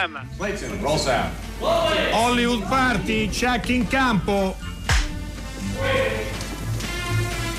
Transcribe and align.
Sound. 0.00 1.34
Hollywood 1.60 2.62
Party, 2.62 3.28
check 3.28 3.68
in 3.68 3.86
campo. 3.86 4.56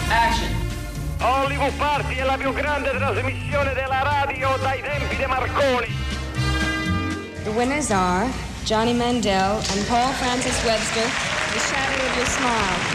Action. 0.09 0.49
Hollywood 1.19 1.73
Party 1.77 2.15
è 2.15 2.23
la 2.23 2.37
più 2.37 2.51
grande 2.51 2.89
trasmissione 2.89 3.73
della 3.73 4.01
radio 4.01 4.57
dai 4.57 4.81
tempi 4.81 5.15
di 5.17 5.25
Marconi. 5.27 5.95
The 7.43 7.51
winners 7.51 7.91
are 7.91 8.27
Johnny 8.63 8.93
Mandel 8.93 9.61
and 9.73 9.85
Paul 9.87 10.11
Francis 10.13 10.63
Webster, 10.63 11.05
The 11.53 11.59
Shadow 11.59 12.05
of 12.07 12.15
Your 12.15 12.25
Smile. 12.25 12.90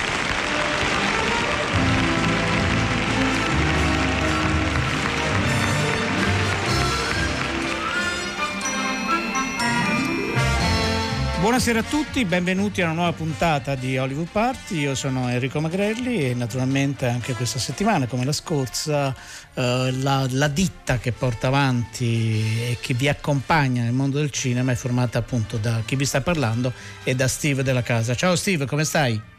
Buonasera 11.47 11.79
a 11.79 11.85
tutti, 11.85 12.25
benvenuti 12.25 12.83
a 12.83 12.87
una 12.87 12.95
nuova 12.95 13.13
puntata 13.13 13.77
di 13.77 13.97
Hollywood 13.97 14.27
Party. 14.33 14.81
Io 14.81 14.97
sono 14.97 15.29
Enrico 15.29 15.61
Magrelli 15.61 16.29
e 16.29 16.35
naturalmente 16.35 17.07
anche 17.07 17.35
questa 17.35 17.61
settimana, 17.61 18.09
come 18.09 18.25
la 18.25 18.33
scorsa, 18.33 19.15
eh, 19.55 19.93
la, 19.93 20.27
la, 20.29 20.49
ditta 20.49 20.99
che 20.99 21.13
porta 21.13 21.47
avanti 21.47 22.43
e 22.71 22.79
che 22.81 22.95
vi 22.95 23.09
accompagna 23.09 23.85
nel 23.85 23.93
mondo 23.93 24.19
del 24.19 24.33
cinema 24.33 24.73
è 24.73 24.75
formata 24.75 25.19
appunto 25.19 25.57
da 25.57 25.83
chi 25.85 25.95
vi 25.95 26.05
sta 26.05 26.21
parlando 26.21 26.73
e 27.05 27.15
da 27.15 27.29
Steve 27.29 27.63
della 27.63 27.83
casa. 27.83 28.17
Ciao 28.17 28.35
Steve, 28.35 28.67
come 28.67 28.83
stai? 28.83 29.35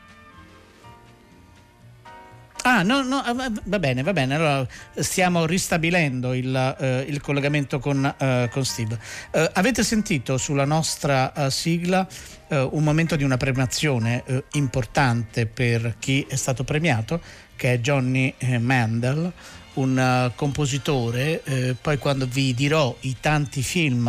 Ah, 2.70 2.84
no, 2.84 3.02
no, 3.02 3.20
ah, 3.20 3.34
va 3.64 3.80
bene, 3.80 4.04
va 4.04 4.12
bene. 4.12 4.36
Allora 4.36 4.68
stiamo 4.96 5.46
ristabilendo 5.46 6.34
il, 6.34 6.76
uh, 6.78 7.10
il 7.10 7.22
collegamento 7.22 7.80
con, 7.80 8.04
uh, 8.04 8.50
con 8.50 8.66
Steve. 8.66 9.00
Uh, 9.32 9.50
avete 9.54 9.86
sentito 9.86 10.38
sulla 10.38 10.66
nostra 10.66 11.50
sigla 11.50 12.06
un 12.50 12.82
momento 12.82 13.18
di 13.18 13.26
una 13.26 13.36
premiazione 13.36 14.24
importante 14.54 15.48
per 15.48 15.96
chi 16.00 16.26
è 16.30 16.38
stato 16.38 16.64
premiato, 16.64 17.20
che 17.58 17.74
è 17.74 17.80
Johnny 17.80 18.34
eh, 18.38 18.58
Mandel, 18.58 19.32
un 19.74 20.32
compositore. 20.34 21.42
poi 21.82 21.98
quando 21.98 22.26
vi 22.26 22.54
dirò 22.54 22.96
i 23.02 23.18
tanti 23.20 23.62
film 23.62 24.08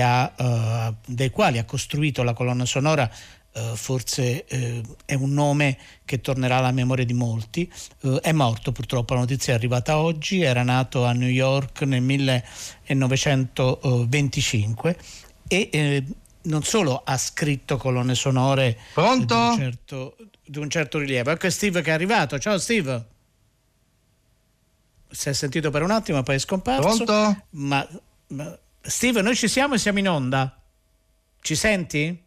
ha, 0.00 0.94
dei 1.04 1.30
quali 1.30 1.58
ha 1.58 1.64
costruito 1.64 2.22
la 2.22 2.34
colonna 2.34 2.64
sonora, 2.64 3.10
Uh, 3.54 3.76
forse 3.76 4.46
uh, 4.50 4.82
è 5.04 5.14
un 5.14 5.32
nome 5.32 5.78
che 6.04 6.20
tornerà 6.20 6.56
alla 6.56 6.72
memoria 6.72 7.04
di 7.04 7.12
molti. 7.12 7.72
Uh, 8.00 8.16
è 8.16 8.32
morto 8.32 8.72
purtroppo, 8.72 9.14
la 9.14 9.20
notizia 9.20 9.52
è 9.52 9.56
arrivata 9.56 9.98
oggi, 9.98 10.42
era 10.42 10.64
nato 10.64 11.04
a 11.04 11.12
New 11.12 11.28
York 11.28 11.82
nel 11.82 12.02
1925 12.02 14.96
e 15.46 16.02
non 16.44 16.62
solo 16.62 17.02
ha 17.04 17.16
scritto 17.16 17.76
colonne 17.76 18.14
sonore 18.14 18.78
di 18.94 19.00
un, 19.00 19.26
certo, 19.56 20.16
di 20.44 20.58
un, 20.58 20.68
certo, 20.68 20.98
rilievo. 20.98 21.30
Ecco 21.30 21.48
Steve 21.50 21.82
che 21.82 21.90
è 21.90 21.92
arrivato. 21.92 22.38
Ciao 22.38 22.58
Steve. 22.58 23.12
Si 25.10 25.28
è 25.28 25.32
sentito 25.32 25.70
per 25.70 25.82
un 25.82 25.92
attimo, 25.92 26.22
poi 26.22 26.34
è 26.34 26.38
scomparso. 26.38 27.04
Pronto? 27.04 27.44
Ma, 27.50 27.86
ma 28.28 28.58
Steve, 28.80 29.22
noi 29.22 29.36
ci 29.36 29.48
siamo 29.48 29.74
e 29.74 29.78
siamo 29.78 30.00
in 30.00 30.08
onda. 30.08 30.60
Ci 31.40 31.54
senti? 31.54 32.23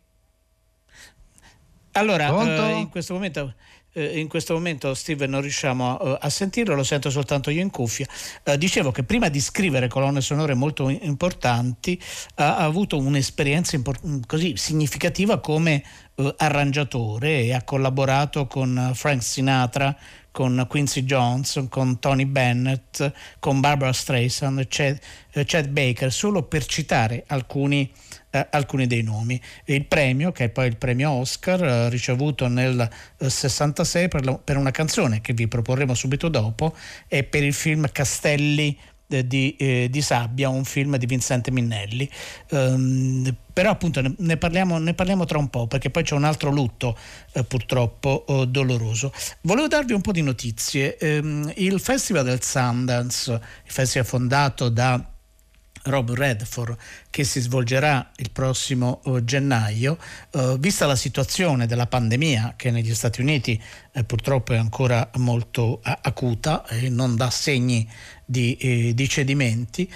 Allora, 1.97 2.27
eh, 2.27 2.77
in, 2.77 2.89
questo 2.89 3.13
momento, 3.13 3.55
eh, 3.93 4.19
in 4.19 4.27
questo 4.27 4.53
momento 4.53 4.93
Steve 4.93 5.25
non 5.25 5.41
riusciamo 5.41 5.99
eh, 5.99 6.17
a 6.21 6.29
sentirlo, 6.29 6.75
lo 6.75 6.83
sento 6.83 7.09
soltanto 7.09 7.49
io 7.49 7.61
in 7.61 7.71
cuffia. 7.71 8.05
Eh, 8.43 8.57
dicevo 8.57 8.91
che 8.91 9.03
prima 9.03 9.29
di 9.29 9.39
scrivere 9.39 9.87
colonne 9.87 10.21
sonore 10.21 10.53
molto 10.53 10.89
importanti 10.89 11.99
ha 12.35 12.57
avuto 12.57 12.97
un'esperienza 12.97 13.75
import- 13.75 14.27
così 14.27 14.55
significativa 14.57 15.39
come 15.39 15.83
eh, 16.15 16.35
arrangiatore 16.37 17.41
e 17.41 17.53
ha 17.53 17.63
collaborato 17.63 18.45
con 18.45 18.91
Frank 18.93 19.23
Sinatra, 19.23 19.97
con 20.31 20.67
Quincy 20.69 21.01
Jones, 21.01 21.65
con 21.67 21.97
Tony 21.97 22.25
Bennett, 22.25 23.11
con 23.39 23.59
Barbara 23.59 23.91
Streisand, 23.91 24.67
Chad, 24.69 24.99
eh, 25.31 25.45
Chad 25.45 25.67
Baker, 25.69 26.13
solo 26.13 26.43
per 26.43 26.63
citare 26.65 27.23
alcuni 27.25 27.91
eh, 28.37 28.47
alcuni 28.51 28.87
dei 28.87 29.03
nomi. 29.03 29.39
Il 29.65 29.85
premio, 29.85 30.31
che 30.31 30.45
è 30.45 30.49
poi 30.49 30.67
il 30.67 30.77
premio 30.77 31.11
Oscar, 31.11 31.63
eh, 31.63 31.89
ricevuto 31.89 32.47
nel 32.47 32.89
66 33.17 34.03
eh, 34.03 34.07
per, 34.07 34.25
la, 34.25 34.37
per, 34.37 34.57
una 34.57 34.71
canzone 34.71 35.21
che 35.21 35.33
vi 35.33 35.47
proporremo 35.47 35.93
subito 35.93 36.29
dopo, 36.29 36.75
è 37.07 37.23
per 37.23 37.43
il 37.43 37.53
film 37.53 37.89
Castelli 37.91 38.77
eh, 39.09 39.25
di, 39.25 39.55
eh, 39.55 39.87
di, 39.89 40.01
Sabbia, 40.01 40.49
un 40.49 40.65
film 40.65 40.97
di 40.97 41.05
Vincente 41.05 41.49
Minnelli. 41.49 42.09
Um, 42.49 43.33
però 43.53 43.71
appunto 43.71 44.01
ne, 44.01 44.13
ne, 44.17 44.37
parliamo, 44.37 44.77
ne, 44.77 44.93
parliamo, 44.93 45.25
tra 45.25 45.37
un 45.37 45.49
po' 45.49 45.65
perché 45.65 45.89
poi 45.89 46.03
c'è 46.03 46.13
un 46.13 46.25
altro 46.25 46.51
lutto 46.51 46.97
eh, 47.33 47.43
purtroppo 47.43 48.25
oh, 48.27 48.45
doloroso. 48.45 49.13
Volevo 49.41 49.67
darvi 49.67 49.93
un 49.93 50.01
po' 50.01 50.11
di 50.11 50.21
notizie. 50.21 50.97
Um, 51.01 51.51
il 51.55 51.79
Festival 51.79 52.25
del 52.25 52.43
Sundance, 52.43 53.31
il 53.31 53.71
festival 53.71 54.05
fondato 54.05 54.69
da 54.69 55.01
Rob 55.87 56.13
Redford 56.13 56.77
che 57.09 57.23
si 57.23 57.39
svolgerà 57.39 58.11
il 58.17 58.31
prossimo 58.31 59.01
uh, 59.03 59.23
gennaio, 59.23 59.97
uh, 60.31 60.57
vista 60.57 60.85
la 60.85 60.95
situazione 60.95 61.65
della 61.65 61.87
pandemia 61.87 62.53
che 62.55 62.71
negli 62.71 62.93
Stati 62.93 63.21
Uniti 63.21 63.61
eh, 63.91 64.03
purtroppo 64.03 64.53
è 64.53 64.57
ancora 64.57 65.09
molto 65.15 65.79
acuta 65.81 66.65
e 66.67 66.89
non 66.89 67.15
dà 67.15 67.29
segni 67.29 67.89
di, 68.23 68.55
eh, 68.57 68.93
di 68.93 69.09
cedimenti, 69.09 69.91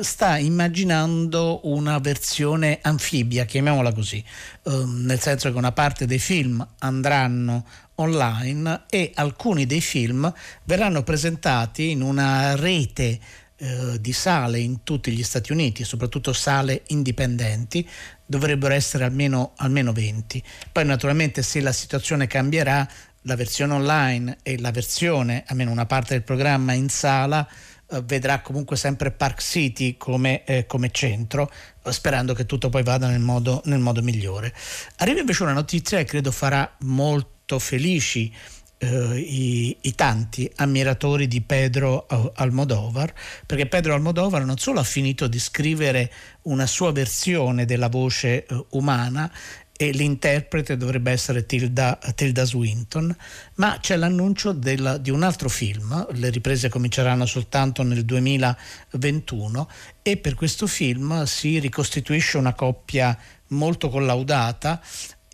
sta 0.00 0.38
immaginando 0.38 1.60
una 1.64 1.98
versione 1.98 2.78
anfibia, 2.80 3.44
chiamiamola 3.44 3.92
così, 3.92 4.24
ehm, 4.64 5.04
nel 5.04 5.20
senso 5.20 5.52
che 5.52 5.58
una 5.58 5.72
parte 5.72 6.06
dei 6.06 6.18
film 6.18 6.66
andranno 6.78 7.64
online 7.96 8.84
e 8.88 9.12
alcuni 9.14 9.66
dei 9.66 9.80
film 9.80 10.32
verranno 10.64 11.02
presentati 11.02 11.90
in 11.90 12.02
una 12.02 12.56
rete 12.56 13.18
eh, 13.58 14.00
di 14.00 14.12
sale 14.12 14.58
in 14.58 14.82
tutti 14.82 15.10
gli 15.12 15.22
Stati 15.22 15.52
Uniti, 15.52 15.84
soprattutto 15.84 16.32
sale 16.32 16.82
indipendenti, 16.88 17.88
dovrebbero 18.24 18.74
essere 18.74 19.04
almeno, 19.04 19.52
almeno 19.56 19.92
20. 19.92 20.42
Poi 20.72 20.84
naturalmente 20.84 21.42
se 21.42 21.60
la 21.60 21.72
situazione 21.72 22.26
cambierà, 22.26 22.86
la 23.22 23.34
versione 23.34 23.74
online 23.74 24.38
e 24.42 24.58
la 24.58 24.70
versione, 24.70 25.44
almeno 25.46 25.70
una 25.70 25.86
parte 25.86 26.14
del 26.14 26.22
programma 26.22 26.72
in 26.74 26.88
sala, 26.88 27.48
eh, 27.88 28.02
vedrà 28.02 28.40
comunque 28.40 28.76
sempre 28.76 29.10
Park 29.10 29.40
City 29.40 29.96
come, 29.96 30.44
eh, 30.44 30.66
come 30.66 30.90
centro, 30.90 31.50
eh, 31.84 31.92
sperando 31.92 32.34
che 32.34 32.44
tutto 32.44 32.68
poi 32.68 32.82
vada 32.82 33.08
nel 33.08 33.20
modo, 33.20 33.62
nel 33.66 33.78
modo 33.78 34.02
migliore. 34.02 34.52
Arriva 34.96 35.20
invece 35.20 35.44
una 35.44 35.52
notizia 35.52 35.98
che 35.98 36.04
credo 36.04 36.30
farà 36.30 36.76
molto 36.80 37.58
felici 37.58 38.32
eh, 38.78 39.18
i, 39.18 39.76
i, 39.80 39.94
tanti 39.94 40.50
ammiratori 40.56 41.26
di 41.26 41.40
Pedro 41.40 42.06
Almodovar, 42.34 43.12
perché 43.46 43.66
Pedro 43.66 43.94
Almodovar 43.94 44.44
non 44.44 44.58
solo 44.58 44.80
ha 44.80 44.84
finito 44.84 45.26
di 45.26 45.38
scrivere 45.38 46.12
una 46.42 46.66
sua 46.66 46.92
versione 46.92 47.64
della 47.64 47.88
voce 47.88 48.44
eh, 48.44 48.64
umana 48.70 49.30
e 49.78 49.90
l'interprete 49.90 50.76
dovrebbe 50.76 51.10
essere 51.10 51.44
Tilda, 51.44 51.98
Tilda 52.14 52.44
Swinton, 52.44 53.14
ma 53.56 53.78
c'è 53.80 53.96
l'annuncio 53.96 54.52
del, 54.52 54.98
di 55.02 55.10
un 55.10 55.22
altro 55.22 55.48
film, 55.48 56.06
le 56.12 56.30
riprese 56.30 56.68
cominceranno 56.68 57.26
soltanto 57.26 57.82
nel 57.82 58.04
2021 58.04 59.68
e 60.02 60.16
per 60.16 60.34
questo 60.34 60.66
film 60.66 61.24
si 61.24 61.58
ricostituisce 61.58 62.38
una 62.38 62.54
coppia 62.54 63.16
molto 63.48 63.90
collaudata 63.90 64.80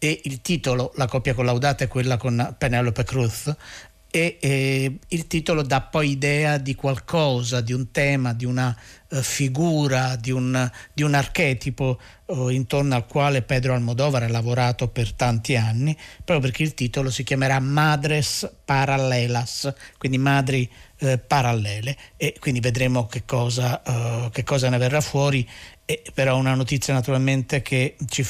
e 0.04 0.20
il 0.24 0.40
titolo, 0.40 0.90
la 0.96 1.06
coppia 1.06 1.32
collaudata 1.32 1.84
è 1.84 1.86
quella 1.86 2.16
con 2.16 2.56
Penelope 2.58 3.04
Cruz 3.04 3.54
e 4.10 4.36
eh, 4.40 4.98
il 5.06 5.26
titolo 5.28 5.62
dà 5.62 5.80
poi 5.80 6.10
idea 6.10 6.58
di 6.58 6.74
qualcosa, 6.74 7.60
di 7.60 7.72
un 7.72 7.92
tema, 7.92 8.32
di 8.32 8.44
una 8.44 8.76
uh, 9.12 9.22
figura, 9.22 10.16
di 10.16 10.30
un, 10.30 10.70
di 10.92 11.02
un 11.02 11.14
archetipo 11.14 12.00
uh, 12.26 12.48
intorno 12.48 12.94
al 12.94 13.06
quale 13.06 13.42
Pedro 13.42 13.74
Almodovar 13.74 14.22
ha 14.22 14.28
lavorato 14.28 14.88
per 14.88 15.12
tanti 15.12 15.56
anni, 15.56 15.96
proprio 16.24 16.40
perché 16.40 16.62
il 16.62 16.74
titolo 16.74 17.10
si 17.10 17.22
chiamerà 17.22 17.60
Madres 17.60 18.50
Parallelas, 18.64 19.72
quindi 19.98 20.18
madri 20.18 20.68
uh, 21.00 21.20
parallele 21.26 21.96
e 22.16 22.34
quindi 22.38 22.60
vedremo 22.60 23.06
che 23.06 23.24
cosa, 23.24 24.30
che 24.32 24.44
cosa 24.44 24.68
ne 24.68 24.78
verrà 24.78 25.00
fuori 25.00 25.46
e 25.84 26.02
però 26.14 26.36
una 26.36 26.54
notizia 26.54 26.94
naturalmente 26.94 27.60
che 27.60 27.96
ci, 28.08 28.24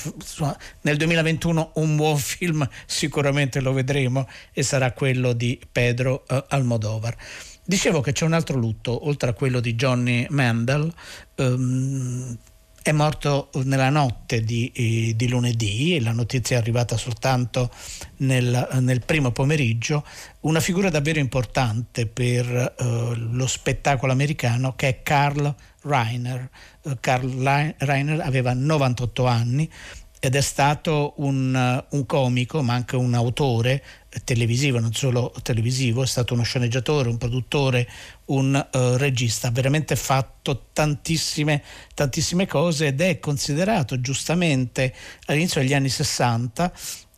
nel 0.81 0.97
2021 0.97 1.73
un 1.75 1.97
buon 1.97 2.17
film 2.19 2.69
sicuramente 2.87 3.61
lo 3.61 3.73
vedremo 3.73 4.29
e 4.53 4.63
sarà 4.63 4.93
quello 4.93 5.33
di 5.33 5.61
Pedro 5.71 6.25
uh, 6.29 6.45
Almodovar. 6.49 7.17
Dicevo 7.65 8.01
che 8.01 8.13
c'è 8.13 8.25
un 8.25 8.33
altro 8.33 8.59
lutto, 8.59 9.07
oltre 9.07 9.31
a 9.31 9.35
quello 9.35 9.61
di 9.61 9.75
Johnny 9.75 10.27
Mandel, 10.31 10.93
um, 11.37 12.37
è 12.83 12.91
morto 12.91 13.51
nella 13.65 13.89
notte 13.89 14.43
di, 14.43 14.73
eh, 14.75 15.15
di, 15.15 15.29
lunedì, 15.29 16.01
la 16.01 16.11
notizia 16.11 16.57
è 16.57 16.59
arrivata 16.59 16.97
soltanto 16.97 17.71
nel, 18.19 18.69
nel, 18.81 19.05
primo 19.05 19.31
pomeriggio, 19.31 20.05
una 20.41 20.59
figura 20.59 20.91
davvero 20.91 21.21
importante 21.21 22.07
per 22.07 22.75
eh, 22.77 23.15
lo 23.15 23.47
spettacolo 23.47 24.11
americano 24.11 24.75
che 24.75 24.89
è 24.89 25.03
Carl 25.03 25.55
Reiner. 25.83 26.51
Eh, 26.83 26.97
Karl 26.99 27.75
Reiner 27.79 28.21
aveva 28.21 28.53
98 28.53 29.27
anni 29.27 29.71
ed 30.19 30.35
è 30.35 30.41
stato 30.41 31.15
un, 31.17 31.85
un, 31.91 32.07
comico 32.07 32.63
ma 32.63 32.75
anche 32.75 32.97
un 32.97 33.15
autore 33.15 33.83
televisivo, 34.25 34.79
non 34.79 34.93
solo 34.93 35.33
televisivo, 35.43 36.03
è 36.03 36.07
stato 36.07 36.35
uno 36.35 36.43
sceneggiatore, 36.43 37.09
un 37.09 37.19
produttore, 37.19 37.89
un 38.27 38.55
uh, 38.55 38.79
regista, 38.97 39.49
ha 39.49 39.51
veramente 39.51 39.97
fatto 39.97 40.67
tantissime, 40.73 41.63
tantissime 41.95 42.47
cose 42.47 42.89
ed 42.89 43.01
è 43.01 43.19
considerato 43.19 44.01
giustamente 44.01 44.95
all'inizio 45.27 45.61
degli 45.61 45.75
anni 45.75 45.89
60 45.89 46.73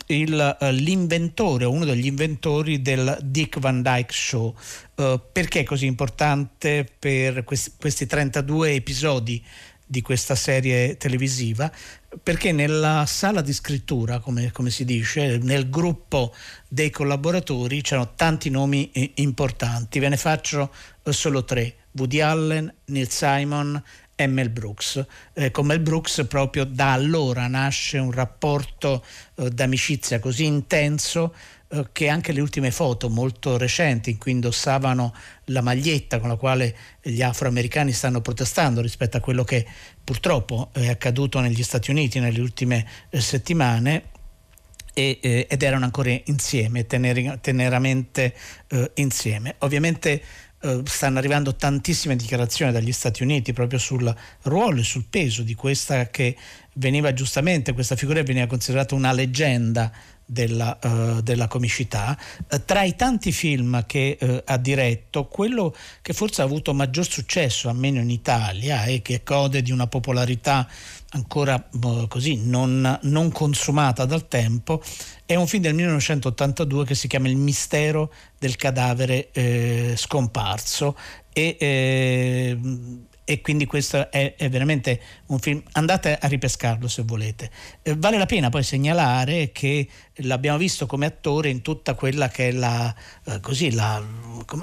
il, 0.07 0.57
uh, 0.61 0.67
l'inventore, 0.71 1.65
uno 1.65 1.85
degli 1.85 2.07
inventori 2.07 2.83
del 2.83 3.19
Dick 3.23 3.59
Van 3.59 3.83
Dyke 3.83 4.13
Show. 4.13 4.55
Uh, 4.95 5.21
perché 5.33 5.61
è 5.61 5.65
così 5.65 5.87
importante 5.87 6.87
per 6.99 7.45
questi, 7.45 7.73
questi 7.79 8.07
32 8.07 8.73
episodi 8.75 9.43
di 9.87 10.01
questa 10.03 10.35
serie 10.35 10.97
televisiva? 10.97 11.71
Perché 12.23 12.53
nella 12.53 13.05
sala 13.07 13.41
di 13.41 13.53
scrittura, 13.53 14.19
come, 14.21 14.53
come 14.53 14.71
si 14.71 14.85
dice, 14.85 15.39
nel 15.39 15.69
gruppo 15.69 16.35
dei 16.69 16.91
collaboratori 16.91 17.83
c'erano 17.83 18.13
tanti 18.15 18.51
nomi 18.51 18.91
eh, 18.93 19.13
importanti. 19.17 19.99
Ve 19.99 20.09
ne 20.09 20.17
faccio 20.17 20.73
eh, 21.03 21.13
solo 21.13 21.45
tre. 21.45 21.77
Woody 21.93 22.21
Allen, 22.21 22.73
Neil 22.87 23.09
Simon 23.09 23.81
e 24.17 24.27
Mel 24.27 24.51
Brooks. 24.51 25.05
Eh, 25.33 25.51
con 25.51 25.67
Mel 25.67 25.81
Brooks 25.81 26.27
proprio 26.29 26.65
da 26.65 26.93
allora 26.93 27.47
nasce 27.47 27.99
un 27.99 28.13
rapporto 28.13 29.05
eh, 29.37 29.51
d'amicizia 29.51 30.19
così 30.19 30.45
intenso 30.45 31.35
eh, 31.69 31.87
che 31.93 32.09
anche 32.09 32.33
le 32.33 32.41
ultime 32.41 32.71
foto 32.71 33.09
molto 33.09 33.57
recenti 33.57 34.11
in 34.11 34.19
cui 34.19 34.33
indossavano 34.33 35.15
la 35.47 35.61
maglietta 35.61 36.21
con 36.21 36.29
la 36.29 36.37
quale 36.37 36.77
gli 37.03 37.23
afroamericani 37.23 37.93
stanno 37.93 38.21
protestando 38.21 38.81
rispetto 38.81 39.17
a 39.17 39.21
quello 39.21 39.45
che 39.45 39.67
purtroppo 40.03 40.71
è 40.73 40.89
accaduto 40.89 41.41
negli 41.41 41.63
Stati 41.63 41.91
Uniti 41.91 42.21
nelle 42.21 42.41
ultime 42.41 42.87
eh, 43.11 43.21
settimane 43.21 44.13
eh, 44.95 45.47
ed 45.49 45.63
erano 45.63 45.85
ancora 45.85 46.17
insieme, 46.25 46.87
tener, 46.87 47.39
teneramente 47.41 48.35
eh, 48.69 48.91
insieme. 48.95 49.57
Ovviamente 49.59 50.23
eh, 50.65 50.81
stanno 50.87 51.19
arrivando 51.19 51.55
tantissime 51.55 52.17
dichiarazioni 52.17 52.73
dagli 52.73 52.93
Stati 52.93 53.23
Uniti 53.23 53.53
proprio 53.53 53.79
sul 53.79 54.15
ruolo 54.43 54.81
e 54.81 54.83
sul 54.83 55.05
peso 55.09 55.43
di 55.43 55.55
questa 55.55 56.09
che 56.09 56.35
veniva 56.75 57.13
giustamente, 57.13 57.75
questa 57.75 57.97
figura 57.97 58.23
veniva 58.23 58.47
considerata 58.47 58.95
una 58.95 59.13
leggenda 59.13 59.93
della, 60.35 60.79
uh, 60.83 61.23
della 61.23 61.47
comicità. 61.47 62.19
Uh, 62.51 62.61
tra 62.67 62.83
i 62.83 62.97
tanti 62.97 63.33
film 63.33 63.87
che 63.87 64.19
uh, 64.21 64.43
ha 64.45 64.59
diretto, 64.59 65.27
quello 65.27 65.75
che 66.03 66.13
forse 66.13 66.43
ha 66.43 66.45
avuto 66.45 66.75
maggior 66.75 67.09
successo, 67.09 67.69
almeno 67.69 68.01
in 68.01 68.11
Italia, 68.11 68.85
e 68.85 69.01
che 69.01 69.23
gode 69.25 69.63
di 69.63 69.71
una 69.71 69.87
popolarità 69.87 70.69
ancora 71.11 71.65
così 72.09 72.45
non, 72.45 72.99
non, 73.03 73.31
consumata 73.31 74.05
dal 74.05 74.27
tempo, 74.27 74.83
è 75.25 75.37
un 75.37 75.47
film 75.47 75.63
del 75.63 75.75
1982 75.75 76.85
che 76.85 76.97
si 76.97 77.07
chiama 77.07 77.29
Il 77.29 77.37
mistero 77.37 78.13
del 78.37 78.57
cadavere 78.57 79.31
eh, 79.31 79.95
scomparso 79.97 80.97
e 81.33 81.57
eh, 81.57 82.59
e 83.25 83.41
quindi 83.41 83.65
questo 83.65 84.11
è, 84.11 84.35
è, 84.37 84.49
veramente 84.51 85.01
un 85.27 85.39
film 85.39 85.63
andate 85.73 86.17
a 86.17 86.29
ripescarlo 86.29 86.89
se 86.89 87.03
volete. 87.03 87.51
Eh, 87.83 87.95
vale 87.97 88.19
la 88.19 88.27
pena 88.27 88.51
poi 88.51 88.63
segnalare 88.63 89.51
che 89.51 89.89
l'abbiamo 90.17 90.59
visto 90.59 90.87
come 90.87 91.07
attore 91.07 91.49
in 91.49 91.63
tutta 91.63 91.95
quella 91.95 92.29
che 92.29 92.49
è 92.49 92.53
la, 92.53 92.95
eh, 93.25 93.41
così, 93.41 93.73
la, 93.73 94.03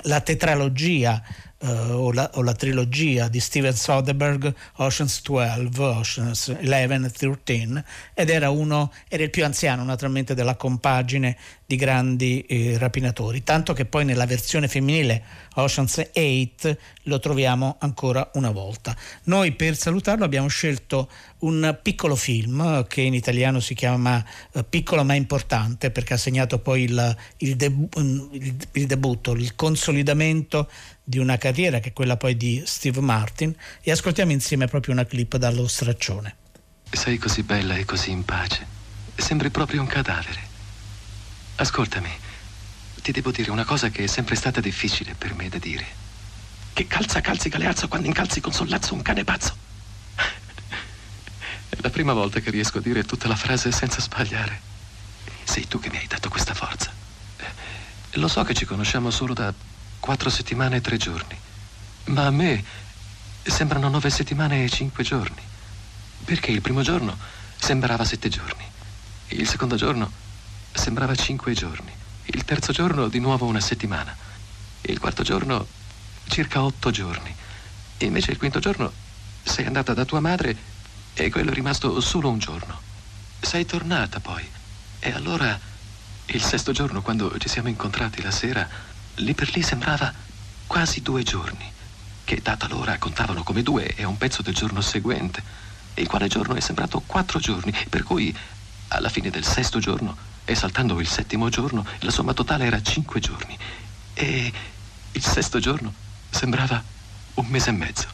la 0.04 0.22
tetralogia 0.22 1.22
uh, 1.62 1.68
o, 1.68 2.12
la, 2.12 2.30
o, 2.36 2.42
la, 2.42 2.54
trilogia 2.54 3.28
di 3.28 3.40
Steven 3.40 3.74
Soderbergh, 3.74 4.54
Oceans 4.78 5.22
12, 5.22 5.70
Oceans 5.80 6.58
11 6.60 7.06
e 7.06 7.12
13, 7.12 7.84
ed 8.14 8.30
era, 8.30 8.50
uno, 8.50 8.92
era 9.08 9.24
il 9.24 9.30
più 9.30 9.44
anziano 9.46 9.84
naturalmente 9.84 10.34
della 10.34 10.56
compagine 10.56 11.38
di 11.66 11.76
grandi 11.76 12.42
eh, 12.42 12.78
rapinatori, 12.78 13.44
tanto 13.44 13.74
che 13.74 13.86
poi 13.86 14.04
nella 14.06 14.26
versione 14.26 14.68
femminile 14.68 15.24
Oceans 15.56 16.10
8 16.14 16.78
lo 17.04 17.20
troviamo 17.20 17.78
ancora 17.80 18.30
una 18.34 18.52
volta. 18.52 18.96
Noi 19.24 19.54
per 19.54 19.76
salutarlo 19.76 20.26
abbiamo 20.26 20.48
scelto 20.48 21.10
un 21.42 21.78
piccolo 21.82 22.16
film 22.16 22.86
che 22.88 23.02
in 23.02 23.14
italiano 23.14 23.60
si 23.60 23.74
chiama 23.74 24.24
uh, 24.52 24.66
Piccolo 24.68 25.04
ma 25.04 25.14
importante 25.14 25.92
perché 25.92 26.14
ha 26.14 26.18
segnato 26.18 26.60
poi 26.60 26.84
il, 26.84 27.18
il, 27.38 27.56
debu- 27.56 27.96
il, 27.98 28.56
il 28.74 28.86
debutto, 28.86 29.34
il 29.34 29.56
consolidamento 29.56 30.70
di 31.04 31.18
una 31.18 31.38
carriera 31.38 31.80
che 31.80 31.90
è 31.90 31.94
quella 31.94 32.18
poi 32.18 32.38
di 32.38 32.62
Steve 32.66 33.02
Martin 33.02 33.56
e 33.82 33.92
ascoltiamo 33.92 34.32
insieme 34.32 34.68
proprio 34.68 34.94
una 34.94 35.06
clip 35.06 35.38
dallo 35.38 35.68
straccione. 35.68 36.36
Sei 36.92 37.18
così 37.18 37.44
bella 37.44 37.76
e 37.76 37.86
così 37.86 38.12
in 38.12 38.26
pace. 38.26 38.66
Sembri 39.16 39.50
proprio 39.50 39.82
un 39.82 39.88
cadavere. 39.88 40.50
Ascoltami, 41.56 42.10
ti 43.02 43.12
devo 43.12 43.32
dire 43.32 43.52
una 43.52 43.66
cosa 43.66 43.90
che 43.90 44.04
è 44.04 44.08
sempre 44.08 44.36
stata 44.36 44.60
difficile 44.60 45.16
per 45.18 45.34
me 45.34 45.50
da 45.50 45.58
dire. 45.58 45.86
Che 46.74 46.88
calza 46.88 47.22
calzi 47.22 47.50
galeazzo 47.50 47.88
quando 47.88 48.08
incalzi 48.08 48.42
con 48.42 48.54
sollazzo 48.54 48.94
un 48.94 49.02
cane 49.02 49.24
pazzo. 49.24 49.70
La 51.84 51.90
prima 51.90 52.14
volta 52.14 52.40
che 52.42 52.52
riesco 52.52 52.78
a 52.78 52.82
dire 52.82 53.04
tutta 53.04 53.28
la 53.28 53.36
frase 53.36 53.72
senza 53.72 54.02
sbagliare. 54.02 54.62
Sei 55.44 55.68
tu 55.68 55.80
che 55.80 55.90
mi 55.90 55.98
hai 55.98 56.06
dato 56.06 56.30
questa 56.30 56.54
forza. 56.54 56.92
Lo 58.16 58.28
so 58.28 58.44
che 58.44 58.54
ci 58.54 58.66
conosciamo 58.66 59.10
solo 59.10 59.34
da 59.34 59.52
quattro 60.00 60.30
settimane 60.30 60.76
e 60.76 60.82
tre 60.82 60.98
giorni. 60.98 61.36
Ma 62.06 62.28
a 62.28 62.30
me 62.30 62.64
sembrano 63.42 63.90
nove 63.90 64.12
settimane 64.12 64.64
e 64.64 64.70
cinque 64.70 65.04
giorni. 65.04 65.42
Perché 66.24 66.52
il 66.52 66.62
primo 66.62 66.84
giorno 66.84 67.18
sembrava 67.58 68.06
sette 68.06 68.30
giorni. 68.30 68.64
Il 69.30 69.48
secondo 69.48 69.76
giorno 69.76 70.12
sembrava 70.72 71.16
cinque 71.16 71.54
giorni. 71.54 71.92
Il 72.26 72.46
terzo 72.46 72.72
giorno 72.72 73.08
di 73.08 73.20
nuovo 73.20 73.48
una 73.48 73.60
settimana. 73.60 74.16
Il 74.82 75.00
quarto 75.00 75.24
giorno 75.24 75.66
circa 76.28 76.62
otto 76.62 76.92
giorni. 76.92 77.34
Invece 78.00 78.30
il 78.30 78.38
quinto 78.38 78.60
giorno 78.60 78.92
sei 79.42 79.66
andata 79.66 79.96
da 79.96 80.06
tua 80.06 80.20
madre 80.20 80.70
e 81.14 81.30
quello 81.30 81.52
è 81.52 81.54
rimasto 81.54 82.00
solo 82.00 82.30
un 82.30 82.40
giorno. 82.40 82.80
Sei 83.40 83.66
tornata 83.66 84.20
poi. 84.20 84.48
E 85.00 85.12
allora 85.12 85.60
il 86.26 86.42
sesto 86.42 86.72
giorno, 86.72 87.02
quando 87.02 87.38
ci 87.38 87.50
siamo 87.50 87.70
incontrati 87.70 88.22
la 88.22 88.32
sera, 88.32 88.68
Lì 89.16 89.34
per 89.34 89.54
lì 89.54 89.62
sembrava 89.62 90.12
quasi 90.68 91.02
due 91.02 91.22
giorni, 91.24 91.70
che 92.24 92.40
data 92.42 92.68
l'ora 92.68 92.98
contavano 92.98 93.44
come 93.44 93.62
due 93.62 93.94
e 93.94 94.04
un 94.04 94.18
pezzo 94.18 94.42
del 94.42 94.56
giorno 94.56 94.82
seguente, 94.82 95.44
il 95.96 96.08
quale 96.08 96.28
giorno 96.28 96.56
è 96.56 96.60
sembrato 96.62 97.04
quattro 97.06 97.40
giorni, 97.40 97.74
per 97.90 98.04
cui 98.04 98.36
alla 98.88 99.10
fine 99.10 99.30
del 99.30 99.44
sesto 99.44 99.80
giorno, 99.80 100.16
e 100.46 100.56
saltando 100.56 101.00
il 101.00 101.08
settimo 101.08 101.50
giorno, 101.50 101.86
la 102.00 102.12
somma 102.12 102.34
totale 102.34 102.66
era 102.66 102.82
cinque 102.82 103.20
giorni. 103.20 103.58
E 104.14 104.52
il 105.12 105.24
sesto 105.24 105.60
giorno 105.60 105.94
sembrava 106.30 106.82
un 107.36 107.46
mese 107.48 107.70
e 107.70 107.74
mezzo. 107.74 108.08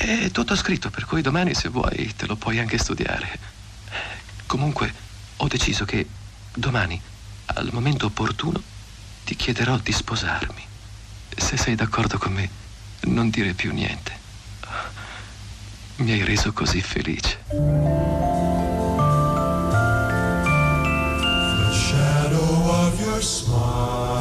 È 0.00 0.30
tutto 0.30 0.54
scritto, 0.54 0.90
per 0.90 1.06
cui 1.06 1.22
domani, 1.22 1.54
se 1.54 1.68
vuoi, 1.68 2.14
te 2.14 2.26
lo 2.26 2.36
puoi 2.36 2.60
anche 2.60 2.78
studiare. 2.78 3.36
Comunque, 4.46 4.94
ho 5.38 5.48
deciso 5.48 5.84
che 5.84 6.06
domani, 6.54 7.02
al 7.46 7.70
momento 7.72 8.06
opportuno, 8.06 8.62
ti 9.24 9.34
chiederò 9.34 9.76
di 9.78 9.90
sposarmi. 9.90 10.64
Se 11.36 11.56
sei 11.56 11.74
d'accordo 11.74 12.16
con 12.16 12.32
me, 12.32 12.48
non 13.00 13.28
dire 13.28 13.54
più 13.54 13.72
niente. 13.72 14.16
Mi 15.96 16.12
hai 16.12 16.22
reso 16.22 16.52
così 16.52 16.80
felice. 16.80 17.40
The 17.48 17.56
shadow 21.72 22.70
of 22.70 23.00
your 23.00 23.20
smile. 23.20 24.17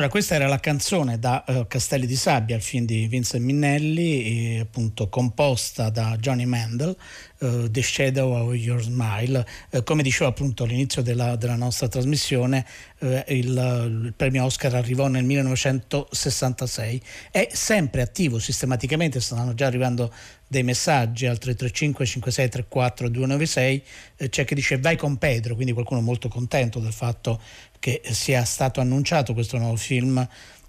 Allora, 0.00 0.14
questa 0.14 0.34
era 0.34 0.46
la 0.46 0.60
canzone 0.60 1.18
da 1.18 1.44
eh, 1.44 1.66
Castelli 1.68 2.06
di 2.06 2.16
Sabbia, 2.16 2.56
il 2.56 2.62
film 2.62 2.86
di 2.86 3.06
Vincent 3.06 3.44
Minnelli, 3.44 4.54
e, 4.54 4.60
appunto 4.60 5.10
composta 5.10 5.90
da 5.90 6.16
Johnny 6.18 6.46
Mandel, 6.46 6.96
eh, 7.38 7.68
The 7.70 7.82
Shadow 7.82 8.32
of 8.32 8.54
Your 8.54 8.80
Smile. 8.80 9.46
Eh, 9.68 9.82
come 9.82 10.02
dicevo 10.02 10.30
appunto 10.30 10.64
all'inizio 10.64 11.02
della, 11.02 11.36
della 11.36 11.56
nostra 11.56 11.86
trasmissione, 11.88 12.64
il, 13.00 13.26
il 13.28 14.14
premio 14.16 14.44
Oscar 14.44 14.74
arrivò 14.74 15.06
nel 15.08 15.24
1966. 15.24 17.02
È 17.30 17.48
sempre 17.52 18.00
attivo 18.00 18.38
sistematicamente, 18.38 19.20
stanno 19.20 19.52
già 19.52 19.66
arrivando 19.66 20.10
dei 20.50 20.64
messaggi 20.64 21.26
al 21.26 21.38
335 21.38 22.04
5634 22.04 23.08
296 23.08 23.84
eh, 24.16 24.28
c'è 24.30 24.44
chi 24.44 24.56
dice 24.56 24.78
vai 24.78 24.96
con 24.96 25.16
Pedro 25.16 25.54
quindi 25.54 25.72
qualcuno 25.72 26.00
molto 26.00 26.28
contento 26.28 26.80
del 26.80 26.92
fatto 26.92 27.40
che 27.78 28.02
sia 28.10 28.44
stato 28.44 28.80
annunciato 28.80 29.32
questo 29.32 29.58
nuovo 29.58 29.76
film 29.76 30.26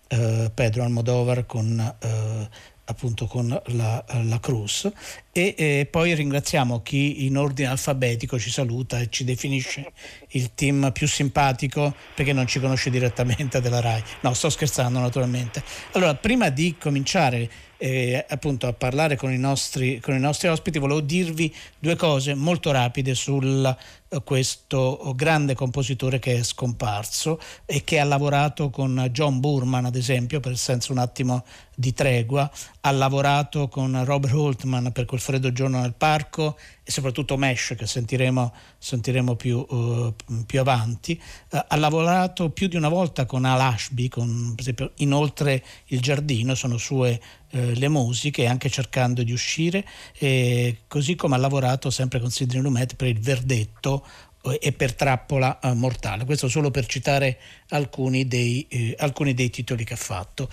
eh, 0.08 0.52
Pedro 0.54 0.84
Almodovar 0.84 1.48
con 1.48 1.80
eh, 1.80 2.50
appunto 2.86 3.26
con 3.26 3.60
la, 3.66 4.06
la 4.24 4.40
Cruz 4.40 4.88
e 5.32 5.56
eh, 5.58 5.88
poi 5.90 6.14
ringraziamo 6.14 6.82
chi 6.82 7.26
in 7.26 7.38
ordine 7.38 7.70
alfabetico 7.70 8.38
ci 8.38 8.50
saluta 8.50 9.00
e 9.00 9.08
ci 9.10 9.24
definisce 9.24 9.92
il 10.30 10.54
team 10.54 10.92
più 10.92 11.08
simpatico 11.08 11.96
perché 12.16 12.34
non 12.34 12.48
ci 12.48 12.60
conosce 12.60 12.90
direttamente 12.90 13.62
della 13.62 13.80
RAI. 13.80 14.04
No 14.22 14.34
sto 14.34 14.50
scherzando 14.50 15.00
naturalmente. 15.00 15.64
Allora 15.94 16.16
prima 16.16 16.50
di 16.50 16.76
cominciare 16.78 17.50
eh, 17.82 18.24
appunto 18.30 18.68
a 18.68 18.74
parlare 18.74 19.16
con 19.16 19.32
i, 19.32 19.40
nostri, 19.40 20.00
con 20.00 20.14
i 20.14 20.20
nostri 20.20 20.48
ospiti 20.48 20.78
volevo 20.78 21.00
dirvi 21.00 21.52
due 21.80 21.96
cose 21.96 22.36
molto 22.36 22.70
rapide 22.70 23.16
su 23.16 23.40
questo 24.24 25.14
grande 25.16 25.56
compositore 25.56 26.20
che 26.20 26.38
è 26.38 26.44
scomparso 26.44 27.40
e 27.66 27.84
che 27.84 28.00
ha 28.00 28.04
lavorato 28.04 28.70
con 28.70 29.08
John 29.12 29.40
Burman 29.40 29.86
ad 29.86 29.96
esempio 29.96 30.40
per 30.40 30.58
senza 30.58 30.92
un 30.92 31.00
attimo 31.00 31.44
di 31.74 31.92
tregua. 31.94 32.50
Ha 32.82 32.92
lavorato 32.92 33.68
con 33.68 34.04
Robert 34.06 34.36
Holtman 34.36 34.92
per 34.92 35.06
quel 35.06 35.21
freddo 35.22 35.54
giorno 35.54 35.80
nel 35.80 35.94
parco 35.94 36.58
e 36.84 36.92
soprattutto 36.92 37.38
Mesh 37.38 37.76
che 37.78 37.88
sentiremo, 37.88 38.54
sentiremo 38.78 39.36
più, 39.36 39.58
uh, 39.58 40.14
più, 40.46 40.60
avanti. 40.60 41.22
Uh, 41.50 41.60
ha 41.68 41.76
lavorato 41.78 42.50
più 42.50 42.68
di 42.68 42.76
una 42.76 42.90
volta 42.90 43.26
con 43.26 43.46
Al 43.46 43.62
Ashby 43.62 44.10
con, 44.10 44.52
per 44.56 44.62
esempio 44.62 44.92
Inoltre 44.98 45.64
il 45.86 46.02
giardino 46.02 46.56
sono 46.56 46.78
sue 46.78 47.22
uh, 47.52 47.72
le 47.74 47.88
musiche 47.88 48.48
anche 48.48 48.70
cercando 48.70 49.24
di 49.24 49.32
uscire 49.32 49.86
e 50.18 50.80
così 50.88 51.16
come 51.16 51.36
ha 51.36 51.40
lavorato 51.40 51.90
sempre 51.90 52.20
con 52.20 52.32
Sidney 52.32 52.62
Lumet 52.62 52.96
per 52.96 53.08
il 53.08 53.20
verdetto 53.20 54.06
e 54.60 54.72
per 54.72 54.96
trappola 54.96 55.60
eh, 55.60 55.74
mortale. 55.74 56.26
Questo 56.26 56.48
solo 56.48 56.72
per 56.72 56.86
citare 56.86 57.38
alcuni 57.70 58.28
dei, 58.28 58.66
eh, 58.70 58.96
alcuni 58.98 59.34
dei 59.34 59.50
titoli 59.50 59.84
che 59.84 59.94
ha 59.94 59.98
fatto. 59.98 60.50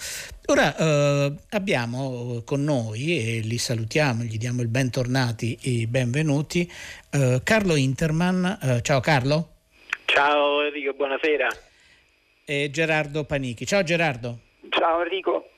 Ora 0.47 0.77
eh, 0.77 1.33
abbiamo 1.51 2.43
con 2.45 2.63
noi, 2.65 3.19
e 3.19 3.41
li 3.41 3.59
salutiamo, 3.59 4.23
gli 4.23 4.37
diamo 4.37 4.63
il 4.63 4.69
bentornati 4.69 5.59
e 5.63 5.87
benvenuti, 5.87 6.71
eh, 7.11 7.41
Carlo 7.43 7.77
Interman. 7.77 8.59
Eh, 8.61 8.83
ciao 8.83 9.01
Carlo. 9.01 9.55
Ciao 10.05 10.63
Enrico, 10.65 10.93
buonasera. 10.95 11.49
E 12.45 12.71
Gerardo 12.71 13.25
Panichi. 13.25 13.67
Ciao 13.67 13.83
Gerardo. 13.83 14.39
Ciao 14.71 15.03
Enrico. 15.03 15.51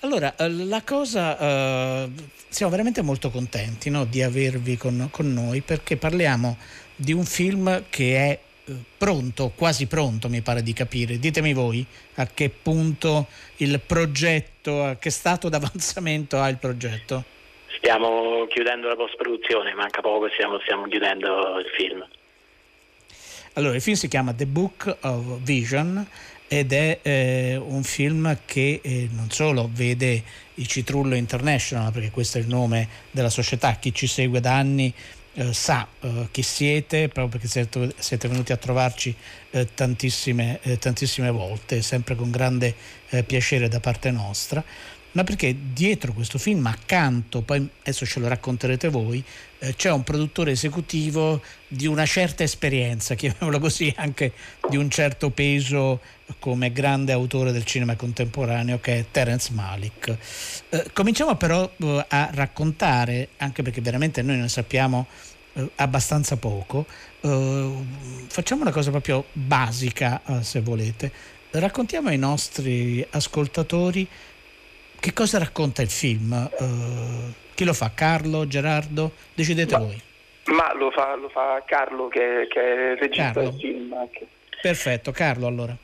Allora, 0.00 0.34
la 0.36 0.82
cosa, 0.84 2.06
siamo 2.48 2.70
veramente 2.70 3.00
molto 3.00 3.30
contenti 3.30 3.88
no, 3.88 4.04
di 4.04 4.22
avervi 4.22 4.76
con, 4.76 5.08
con 5.10 5.32
noi 5.32 5.62
perché 5.62 5.96
parliamo 5.96 6.56
di 6.96 7.12
un 7.12 7.24
film 7.24 7.84
che 7.88 8.16
è 8.16 8.38
pronto, 8.96 9.52
quasi 9.54 9.86
pronto 9.86 10.28
mi 10.28 10.40
pare 10.40 10.62
di 10.62 10.72
capire. 10.72 11.18
Ditemi 11.18 11.52
voi 11.52 11.86
a 12.14 12.26
che 12.26 12.50
punto 12.50 13.26
il 13.56 13.80
progetto, 13.84 14.82
a 14.82 14.96
che 14.96 15.10
stato 15.10 15.48
d'avanzamento 15.48 16.40
ha 16.40 16.48
il 16.48 16.56
progetto? 16.56 17.24
Stiamo 17.76 18.46
chiudendo 18.48 18.88
la 18.88 18.96
post-produzione, 18.96 19.74
manca 19.74 20.00
poco, 20.00 20.28
stiamo, 20.30 20.58
stiamo 20.60 20.86
chiudendo 20.86 21.58
il 21.58 21.66
film. 21.76 22.04
Allora, 23.52 23.74
il 23.74 23.80
film 23.80 23.96
si 23.96 24.08
chiama 24.08 24.34
The 24.34 24.46
Book 24.46 24.96
of 25.00 25.38
Vision 25.40 26.06
ed 26.48 26.72
è 26.72 27.00
eh, 27.02 27.56
un 27.56 27.82
film 27.82 28.38
che 28.44 28.80
eh, 28.82 29.08
non 29.10 29.30
solo 29.30 29.68
vede 29.72 30.22
il 30.54 30.66
Citrullo 30.66 31.14
International, 31.14 31.92
perché 31.92 32.10
questo 32.10 32.38
è 32.38 32.40
il 32.40 32.48
nome 32.48 32.88
della 33.10 33.30
società, 33.30 33.74
chi 33.74 33.92
ci 33.92 34.06
segue 34.06 34.40
da 34.40 34.56
anni 34.56 34.92
eh, 35.36 35.52
sa 35.52 35.86
eh, 36.00 36.28
chi 36.30 36.42
siete, 36.42 37.08
proprio 37.08 37.28
perché 37.28 37.46
siete, 37.46 37.94
siete 37.98 38.28
venuti 38.28 38.52
a 38.52 38.56
trovarci 38.56 39.14
eh, 39.50 39.68
tantissime, 39.74 40.60
eh, 40.62 40.78
tantissime, 40.78 41.30
volte, 41.30 41.82
sempre 41.82 42.14
con 42.14 42.30
grande 42.30 42.74
eh, 43.10 43.22
piacere 43.22 43.68
da 43.68 43.80
parte 43.80 44.10
nostra, 44.10 44.64
ma 45.16 45.24
perché 45.24 45.56
dietro 45.72 46.12
questo 46.12 46.36
film, 46.36 46.66
accanto, 46.66 47.40
poi 47.40 47.66
adesso 47.80 48.04
ce 48.04 48.20
lo 48.20 48.28
racconterete 48.28 48.90
voi, 48.90 49.24
eh, 49.60 49.74
c'è 49.74 49.90
un 49.90 50.04
produttore 50.04 50.50
esecutivo 50.50 51.40
di 51.66 51.86
una 51.86 52.04
certa 52.04 52.42
esperienza, 52.42 53.14
chiamiamolo 53.16 53.58
così, 53.58 53.90
anche 53.96 54.34
di 54.68 54.76
un 54.76 54.90
certo 54.90 55.30
peso 55.30 56.02
come 56.38 56.70
grande 56.70 57.12
autore 57.12 57.50
del 57.50 57.64
cinema 57.64 57.96
contemporaneo 57.96 58.78
che 58.78 58.98
è 58.98 59.04
Terence 59.10 59.54
Malik. 59.54 60.14
Eh, 60.68 60.90
cominciamo 60.92 61.34
però 61.36 61.72
eh, 61.74 62.04
a 62.08 62.28
raccontare, 62.34 63.30
anche 63.38 63.62
perché 63.62 63.80
veramente 63.80 64.20
noi 64.20 64.36
ne 64.36 64.48
sappiamo 64.48 65.06
eh, 65.54 65.70
abbastanza 65.76 66.36
poco, 66.36 66.84
eh, 67.22 67.72
facciamo 68.28 68.60
una 68.60 68.70
cosa 68.70 68.90
proprio 68.90 69.24
basica 69.32 70.20
eh, 70.26 70.42
se 70.42 70.60
volete. 70.60 71.10
Raccontiamo 71.52 72.10
ai 72.10 72.18
nostri 72.18 73.06
ascoltatori 73.12 74.06
che 75.06 75.12
cosa 75.12 75.38
racconta 75.38 75.82
il 75.82 75.88
film. 75.88 76.32
Eh, 76.32 77.32
chi 77.54 77.64
lo 77.64 77.72
fa? 77.72 77.92
Carlo, 77.94 78.48
Gerardo? 78.48 79.12
Decidete 79.34 79.78
ma, 79.78 79.84
voi. 79.84 80.02
Ma 80.46 80.74
lo 80.74 80.90
fa, 80.90 81.14
lo 81.14 81.28
fa 81.28 81.62
Carlo 81.64 82.08
che, 82.08 82.48
che 82.50 82.60
è 82.60 82.90
il 82.90 82.96
regista 82.96 83.30
Carlo. 83.30 83.50
del 83.50 83.60
film. 83.60 83.92
Anche. 83.92 84.26
Perfetto, 84.60 85.12
Carlo 85.12 85.46
allora. 85.46 85.76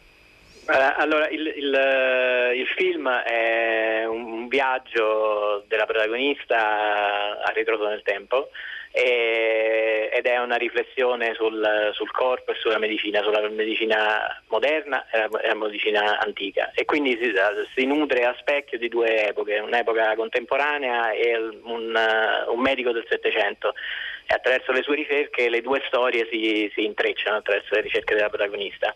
Allora, 0.67 1.29
il, 1.29 1.41
il, 1.41 2.55
il, 2.57 2.67
film 2.77 3.09
è 3.09 4.05
un 4.07 4.49
viaggio 4.49 5.65
della 5.69 5.87
protagonista 5.87 7.43
a 7.45 7.53
ritroso 7.55 7.87
nel 7.87 8.03
tempo 8.03 8.49
e, 8.93 10.11
ed 10.13 10.27
è 10.27 10.39
una 10.39 10.57
riflessione 10.57 11.35
sul, 11.35 11.91
sul, 11.95 12.11
corpo 12.11 12.53
e 12.53 12.57
sulla 12.61 12.79
medicina, 12.79 13.23
sulla 13.23 13.49
medicina 13.49 14.43
moderna 14.49 15.09
e 15.11 15.19
la, 15.19 15.29
la 15.31 15.55
medicina 15.55 16.21
antica. 16.21 16.71
E 16.75 16.85
quindi 16.85 17.19
si, 17.21 17.33
si, 17.75 17.87
nutre 17.87 18.25
a 18.25 18.37
specchio 18.39 18.79
di 18.79 18.89
due 18.89 19.29
epoche, 19.29 19.59
un'epoca 19.59 20.15
contemporanea 20.15 21.13
e 21.13 21.37
un, 21.63 21.99
un 22.49 22.61
medico 22.61 22.93
del 22.93 23.07
Settecento. 23.09 23.73
E 24.27 24.35
attraverso 24.35 24.73
le 24.73 24.83
sue 24.83 24.97
ricerche 24.97 25.49
le 25.49 25.63
due 25.63 25.83
storie 25.87 26.29
si, 26.31 26.71
si 26.75 26.85
intrecciano 26.85 27.39
attraverso 27.39 27.75
le 27.75 27.81
ricerche 27.81 28.15
della 28.15 28.29
protagonista. 28.29 28.95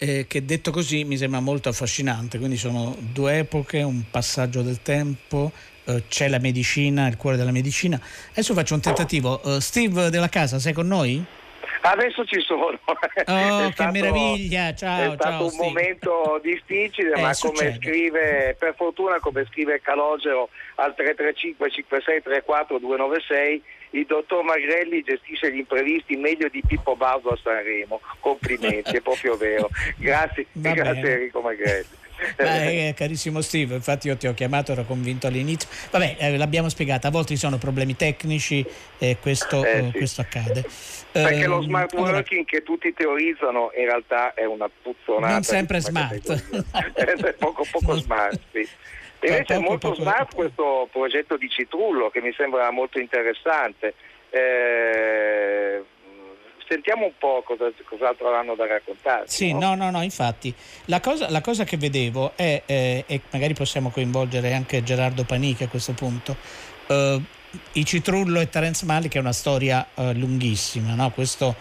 Eh, 0.00 0.26
che 0.28 0.44
detto 0.44 0.70
così 0.70 1.02
mi 1.02 1.16
sembra 1.16 1.40
molto 1.40 1.68
affascinante, 1.68 2.38
quindi 2.38 2.56
sono 2.56 2.96
due 2.98 3.38
epoche, 3.38 3.82
un 3.82 4.04
passaggio 4.10 4.62
del 4.62 4.80
tempo, 4.80 5.50
eh, 5.88 6.02
c'è 6.08 6.28
la 6.28 6.38
medicina, 6.38 7.06
il 7.08 7.16
cuore 7.16 7.36
della 7.36 7.50
medicina. 7.50 8.00
Adesso 8.30 8.54
faccio 8.54 8.74
un 8.74 8.80
tentativo. 8.80 9.40
Uh, 9.42 9.58
Steve 9.58 10.10
della 10.10 10.28
casa, 10.28 10.58
sei 10.58 10.72
con 10.72 10.86
noi? 10.86 11.24
Adesso 11.80 12.24
ci 12.24 12.40
sono. 12.40 12.64
Oh, 12.84 12.94
che 13.14 13.22
stato- 13.72 13.90
meraviglia, 13.92 14.74
ciao, 14.74 15.12
È 15.12 15.14
stato 15.14 15.22
ciao, 15.22 15.44
un 15.44 15.50
Steve. 15.50 15.64
momento 15.68 16.40
difficile, 16.42 17.12
Eh, 17.14 17.20
ma 17.20 17.32
succede. 17.32 17.78
come 17.78 17.78
scrive, 17.80 18.56
per 18.58 18.74
fortuna 18.76 19.18
come 19.20 19.46
scrive 19.50 19.80
Calogero 19.80 20.48
al 20.76 20.94
335 20.94 21.70
56 21.70 22.22
34 22.22 22.78
296, 22.78 23.62
il 23.90 24.04
dottor 24.06 24.42
Magrelli 24.42 25.02
gestisce 25.02 25.52
gli 25.52 25.58
imprevisti 25.58 26.16
meglio 26.16 26.48
di 26.48 26.62
Pippo 26.66 26.96
Baudo 26.96 27.30
a 27.30 27.38
Sanremo. 27.40 28.00
Complimenti, 28.20 28.96
è 28.96 29.00
proprio 29.00 29.36
vero. 29.36 29.70
Grazie, 29.96 30.46
grazie. 30.52 31.12
Enrico 31.12 31.40
Magrelli. 31.40 31.86
Beh, 32.36 32.88
eh, 32.88 32.94
carissimo 32.94 33.40
Steve, 33.40 33.74
infatti 33.76 34.08
io 34.08 34.16
ti 34.16 34.26
ho 34.26 34.34
chiamato, 34.34 34.72
ero 34.72 34.84
convinto 34.84 35.26
all'inizio. 35.26 35.68
Vabbè, 35.90 36.16
eh, 36.18 36.36
l'abbiamo 36.36 36.68
spiegata, 36.68 37.08
a 37.08 37.10
volte 37.10 37.34
ci 37.34 37.38
sono 37.40 37.58
problemi 37.58 37.96
tecnici 37.96 38.64
e 38.98 39.16
questo, 39.20 39.64
Eh, 39.64 39.78
eh, 39.78 39.84
sì. 39.92 39.98
questo 39.98 40.20
accade. 40.20 40.64
Perché 41.10 41.46
lo 41.46 41.56
Ehm, 41.58 41.62
smart 41.62 41.94
working 41.94 42.44
che 42.44 42.62
tutti 42.62 42.92
teorizzano 42.92 43.70
in 43.76 43.84
realtà 43.86 44.34
è 44.34 44.44
una 44.44 44.68
puzzonata. 44.82 45.32
Non 45.32 45.42
sempre 45.42 45.80
smart. 45.80 46.32
È 46.94 47.32
poco, 47.38 47.64
poco 47.70 47.94
smart, 47.96 48.38
sì. 48.52 48.68
Invece 49.20 49.54
è 49.54 49.56
Poco, 49.56 49.68
molto 49.68 49.88
poco- 49.90 50.02
smart 50.02 50.34
questo 50.34 50.88
progetto 50.92 51.36
di 51.36 51.48
Citrullo 51.48 52.08
che 52.10 52.20
mi 52.20 52.32
sembra 52.36 52.70
molto 52.70 53.00
interessante. 53.00 53.94
Eh, 54.30 55.82
sentiamo 56.68 57.06
un 57.06 57.12
po' 57.18 57.42
cosa, 57.44 57.70
cos'altro 57.84 58.32
hanno 58.34 58.54
da 58.54 58.66
raccontarci. 58.66 59.34
Sì, 59.34 59.52
no, 59.52 59.74
no, 59.74 59.90
no, 59.90 60.02
infatti. 60.02 60.54
La 60.84 61.00
cosa, 61.00 61.30
la 61.30 61.40
cosa 61.40 61.64
che 61.64 61.76
vedevo 61.76 62.32
è, 62.36 62.62
eh, 62.66 63.04
e 63.06 63.20
magari 63.30 63.54
possiamo 63.54 63.90
coinvolgere 63.90 64.52
anche 64.52 64.82
Gerardo 64.82 65.24
Panichi 65.24 65.64
a 65.64 65.68
questo 65.68 65.92
punto, 65.92 66.36
eh, 66.86 67.20
i 67.72 67.84
Citrullo 67.84 68.40
e 68.40 68.48
Terence 68.50 68.84
Malick 68.84 69.14
è 69.14 69.18
una 69.18 69.32
storia 69.32 69.86
eh, 69.94 70.12
lunghissima, 70.14 70.94
no? 70.94 71.10
Questo 71.10 71.54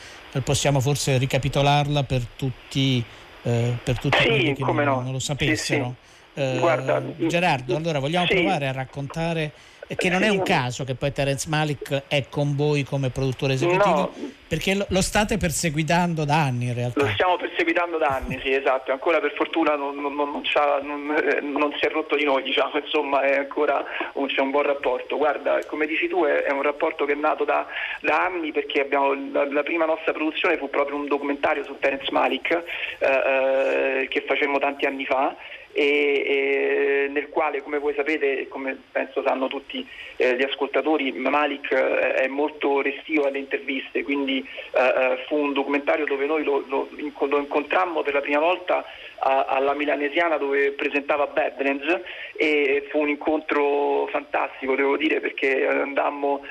possiamo 0.44 0.80
forse 0.82 1.18
ricapitolarla 1.18 2.04
per 2.04 2.22
tutti, 2.36 3.04
eh, 3.44 3.74
per 3.82 3.98
tutti 3.98 4.18
Sì, 4.18 4.28
quelli 4.28 4.54
che 4.54 4.64
non, 4.64 4.76
no. 4.76 5.02
non 5.02 5.12
lo 5.14 5.20
Sì, 5.20 5.26
sapessero. 5.28 5.96
Eh, 6.34 6.58
Guarda, 6.60 7.02
Gerardo, 7.16 7.76
allora 7.76 8.00
vogliamo 8.00 8.28
sì. 8.28 8.34
provare 8.36 8.68
a 8.68 8.72
raccontare 8.72 9.52
eh, 9.88 9.96
che 9.96 10.10
non 10.10 10.24
è 10.24 10.30
un 10.30 10.44
caso 10.44 10.84
che 10.84 10.96
poi 10.96 11.12
Terence 11.12 11.48
Malick 11.50 12.04
è 12.08 12.26
con 12.30 12.56
voi 12.56 12.84
come 12.84 13.10
produttore 13.10 13.54
esecutivo, 13.54 13.96
No. 13.96 14.12
perché 14.48 14.76
lo, 14.76 14.86
lo 14.90 15.02
state 15.02 15.38
perseguitando 15.38 16.26
da 16.26 16.44
anni 16.44 16.66
in 16.68 16.74
realtà. 16.74 17.02
Lo 17.04 17.10
stiamo 17.10 17.38
perseguitando 17.38 17.98
da 17.98 18.08
anni, 18.08 18.40
sì, 18.44 18.54
esatto. 18.54 18.92
Ancora 18.92 19.20
per 19.20 19.34
fortuna 19.34 19.76
non, 19.76 19.96
non- 19.96 20.14
non- 20.16 20.42
non 20.42 21.72
eh, 21.72 21.78
si 21.80 21.86
è 21.86 21.90
rotto 21.90 22.16
di 22.16 22.24
noi, 22.24 22.44
diciamo, 22.44 22.78
insomma, 22.84 23.22
è 23.22 23.38
ancora 23.38 23.84
un, 24.14 24.28
c'è 24.28 24.42
un 24.42 24.52
buon 24.52 24.64
rapporto. 24.64 25.18
Guarda, 25.18 25.60
come 25.66 25.86
dici 25.86 26.08
tu, 26.08 26.24
è, 26.26 26.44
è 26.44 26.52
un 26.52 26.62
rapporto 26.62 27.06
che 27.06 27.14
è 27.14 27.16
nato 27.16 27.44
da, 27.44 27.66
da 28.02 28.26
anni 28.26 28.52
perché 28.52 28.82
abbiamo, 28.82 29.14
la, 29.32 29.50
la 29.52 29.64
prima 29.64 29.86
nostra 29.86 30.12
produzione 30.14 30.58
fu 30.58 30.70
proprio 30.70 30.96
un 30.98 31.08
documentario 31.08 31.64
su 31.64 31.78
Terence 31.80 32.12
Malik 32.12 32.52
eh, 33.00 34.02
eh, 34.02 34.08
che 34.10 34.22
facemmo 34.28 34.60
tanti 34.60 34.86
anni 34.86 35.06
fa. 35.06 35.36
E, 35.74 35.84
e 37.06 37.08
nel 37.12 37.30
quale, 37.30 37.62
come 37.62 37.78
voi 37.78 37.94
sapete, 37.96 38.40
e 38.40 38.48
come 38.48 38.76
penso 38.92 39.22
sanno 39.24 39.46
tutti 39.48 39.77
eh, 40.16 40.36
gli 40.36 40.44
ascoltatori, 40.44 41.12
Malik 41.12 41.72
eh, 41.72 42.14
è 42.14 42.28
molto 42.28 42.82
restio 42.82 43.24
alle 43.26 43.40
interviste, 43.40 44.04
quindi 44.04 44.40
eh, 44.72 44.80
eh, 44.80 45.18
fu 45.28 45.36
un 45.36 45.54
documentario 45.54 46.06
dove 46.06 46.26
noi 46.26 46.44
lo, 46.44 46.64
lo 46.68 46.88
lo 47.28 47.38
incontrammo 47.40 48.02
per 48.04 48.14
la 48.14 48.22
prima 48.22 48.40
volta 48.40 48.86
a- 49.20 49.46
alla 49.46 49.74
Milanesiana 49.74 50.38
dove 50.38 50.72
presentava 50.72 51.28
Badlands 51.28 52.00
e 52.36 52.88
fu 52.90 53.00
un 53.02 53.10
incontro 53.10 54.08
fantastico, 54.08 54.76
devo 54.76 54.96
dire, 54.98 55.20
perché 55.20 55.66
andammo 55.68 56.46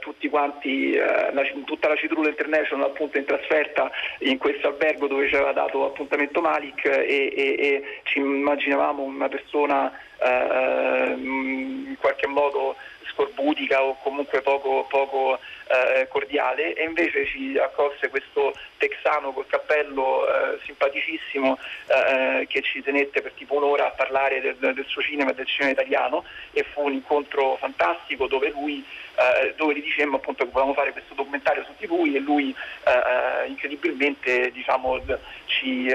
tutti 0.00 0.28
quanti, 0.28 0.94
la- 0.94 1.32
tutta 1.64 1.88
la 1.88 1.96
Citrulla 1.96 2.28
International 2.30 2.86
appunto 2.90 3.18
in 3.18 3.24
trasferta 3.24 3.90
in 4.20 4.38
questo 4.38 4.68
albergo 4.68 5.06
dove 5.06 5.28
ci 5.28 5.34
aveva 5.34 5.52
dato 5.52 5.84
appuntamento 5.86 6.40
Malik 6.40 6.84
e, 6.86 7.32
e- 7.34 7.56
e 7.58 7.82
ci 8.04 8.18
immaginavamo 8.18 9.02
una 9.02 9.28
persona 9.28 9.92
eh, 10.18 11.14
in 11.16 11.96
qualche 11.98 12.26
modo 12.26 12.76
scorbutica 13.12 13.82
o 13.82 13.96
comunque 14.02 14.40
poco, 14.42 14.86
poco, 14.88 15.38
eh, 15.68 16.06
cordiale. 16.08 16.74
E 16.74 16.84
invece 16.84 17.26
ci 17.26 17.58
accolse 17.58 18.08
questo 18.08 18.54
texano 18.78 19.32
col 19.32 19.46
cappello 19.46 20.26
eh, 20.26 20.58
simpaticissimo 20.64 21.58
eh, 21.86 22.46
che 22.48 22.62
ci 22.62 22.82
tenette 22.82 23.20
per 23.20 23.32
tipo 23.32 23.56
un'ora 23.56 23.86
a 23.86 23.90
parlare 23.90 24.40
del, 24.40 24.56
del 24.56 24.84
suo 24.86 25.02
cinema 25.02 25.30
e 25.30 25.34
del 25.34 25.46
cinema 25.46 25.72
italiano. 25.72 26.24
E 26.52 26.64
fu 26.64 26.84
un 26.84 26.92
incontro 26.92 27.56
fantastico 27.56 28.26
dove 28.26 28.50
lui 28.50 28.84
eh, 29.18 29.52
dove 29.56 29.74
gli 29.74 29.82
dicemmo 29.82 30.16
appunto 30.16 30.44
che 30.44 30.50
volevamo 30.50 30.74
fare 30.74 30.92
questo 30.92 31.12
documentario 31.14 31.64
su 31.64 31.74
TV 31.76 32.14
e 32.14 32.20
lui 32.20 32.54
eh, 32.84 32.90
eh, 32.90 33.48
incredibilmente 33.48 34.52
diciamo, 34.52 35.00
ci, 35.46 35.88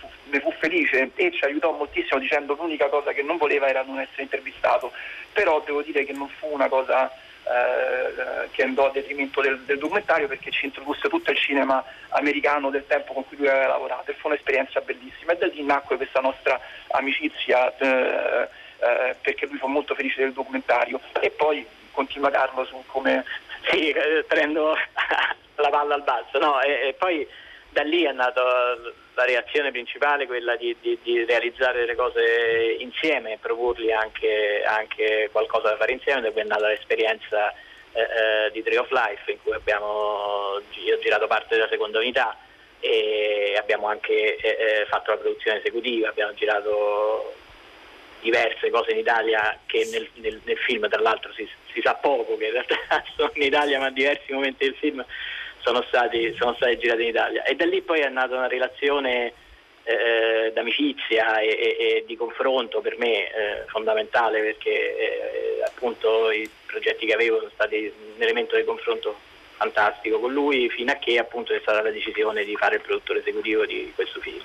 fu- 0.00 0.08
ne 0.30 0.40
fu 0.40 0.52
felice 0.58 1.10
e 1.14 1.32
ci 1.32 1.44
aiutò 1.44 1.72
moltissimo 1.72 2.20
dicendo 2.20 2.54
l'unica 2.54 2.88
cosa 2.88 3.12
che 3.12 3.22
non 3.22 3.36
voleva 3.36 3.68
era 3.68 3.82
non 3.82 3.98
essere 4.00 4.22
intervistato, 4.22 4.92
però 5.32 5.62
devo 5.64 5.82
dire 5.82 6.04
che 6.04 6.12
non 6.12 6.28
fu 6.28 6.48
una 6.52 6.68
cosa 6.68 7.10
eh, 7.10 8.48
che 8.50 8.62
andò 8.62 8.86
a 8.86 8.90
detrimento 8.90 9.40
del, 9.40 9.60
del 9.60 9.78
documentario 9.78 10.26
perché 10.26 10.50
ci 10.50 10.66
introdusse 10.66 11.08
tutto 11.08 11.30
il 11.30 11.38
cinema 11.38 11.84
americano 12.10 12.70
del 12.70 12.86
tempo 12.86 13.12
con 13.12 13.26
cui 13.26 13.36
lui 13.36 13.48
aveva 13.48 13.68
lavorato 13.68 14.10
e 14.10 14.14
fu 14.14 14.28
un'esperienza 14.28 14.80
bellissima 14.80 15.32
e 15.32 15.36
da 15.36 15.46
lì 15.46 15.62
nacque 15.62 15.96
questa 15.96 16.20
nostra 16.20 16.60
amicizia 16.88 17.74
eh, 17.76 18.48
eh, 18.78 19.16
perché 19.20 19.46
lui 19.46 19.58
fu 19.58 19.66
molto 19.66 19.94
felice 19.94 20.20
del 20.20 20.32
documentario 20.32 21.00
e 21.20 21.30
poi 21.30 21.66
continua 21.92 22.30
Carlo 22.30 22.64
su 22.64 22.82
come 22.86 23.24
Sì, 23.70 23.94
prendo 24.26 24.74
la 25.56 25.68
palla 25.70 25.94
al 25.94 26.02
balzo. 26.02 26.38
No, 26.38 26.60
e, 26.60 26.88
e 26.88 26.92
poi 26.94 27.26
da 27.70 27.82
lì 27.82 28.04
è 28.04 28.12
nata 28.12 28.42
la 29.16 29.24
reazione 29.24 29.70
principale, 29.70 30.26
quella 30.26 30.56
di, 30.56 30.76
di- 30.80 30.98
di 31.02 31.24
realizzare 31.24 31.80
delle 31.80 31.94
cose 31.94 32.76
insieme 32.78 33.32
e 33.32 33.38
proporgli 33.38 33.90
anche, 33.90 34.62
anche 34.64 35.30
qualcosa 35.32 35.70
da 35.70 35.76
fare 35.76 35.92
insieme, 35.92 36.20
da 36.20 36.30
cui 36.30 36.42
è 36.42 36.44
nata 36.44 36.68
l'esperienza 36.68 37.50
eh, 37.92 38.00
eh, 38.02 38.50
di 38.52 38.62
Tree 38.62 38.76
of 38.78 38.90
Life 38.90 39.30
in 39.30 39.38
cui 39.42 39.54
abbiamo 39.54 40.60
gi- 40.70 40.92
ho 40.92 40.98
girato 40.98 41.26
parte 41.26 41.54
della 41.56 41.68
seconda 41.68 41.98
unità 41.98 42.36
e 42.78 43.56
abbiamo 43.58 43.86
anche 43.88 44.36
eh, 44.36 44.48
eh, 44.48 44.86
fatto 44.86 45.12
la 45.12 45.16
produzione 45.16 45.60
esecutiva, 45.60 46.10
abbiamo 46.10 46.34
girato 46.34 47.34
diverse 48.20 48.68
cose 48.68 48.90
in 48.90 48.98
Italia 48.98 49.58
che 49.64 49.88
nel, 49.90 50.08
nel- 50.16 50.40
nel 50.44 50.58
film 50.58 50.88
tra 50.90 51.00
l'altro 51.00 51.32
si, 51.32 51.48
si 51.72 51.80
sa 51.80 51.94
poco 51.94 52.36
che 52.36 52.46
in 52.46 52.52
realtà 52.52 52.76
sono 53.16 53.30
in 53.34 53.42
Italia 53.44 53.78
ma 53.78 53.88
diversi 53.90 54.30
momenti 54.32 54.64
del 54.66 54.74
film 54.74 55.02
sono 55.66 55.82
stati, 55.88 56.32
sono 56.38 56.54
stati 56.54 56.78
girati 56.78 57.02
in 57.02 57.08
Italia 57.08 57.42
e 57.42 57.56
da 57.56 57.66
lì 57.66 57.82
poi 57.82 57.98
è 57.98 58.08
nata 58.08 58.36
una 58.36 58.46
relazione 58.46 59.32
eh, 59.82 60.52
d'amicizia 60.54 61.40
e, 61.40 61.48
e- 61.48 61.76
e 61.78 62.04
di 62.06 62.16
confronto 62.16 62.80
per 62.80 62.96
me 62.98 63.26
eh, 63.26 63.64
fondamentale 63.66 64.40
perché 64.40 64.70
eh, 64.70 65.62
appunto 65.66 66.30
i 66.30 66.48
progetti 66.66 67.06
che 67.06 67.14
avevo 67.14 67.38
sono 67.38 67.50
stati 67.52 67.92
un 68.14 68.22
elemento 68.22 68.54
di 68.54 68.62
confronto 68.62 69.18
fantastico 69.56 70.20
con 70.20 70.32
lui 70.32 70.70
fino 70.70 70.92
a 70.92 70.96
che 70.96 71.18
appunto 71.18 71.52
è 71.52 71.58
stata 71.62 71.82
la 71.82 71.90
decisione 71.90 72.44
di 72.44 72.54
fare 72.54 72.76
il 72.76 72.82
produttore 72.82 73.18
esecutivo 73.18 73.66
di 73.66 73.90
questo 73.92 74.20
film. 74.20 74.42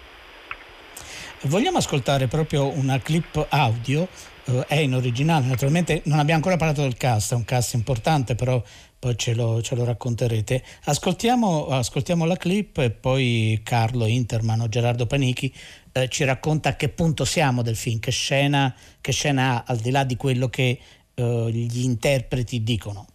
Vogliamo 1.41 1.77
ascoltare 1.77 2.27
proprio 2.27 2.67
una 2.67 2.99
clip 2.99 3.45
audio, 3.49 4.07
eh, 4.45 4.65
è 4.67 4.75
in 4.75 4.95
originale, 4.95 5.45
naturalmente 5.45 6.01
non 6.05 6.17
abbiamo 6.17 6.38
ancora 6.38 6.57
parlato 6.57 6.81
del 6.81 6.97
cast, 6.97 7.34
è 7.34 7.36
un 7.36 7.45
cast 7.45 7.73
importante, 7.73 8.36
però 8.36 8.62
poi 9.02 9.18
ce 9.18 9.34
lo, 9.34 9.64
ce 9.64 9.74
lo 9.74 9.84
racconterete. 9.84 10.64
Ascoltiamo, 10.84 11.70
ascoltiamo 11.70 12.24
la 12.26 12.38
clip 12.38 12.78
e 12.78 12.92
poi 12.92 13.60
Carlo 13.64 14.06
Interman 14.06 14.60
o 14.60 14.70
Gerardo 14.70 15.08
Panichi 15.08 15.52
eh, 15.92 16.08
ci 16.08 16.24
racconta 16.24 16.70
a 16.70 16.76
che 16.76 16.90
punto 16.90 17.26
siamo 17.26 17.64
del 17.64 17.76
film, 17.76 17.98
che 17.98 18.12
scena, 18.12 18.72
che 19.02 19.12
scena 19.12 19.56
ha, 19.56 19.64
al 19.66 19.78
di 19.78 19.90
là 19.90 20.04
di 20.04 20.16
quello 20.16 20.50
che 20.50 20.80
eh, 21.16 21.50
gli 21.52 21.84
interpreti 21.84 22.62
dicono. 22.62 23.08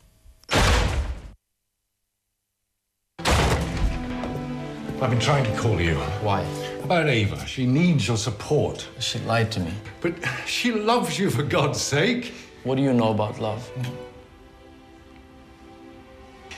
I've 4.99 5.11
been 5.11 5.21
trying 5.21 5.45
to 5.45 5.53
call 5.53 5.81
you. 5.81 5.95
Why? 6.21 6.43
About 6.83 7.07
Ava. 7.07 7.47
She 7.47 7.65
needs 7.65 8.09
your 8.09 8.19
support. 8.19 8.89
She 8.99 9.21
lied 9.21 9.53
to 9.53 9.61
me. 9.61 9.71
But 10.01 10.15
she 10.47 10.73
loves 10.73 11.17
you, 11.17 11.31
for 11.31 11.45
God's 11.47 11.81
sake. 11.81 12.33
What 12.65 12.77
do 12.77 12.83
you 12.83 12.93
know 12.93 13.13
about 13.13 13.39
love? 13.39 13.71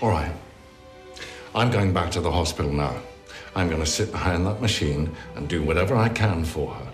All 0.01 0.11
right. 0.11 0.33
I'm 1.57 1.73
going 1.73 1.93
back 1.93 2.13
to 2.13 2.21
the 2.21 2.31
hospital 2.31 2.73
now. 2.73 2.95
I'm 3.57 3.69
going 3.69 3.81
to 3.81 3.87
sit 3.87 4.13
behind 4.13 4.47
that 4.47 4.61
machine 4.61 5.13
and 5.35 5.49
do 5.49 5.61
whatever 5.61 5.97
I 5.97 6.09
can 6.09 6.45
for 6.45 6.73
her. 6.73 6.87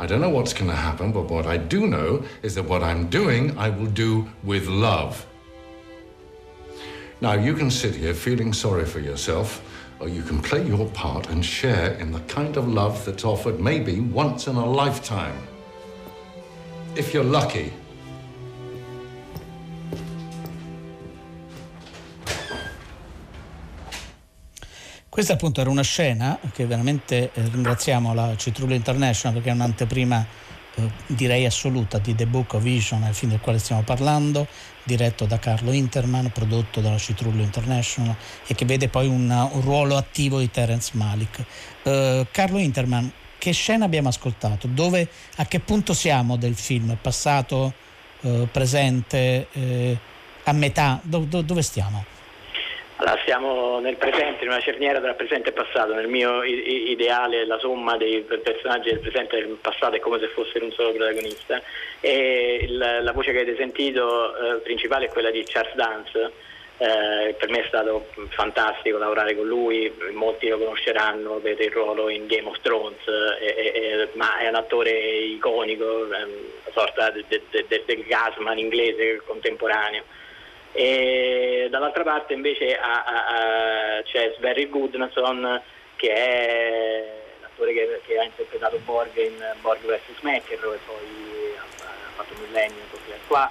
I 0.00 0.06
don't 0.06 0.20
know 0.20 0.28
what's 0.28 0.52
going 0.52 0.68
to 0.68 0.76
happen, 0.76 1.12
but 1.12 1.30
what 1.30 1.46
I 1.46 1.56
do 1.56 1.86
know 1.86 2.24
is 2.42 2.56
that 2.56 2.64
what 2.64 2.82
I'm 2.82 3.08
doing, 3.08 3.56
I 3.56 3.68
will 3.68 3.86
do 3.86 4.28
with 4.42 4.66
love. 4.66 5.24
Now, 7.20 7.34
you 7.34 7.54
can 7.54 7.70
sit 7.70 7.94
here 7.94 8.12
feeling 8.12 8.52
sorry 8.52 8.86
for 8.86 8.98
yourself, 8.98 9.62
or 10.00 10.08
you 10.08 10.22
can 10.22 10.42
play 10.42 10.66
your 10.66 10.86
part 10.90 11.28
and 11.30 11.44
share 11.44 11.92
in 11.94 12.10
the 12.10 12.20
kind 12.20 12.56
of 12.56 12.66
love 12.66 13.04
that's 13.04 13.24
offered 13.24 13.60
maybe 13.60 14.00
once 14.00 14.48
in 14.48 14.56
a 14.56 14.66
lifetime. 14.66 15.36
If 16.96 17.14
you're 17.14 17.22
lucky. 17.22 17.72
Questa 25.18 25.34
appunto 25.34 25.60
era 25.60 25.68
una 25.68 25.82
scena 25.82 26.38
che 26.52 26.64
veramente 26.64 27.32
eh, 27.34 27.42
ringraziamo 27.50 28.14
la 28.14 28.36
Citrullo 28.36 28.74
International 28.74 29.34
perché 29.34 29.50
è 29.50 29.52
un'anteprima 29.52 30.24
eh, 30.76 30.90
direi 31.08 31.44
assoluta 31.44 31.98
di 31.98 32.14
The 32.14 32.24
Book 32.26 32.52
of 32.52 32.62
Vision, 32.62 33.02
il 33.02 33.14
film 33.14 33.32
del 33.32 33.40
quale 33.40 33.58
stiamo 33.58 33.82
parlando, 33.82 34.46
diretto 34.84 35.24
da 35.26 35.40
Carlo 35.40 35.72
Interman, 35.72 36.30
prodotto 36.30 36.80
dalla 36.80 36.98
Citrullo 36.98 37.42
International 37.42 38.14
e 38.46 38.54
che 38.54 38.64
vede 38.64 38.88
poi 38.88 39.08
un, 39.08 39.28
un 39.28 39.60
ruolo 39.60 39.96
attivo 39.96 40.38
di 40.38 40.52
Terence 40.52 40.92
Malik. 40.94 41.44
Eh, 41.82 42.24
Carlo 42.30 42.58
Interman, 42.58 43.10
che 43.38 43.50
scena 43.50 43.86
abbiamo 43.86 44.10
ascoltato? 44.10 44.68
Dove, 44.68 45.08
a 45.38 45.46
che 45.46 45.58
punto 45.58 45.94
siamo 45.94 46.36
del 46.36 46.54
film? 46.54 46.96
Passato, 47.02 47.72
eh, 48.20 48.46
presente, 48.52 49.48
eh, 49.50 49.98
a 50.44 50.52
metà? 50.52 51.00
Do, 51.02 51.24
do, 51.28 51.42
dove 51.42 51.62
stiamo? 51.62 52.17
Allora, 53.00 53.16
siamo 53.24 53.78
nel 53.78 53.94
presente, 53.96 54.42
in 54.42 54.50
una 54.50 54.60
cerniera 54.60 55.00
tra 55.00 55.14
presente 55.14 55.50
e 55.50 55.52
passato. 55.52 55.94
Nel 55.94 56.08
mio 56.08 56.42
ideale 56.42 57.46
la 57.46 57.56
somma 57.60 57.96
dei 57.96 58.22
personaggi 58.22 58.88
del 58.90 58.98
presente 58.98 59.36
e 59.36 59.42
del 59.46 59.56
passato 59.60 59.94
è 59.94 60.00
come 60.00 60.18
se 60.18 60.26
fossero 60.28 60.64
un 60.64 60.72
solo 60.72 60.90
protagonista. 60.92 61.62
E 62.00 62.58
il- 62.62 62.98
la 63.02 63.12
voce 63.12 63.30
che 63.30 63.38
avete 63.42 63.56
sentito 63.56 64.36
eh, 64.36 64.58
principale 64.62 65.06
è 65.06 65.08
quella 65.10 65.30
di 65.30 65.44
Charles 65.44 65.74
Dance. 65.76 66.32
Eh, 66.80 67.34
per 67.38 67.48
me 67.50 67.62
è 67.62 67.66
stato 67.68 68.06
fantastico 68.30 68.98
lavorare 68.98 69.36
con 69.36 69.46
lui, 69.46 69.92
molti 70.12 70.48
lo 70.48 70.58
conosceranno 70.58 71.34
per 71.34 71.60
il 71.60 71.70
ruolo 71.70 72.08
in 72.08 72.26
Game 72.26 72.48
of 72.48 72.60
Thrones, 72.62 72.98
eh, 73.06 73.46
eh, 73.46 73.72
eh, 73.74 74.08
ma 74.14 74.38
è 74.38 74.48
un 74.48 74.54
attore 74.56 74.90
iconico, 74.90 75.84
eh, 75.84 76.06
una 76.06 76.26
sorta 76.72 77.10
de- 77.10 77.24
de- 77.28 77.64
de- 77.68 77.82
del 77.86 78.04
Gasman 78.04 78.58
inglese 78.58 79.20
contemporaneo. 79.24 80.02
E 80.72 81.68
dall'altra 81.70 82.02
parte 82.02 82.34
invece 82.34 82.76
ha- 82.76 83.04
ha- 83.04 83.26
ha- 83.96 84.02
c'è 84.02 84.34
Sverrir 84.36 84.68
Gudnason 84.68 85.60
che 85.96 86.12
è 86.12 87.04
l'attore 87.40 87.72
che, 87.72 88.00
che 88.06 88.18
ha 88.18 88.24
interpretato 88.24 88.78
Borg 88.84 89.16
in 89.16 89.34
Borg 89.60 89.80
vs. 89.80 90.20
McEnroe 90.20 90.76
e 90.76 90.78
poi 90.86 91.54
ha, 91.56 91.64
fatto 92.16 92.34
Millennium 92.40 92.86
così 92.90 93.10
è 93.10 93.18
qua 93.26 93.50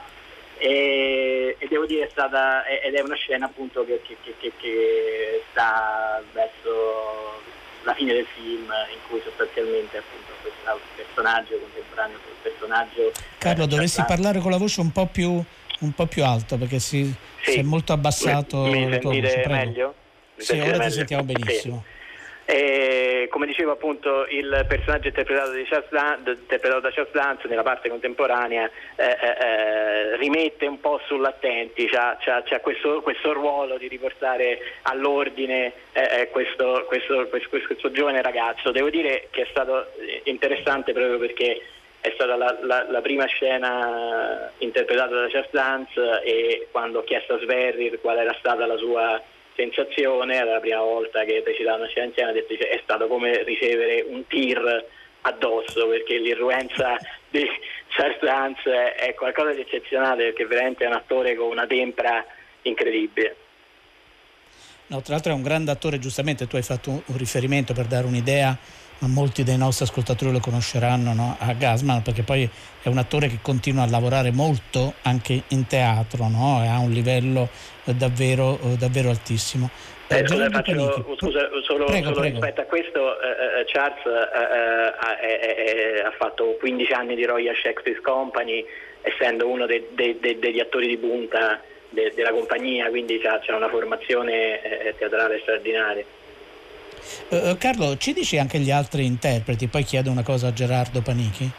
e, 0.58 1.56
e 1.60 1.68
devo 1.68 1.86
dire 1.86 2.06
è 2.06 2.10
stata 2.10 2.66
ed 2.66 2.94
è 2.96 3.02
una 3.02 3.16
scena 3.16 3.46
appunto 3.46 3.86
che, 3.86 4.02
che- 4.04 4.16
che- 4.58 5.44
sta 5.52 6.22
verso 6.32 7.42
la 7.84 7.94
fine 7.94 8.14
del 8.14 8.26
film 8.36 8.72
in 8.92 9.00
cui 9.10 9.22
sostanzialmente 9.24 9.98
appunto 9.98 10.32
questo 10.42 10.80
personaggio 10.96 11.58
contemporaneo 11.60 12.18
questo 12.18 12.40
personaggio 12.42 13.12
Carlo, 13.38 13.64
eh, 13.64 13.68
dovresti 13.68 14.04
parlare 14.08 14.40
con 14.40 14.52
la 14.52 14.58
voce 14.58 14.82
un 14.82 14.92
po' 14.92 15.06
più, 15.08 15.42
un 15.80 15.92
po' 15.94 16.06
più 16.06 16.24
alta 16.24 16.58
perché 16.58 16.80
si, 16.80 17.04
Sì. 17.42 17.52
si 17.52 17.60
è 17.60 17.64
molto 17.64 17.94
abbassato. 17.94 18.58
Mi, 18.64 18.86
mi 18.86 18.92
sentite 18.92 19.28
voce, 19.28 19.48
meglio? 19.48 19.94
Mi 20.36 20.44
Sì, 20.44 20.54
ora 20.60 20.72
ti 20.72 20.78
meglio? 20.78 20.90
sentiamo 20.92 21.24
benissimo. 21.24 21.84
Sì. 21.88 21.96
E, 22.50 23.28
come 23.30 23.46
dicevo 23.46 23.72
appunto 23.72 24.26
il 24.30 24.64
personaggio 24.70 25.10
interpretato, 25.10 25.52
di 25.52 25.64
Charles 25.66 25.92
interpretato 26.40 26.80
da 26.80 26.92
Charles 26.92 27.12
Dance 27.12 27.48
nella 27.50 27.62
parte 27.62 27.90
contemporanea 27.90 28.70
eh, 28.96 29.04
eh, 29.04 29.38
eh, 29.46 30.16
rimette 30.16 30.66
un 30.66 30.80
po' 30.80 31.02
sull'attenti, 31.08 31.88
c'ha 31.88 32.18
questo, 32.62 33.02
questo 33.02 33.34
ruolo 33.34 33.78
di 33.78 33.90
riportare 33.90 34.60
all'ordine 34.84 35.74
eh, 35.92 36.22
eh, 36.22 36.30
questo, 36.30 36.86
questo- 36.88 37.28
questo- 37.28 37.92
giovane 37.92 38.22
ragazzo. 38.22 38.72
Devo 38.72 38.90
dire 38.90 39.28
che 39.30 39.42
è 39.42 39.48
stato 39.50 39.92
eh, 40.00 40.22
interessante 40.24 40.94
proprio 40.94 41.18
perché 41.20 41.62
è 42.02 42.12
stata 42.14 42.36
la, 42.36 42.58
la- 42.62 42.86
la 42.90 43.02
prima 43.02 43.26
scena 43.26 44.52
interpretata 44.60 45.20
da 45.22 45.28
Charles 45.30 45.52
Dance 45.52 46.22
e 46.24 46.68
quando 46.72 47.00
ho 47.00 47.04
chiesto 47.04 47.34
a 47.34 47.40
Sverrir 47.40 48.00
qual 48.00 48.18
era 48.18 48.36
stata 48.40 48.66
la 48.66 48.78
sua 48.78 49.22
sensazione, 49.56 50.36
era 50.36 50.54
la 50.54 50.60
prima 50.60 50.82
volta 50.82 51.24
che 51.24 51.42
recitava 51.44 51.78
una 51.78 51.88
scena 51.88 52.06
insieme, 52.06 52.30
ha 52.30 52.34
detto 52.34 52.56
che 52.56 52.70
è 52.70 52.80
stato 52.84 53.08
come 53.08 53.44
ricevere 53.44 54.06
un 54.08 54.26
tir 54.28 54.86
addosso 55.22 55.88
perché 55.88 56.18
l'irruenza 56.20 56.96
di 57.30 57.46
Charles 57.88 58.20
Dance 58.22 58.94
è, 58.94 59.14
qualcosa 59.16 59.52
di 59.52 59.62
eccezionale 59.62 60.26
perché 60.26 60.46
veramente 60.46 60.84
è 60.84 60.88
un 60.88 60.94
attore 60.94 61.36
con 61.36 61.50
una 61.50 61.66
tempra 61.66 62.24
incredibile. 62.62 63.36
No, 64.88 65.02
tra 65.02 65.16
l'altro 65.16 65.34
è 65.34 65.36
un 65.36 65.44
grande 65.44 65.72
attore, 65.72 66.00
giustamente 66.00 66.48
tu 66.48 66.56
hai 66.56 66.62
fatto 66.62 66.90
un, 66.92 67.18
riferimento 67.18 67.74
per 67.74 67.88
dare 67.88 68.06
un'idea, 68.06 68.58
molti 69.06 69.44
dei 69.44 69.58
nostri 69.58 69.86
ascoltatori 69.86 70.32
lo 70.32 70.40
conosceranno 70.40 71.14
no? 71.14 71.36
a 71.40 71.54
Gasman, 71.54 72.02
perché 72.02 72.24
poi 72.24 72.50
è 72.82 72.88
un 72.90 72.98
attore 72.98 73.28
che 73.28 73.40
continua 73.42 73.84
a 73.84 73.90
lavorare 73.90 74.32
molto 74.32 74.96
anche 75.04 75.44
in 75.50 75.68
teatro 75.68 76.28
no? 76.28 76.64
e 76.64 76.68
ha 76.68 76.80
un 76.80 76.92
livello 76.92 77.50
eh, 77.86 77.94
davvero, 77.94 78.60
eh, 78.64 78.76
davvero 78.78 79.10
altissimo. 79.10 79.70
Eh, 80.10 80.26
scusa, 80.26 80.50
faccio- 80.50 81.16
scusa, 81.18 81.50
solo, 81.64 81.86
Prego, 81.86 82.08
solo 82.08 82.20
prego. 82.22 82.40
rispetto 82.40 82.62
a 82.62 82.64
questo, 82.64 83.20
eh, 83.22 83.60
eh, 83.60 83.66
Charles 83.66 84.02
eh, 84.06 86.00
ha- 86.02 86.12
fatto 86.18 86.56
15 86.60 86.92
anni 86.94 87.16
di 87.16 87.26
Royal 87.26 87.56
Shakespeare 87.56 88.00
Company, 88.02 88.66
essendo 89.02 89.48
uno 89.48 89.66
dei- 89.66 89.86
dei- 89.92 90.18
dei- 90.20 90.40
degli 90.40 90.60
attori 90.60 90.88
di 90.88 90.98
punta 90.98 91.62
de- 91.90 92.12
della 92.16 92.32
compagnia, 92.32 92.88
quindi 92.90 93.20
c'ha 93.20 93.40
una 93.56 93.70
formazione 93.70 94.60
teatrale 94.98 95.40
straordinaria. 95.42 96.04
Eh, 97.30 97.50
eh, 97.52 97.58
Carlo, 97.58 97.98
ci 97.98 98.14
dici 98.14 98.38
anche 98.38 98.60
gli 98.60 98.72
altri 98.72 99.06
interpreti, 99.06 99.68
poi 99.68 99.84
chiedo 99.84 100.10
una 100.10 100.24
cosa 100.24 100.48
a 100.48 100.54
Gerardo 100.54 101.02
Panichi. 101.02 101.50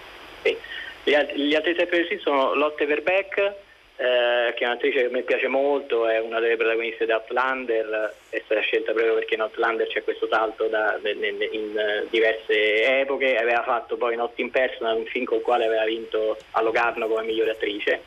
Alt- 1.15 1.35
gli 1.35 1.55
altri 1.55 1.71
interpreti 1.71 2.19
sono 2.19 2.55
Lotte 2.55 2.85
Verbeck, 2.85 3.39
eh, 3.39 4.55
che 4.55 4.65
è 4.65 4.67
un'attrice 4.67 5.03
che 5.03 5.09
me 5.09 5.23
piace 5.23 5.49
molto, 5.49 6.07
è 6.07 6.21
una 6.21 6.39
delle 6.39 6.57
protagoniste 6.57 7.07
di 7.07 7.13
Outlander, 7.13 8.15
è 8.29 8.43
stata 8.45 8.61
scelta 8.61 8.93
proprio 8.93 9.15
perché 9.15 9.35
in 9.35 9.41
Outlander 9.41 9.87
c'è 9.89 10.05
questo 10.05 10.29
salto 10.31 10.67
da- 10.67 10.99
ne- 11.03 11.49
in 11.51 11.77
eh, 11.79 12.07
diverse 12.11 13.01
epoche, 13.01 13.39
aveva 13.39 13.63
fatto 13.63 13.97
poi 13.97 14.17
Not 14.17 14.39
in 14.39 14.51
Personal, 14.51 14.99
un 14.99 15.07
film 15.07 15.25
con 15.25 15.39
il 15.39 15.43
quale 15.43 15.65
aveva 15.65 15.85
vinto 15.85 16.37
a 16.53 16.63
Locarno 16.63 17.09
come 17.09 17.23
migliore 17.23 17.53
attrice. 17.53 18.01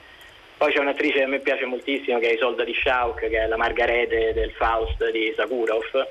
Poi 0.58 0.72
c'è 0.72 0.80
un'attrice 0.80 1.18
che 1.18 1.24
a 1.24 1.28
me 1.28 1.40
piace 1.40 1.66
moltissimo 1.66 2.20
che 2.20 2.30
è 2.30 2.34
Isolda 2.34 2.64
di 2.64 2.76
Schauk, 2.76 3.28
che 3.28 3.40
è 3.40 3.48
la 3.48 3.58
Margarete 3.58 4.32
del 4.34 4.52
Faust 4.52 5.10
di 5.10 5.34
Sakurov, 5.36 6.08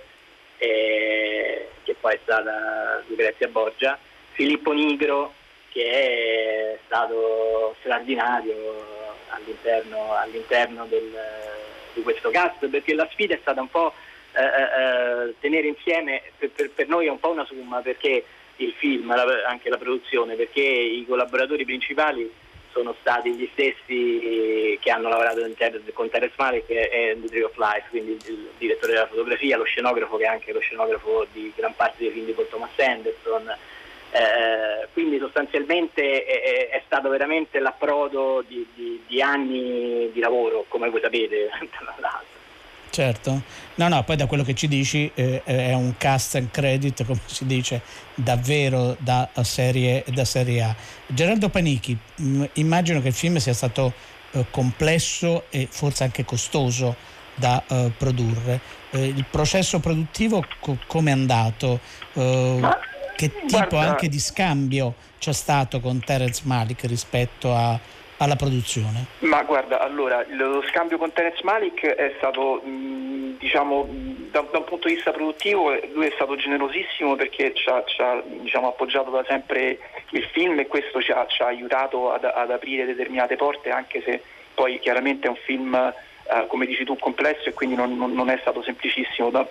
eh, 0.61 1.68
che 1.83 1.96
poi 1.99 2.14
è 2.14 2.18
stata 2.23 3.03
Lucrezia 3.07 3.49
Borgia. 3.49 3.99
Filippo 4.33 4.73
Nigro, 4.73 5.35
che 5.70 5.85
è 5.90 6.79
stato 6.87 7.75
straordinario 7.81 8.87
all'interno, 9.31 10.14
all'interno 10.14 10.87
del- 10.87 11.18
di 11.94 12.03
questo 12.03 12.31
cast, 12.31 12.66
perché 12.68 12.94
la 12.94 13.09
sfida 13.11 13.35
è 13.35 13.38
stata 13.40 13.61
un 13.61 13.68
po' 13.70 13.92
eh, 14.33 14.42
eh, 14.44 14.46
eh, 14.46 15.35
tenere 15.40 15.66
insieme, 15.66 16.23
per, 16.38 16.51
per- 16.51 16.70
per 16.70 16.87
noi 16.87 17.07
è 17.07 17.11
un 17.11 17.18
po' 17.18 17.31
una 17.31 17.44
summa, 17.44 17.81
perché 17.81 18.25
il 18.57 18.73
film, 18.79 19.09
la- 19.14 19.42
anche 19.46 19.68
la 19.68 19.77
produzione, 19.77 20.37
perché 20.37 20.61
i 20.61 21.05
collaboratori 21.09 21.64
principali 21.64 22.33
sono 22.72 22.94
stati 23.00 23.33
gli 23.33 23.48
stessi 23.52 24.78
che 24.80 24.90
hanno 24.90 25.09
lavorato 25.09 25.40
con 25.92 26.09
Terence 26.09 26.35
Malick 26.37 26.70
e 26.70 27.16
The 27.20 27.28
Tree 27.28 27.44
of 27.44 27.56
Life, 27.56 27.87
quindi 27.90 28.12
il, 28.26 28.48
direttore 28.59 28.92
della 28.92 29.06
fotografia, 29.06 29.56
lo 29.56 29.64
scenografo 29.64 30.16
che 30.16 30.24
è 30.24 30.28
anche 30.28 30.52
lo 30.52 30.61
scenografo 30.61 31.26
di 31.33 31.52
gran 31.56 31.74
parte 31.74 31.96
dei 31.98 32.11
film 32.11 32.26
di 32.26 32.33
Paul 32.33 32.48
Thomas 32.48 32.70
Anderson. 32.78 33.54
Eh, 34.12 34.88
quindi 34.92 35.18
sostanzialmente 35.18 36.24
è- 36.24 36.68
è 36.70 36.83
stato 36.85 37.09
veramente 37.09 37.61
l'approdo 37.61 38.42
di, 38.46 38.66
di- 38.74 39.02
di 39.06 39.22
anni 39.22 40.11
di 40.12 40.18
lavoro, 40.20 40.64
come 40.68 40.90
voi 40.90 41.00
sapete, 41.00 41.48
tra 41.70 41.94
l'altro. 41.98 42.38
Certo, 42.90 43.42
no, 43.76 43.88
no, 43.88 44.03
poi 44.03 44.16
da 44.16 44.26
quello 44.26 44.42
che 44.42 44.55
ci 44.55 44.66
dici 44.66 45.09
eh, 45.14 45.42
è 45.44 45.72
un 45.74 45.94
cast 45.96 46.35
and 46.35 46.50
credit, 46.50 47.05
come 47.05 47.20
si 47.26 47.46
dice, 47.46 47.83
davvero 48.16 48.96
da 48.98 49.29
serie, 49.42 50.05
da 50.09 50.24
serie 50.24 50.62
A. 50.62 50.74
Geraldo 51.07 51.48
Panichi, 51.50 51.96
mh, 52.16 52.44
immagino 52.55 53.00
che 53.00 53.09
il 53.09 53.14
film 53.14 53.37
sia 53.37 53.55
stato 53.55 53.92
eh, 54.33 54.44
complesso 54.50 55.44
e 55.50 55.68
forse 55.70 56.03
anche 56.03 56.24
costoso 56.24 56.96
da 57.37 57.62
eh, 57.68 57.92
produrre. 57.96 58.61
Eh, 58.90 59.05
il 59.07 59.24
processo 59.31 59.79
produttivo 59.79 60.44
co- 60.59 60.79
come 60.88 61.11
è 61.11 61.14
andato? 61.14 61.79
Eh, 62.14 62.61
che 63.14 63.29
tipo 63.46 63.68
guarda- 63.68 63.81
anche 63.90 64.09
di 64.09 64.18
scambio 64.18 64.94
c'è 65.20 65.33
stato 65.33 65.79
con 65.81 66.00
Terence 66.00 66.42
Malik 66.44 66.83
rispetto 66.87 67.55
a- 67.55 67.79
alla 68.20 68.37
produzione? 68.37 69.06
Ma 69.20 69.42
guarda, 69.44 69.80
allora, 69.80 70.24
lo 70.28 70.62
scambio 70.68 70.98
con 70.98 71.12
Terence 71.12 71.40
Malik 71.42 71.87
è 71.87 72.14
stato, 72.18 72.61
mh, 72.62 73.38
diciamo, 73.38 73.85
mh, 73.85 74.30
da, 74.30 74.44
da 74.50 74.59
un 74.59 74.64
punto 74.64 74.88
di 74.88 74.94
vista 74.94 75.11
produttivo, 75.11 75.72
lui 75.94 76.06
è 76.06 76.12
stato 76.14 76.37
generosissimo 76.37 77.16
perché 77.16 77.54
ci 77.54 77.68
ha, 77.68 77.83
ci 77.87 78.00
ha, 78.02 78.22
diciamo, 78.24 78.68
appoggiato 78.68 79.11
da 79.11 79.24
sempre 79.26 79.78
il 80.11 80.24
film 80.33 80.59
e 80.59 80.66
questo 80.66 81.00
ci 81.00 81.12
ha, 81.12 81.26
ci 81.26 81.42
ha 81.42 81.46
aiutato 81.46 82.12
ad, 82.12 82.24
ad 82.24 82.50
aprire 82.50 82.85
determinate 82.85 83.37
porte, 83.37 83.70
anche 83.70 84.02
se 84.02 84.22
poi 84.54 84.78
chiaramente 84.80 85.26
è 85.26 85.30
un 85.30 85.38
film, 85.44 85.74
eh, 85.74 86.46
come 86.46 86.66
dici 86.66 86.85
tu, 86.85 86.98
complesso 86.98 87.48
e 87.48 87.54
quindi 87.54 87.74
non, 87.74 87.96
non- 87.96 88.12
non 88.12 88.28
è 88.28 88.37
stato 88.40 88.62
semplicissimo. 88.62 89.30
Da- 89.30 89.48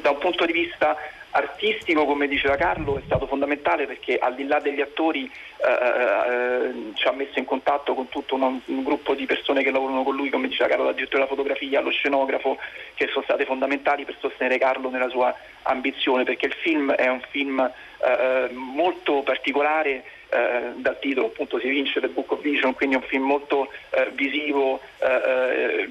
da 0.00 0.10
un 0.10 0.18
punto 0.18 0.44
di 0.46 0.52
vista 0.52 0.96
artistico, 1.34 2.04
come 2.04 2.28
diceva 2.28 2.56
Carlo, 2.56 2.96
è 2.96 3.02
stato 3.04 3.26
fondamentale 3.26 3.86
perché 3.86 4.18
al 4.18 4.34
di 4.34 4.46
là 4.46 4.60
degli 4.60 4.80
attori 4.80 5.24
eh, 5.56 5.68
eh, 5.68 6.92
ci 6.94 7.08
ha 7.08 7.12
messo 7.12 7.38
in 7.38 7.44
contatto 7.44 7.94
con 7.94 8.08
tutto 8.08 8.36
un, 8.36 8.60
un, 8.64 8.84
gruppo 8.84 9.14
di 9.14 9.26
persone 9.26 9.62
che 9.64 9.72
lavorano 9.72 10.04
con 10.04 10.14
lui, 10.14 10.30
come 10.30 10.46
diceva 10.46 10.68
Carlo, 10.68 10.84
dal 10.84 10.94
direttore 10.94 11.24
della 11.24 11.34
fotografia, 11.34 11.80
allo 11.80 11.90
scenografo, 11.90 12.58
che 12.94 13.08
sono 13.08 13.24
state 13.24 13.44
fondamentali 13.46 14.04
per 14.04 14.16
sostenere 14.20 14.58
Carlo 14.58 14.90
nella 14.90 15.08
sua 15.08 15.34
ambizione, 15.62 16.22
perché 16.22 16.46
il 16.46 16.54
film 16.54 16.92
è 16.92 17.08
un 17.08 17.22
film 17.30 17.58
eh, 17.60 18.48
molto 18.52 19.22
particolare. 19.22 20.04
Eh, 20.28 20.72
dal 20.76 20.98
titolo 20.98 21.26
appunto 21.26 21.60
si 21.60 21.68
vince 21.68 22.00
The 22.00 22.08
Book 22.08 22.32
of 22.32 22.40
Vision, 22.42 22.74
quindi 22.74 22.96
è 22.96 22.98
un 22.98 23.04
film 23.04 23.24
molto 23.24 23.68
eh, 23.90 24.10
visivo, 24.14 24.80
eh, 24.98 25.88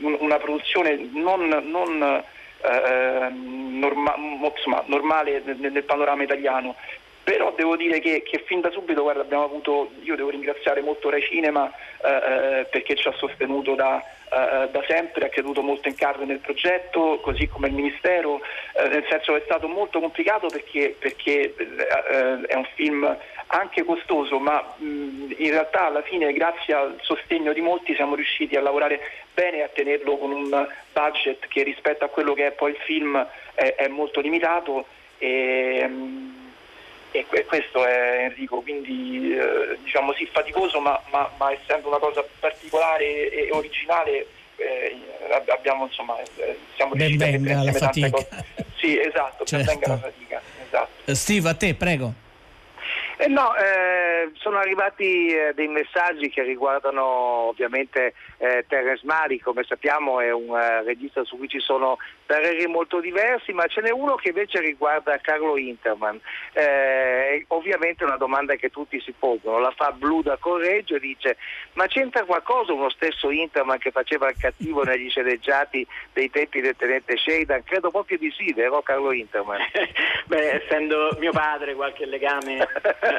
una 0.00 0.38
produzione 0.38 1.08
non, 1.12 1.46
non 1.64 2.24
eh, 2.62 3.28
norma, 3.30 4.14
insomma, 4.16 4.82
normale 4.86 5.42
nel, 5.44 5.72
nel, 5.72 5.84
panorama 5.84 6.22
italiano. 6.22 6.76
Però 7.24 7.52
devo 7.56 7.76
dire 7.76 8.00
che, 8.00 8.22
che, 8.22 8.42
fin 8.46 8.60
da 8.60 8.70
subito 8.70 9.02
guarda, 9.02 9.20
abbiamo 9.22 9.44
avuto, 9.44 9.92
io 10.02 10.16
devo 10.16 10.30
ringraziare 10.30 10.80
molto 10.80 11.08
Rai 11.08 11.22
Cinema 11.22 11.70
eh, 12.02 12.08
eh 12.08 12.64
perché 12.64 12.96
ci 12.96 13.06
ha 13.06 13.12
sostenuto 13.12 13.76
da, 13.76 14.02
eh, 14.32 14.68
da, 14.70 14.82
sempre, 14.88 15.26
ha 15.26 15.28
creduto 15.28 15.62
molto 15.62 15.86
in 15.86 15.94
carne 15.94 16.24
nel 16.24 16.38
progetto, 16.38 17.20
così 17.22 17.46
come 17.46 17.68
il 17.68 17.74
Ministero, 17.74 18.40
eh, 18.72 18.88
nel 18.88 19.06
senso 19.08 19.34
che 19.34 19.38
è 19.38 19.44
stato 19.44 19.68
molto 19.68 20.00
complicato 20.00 20.48
perché, 20.48 20.96
perché 20.98 21.54
eh, 21.54 22.40
è 22.46 22.54
un 22.54 22.66
film 22.74 23.16
anche 23.54 23.84
costoso, 23.84 24.38
ma 24.38 24.62
mh, 24.76 25.34
in 25.36 25.50
realtà 25.50 25.86
alla 25.86 26.02
fine 26.02 26.32
grazie 26.32 26.74
al 26.74 26.98
sostegno 27.02 27.52
di 27.52 27.60
molti 27.60 27.94
siamo 27.94 28.14
riusciti 28.14 28.56
a 28.56 28.62
lavorare 28.62 29.00
bene 29.34 29.58
e 29.58 29.62
a 29.62 29.68
tenerlo 29.68 30.16
con 30.16 30.32
un 30.32 30.66
budget 30.92 31.46
che 31.48 31.62
rispetto 31.62 32.04
a 32.04 32.08
quello 32.08 32.32
che 32.32 32.46
è 32.46 32.52
poi 32.52 32.70
il 32.70 32.78
film 32.78 33.26
è, 33.54 33.74
è 33.74 33.88
molto 33.88 34.20
limitato. 34.20 34.86
E, 35.18 35.88
e 37.10 37.44
questo 37.44 37.84
è 37.84 38.24
Enrico, 38.24 38.62
quindi 38.62 39.36
eh, 39.36 39.78
diciamo 39.84 40.14
sì 40.14 40.26
faticoso 40.26 40.80
ma, 40.80 41.00
ma, 41.10 41.30
ma, 41.36 41.52
essendo 41.52 41.88
una 41.88 41.98
cosa 41.98 42.24
particolare 42.40 43.30
e 43.30 43.50
originale 43.52 44.26
eh, 44.56 44.96
abbiamo 45.48 45.84
insomma 45.84 46.18
eh, 46.20 46.58
siamo 46.74 46.94
ben 46.94 47.08
riusciti 47.08 47.34
a 47.34 47.38
mettere 47.38 47.64
la 47.64 47.72
fatica. 47.72 48.10
Cose. 48.10 48.28
Sì 48.76 48.98
esatto, 48.98 49.44
certo. 49.44 49.66
ben 49.66 49.78
venga 49.78 49.88
la 49.88 49.98
fatica. 49.98 50.40
Esatto. 50.66 51.14
Steve 51.14 51.48
a 51.50 51.54
te 51.54 51.74
prego. 51.74 52.30
Eh 53.22 53.28
no, 53.28 53.54
eh, 53.54 54.32
sono 54.34 54.58
arrivati 54.58 55.28
eh, 55.28 55.52
dei 55.54 55.68
messaggi 55.68 56.28
che 56.28 56.42
riguardano 56.42 57.04
ovviamente 57.04 58.14
eh, 58.38 58.64
Terence 58.66 59.06
Mali, 59.06 59.38
come 59.38 59.62
sappiamo 59.62 60.18
è 60.18 60.32
un 60.32 60.58
eh, 60.58 60.82
regista 60.82 61.22
su 61.22 61.36
cui 61.36 61.46
ci 61.46 61.60
sono 61.60 61.98
pareri 62.26 62.66
molto 62.66 62.98
diversi, 62.98 63.52
ma 63.52 63.64
ce 63.68 63.80
n'è 63.80 63.92
uno 63.92 64.16
che 64.16 64.30
invece 64.30 64.58
riguarda 64.58 65.18
Carlo 65.18 65.56
Interman. 65.56 66.20
Eh, 66.52 67.44
ovviamente 67.48 68.02
è 68.02 68.08
una 68.08 68.16
domanda 68.16 68.56
che 68.56 68.70
tutti 68.70 69.00
si 69.00 69.14
pongono, 69.16 69.60
la 69.60 69.70
fa 69.70 69.92
Blu 69.92 70.22
da 70.22 70.36
Correggio 70.36 70.96
e 70.96 70.98
dice 70.98 71.36
ma 71.74 71.86
c'entra 71.86 72.24
qualcosa 72.24 72.72
uno 72.72 72.90
stesso 72.90 73.30
Interman 73.30 73.78
che 73.78 73.92
faceva 73.92 74.28
il 74.30 74.36
cattivo 74.36 74.82
negli 74.82 75.08
sceneggiati 75.08 75.86
dei 76.12 76.28
tempi 76.28 76.60
del 76.60 76.74
tenente 76.74 77.16
Sheridan? 77.16 77.62
Credo 77.62 77.90
proprio 77.90 78.18
di 78.18 78.32
sì, 78.36 78.52
vero 78.52 78.82
Carlo 78.82 79.12
Interman? 79.12 79.60
Beh, 80.26 80.62
essendo 80.64 81.16
mio 81.20 81.30
padre 81.30 81.76
qualche 81.76 82.04
legame 82.04 82.66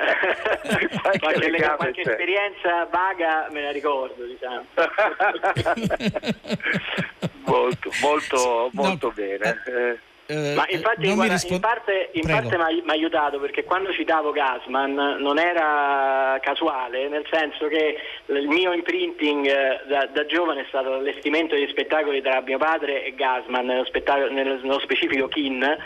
qualche, 1.01 1.19
qualche, 1.19 1.49
legame, 1.49 1.75
qualche 1.75 2.01
esperienza 2.01 2.85
vaga 2.91 3.47
me 3.51 3.61
la 3.61 3.71
ricordo, 3.71 4.25
diciamo. 4.25 4.65
molto, 7.45 7.91
molto, 8.01 8.69
molto 8.73 9.07
no, 9.07 9.13
bene. 9.13 9.61
Eh, 9.65 9.97
eh, 10.25 10.53
ma 10.55 10.65
infatti 10.69 11.13
guarda, 11.13 11.33
rispo- 11.33 11.53
in 11.53 11.59
parte, 11.59 12.09
in 12.13 12.25
parte 12.25 12.55
mi 12.55 12.83
ha 12.87 12.93
aiutato 12.93 13.39
perché 13.39 13.65
quando 13.65 13.91
citavo 13.91 14.31
Gasman 14.31 15.17
non 15.19 15.37
era 15.37 16.39
casuale, 16.41 17.09
nel 17.09 17.25
senso 17.29 17.67
che 17.67 17.97
il 18.27 18.47
mio 18.47 18.71
imprinting 18.71 19.45
eh, 19.45 19.81
da, 19.87 20.05
da 20.05 20.25
giovane 20.25 20.61
è 20.61 20.65
stato 20.69 20.91
l'allestimento 20.91 21.55
di 21.55 21.67
spettacoli 21.67 22.21
tra 22.21 22.41
mio 22.41 22.57
padre 22.57 23.03
e 23.03 23.15
Gasman, 23.15 23.65
nello, 23.65 23.85
nello 24.31 24.79
specifico 24.79 25.27
Kin, 25.27 25.77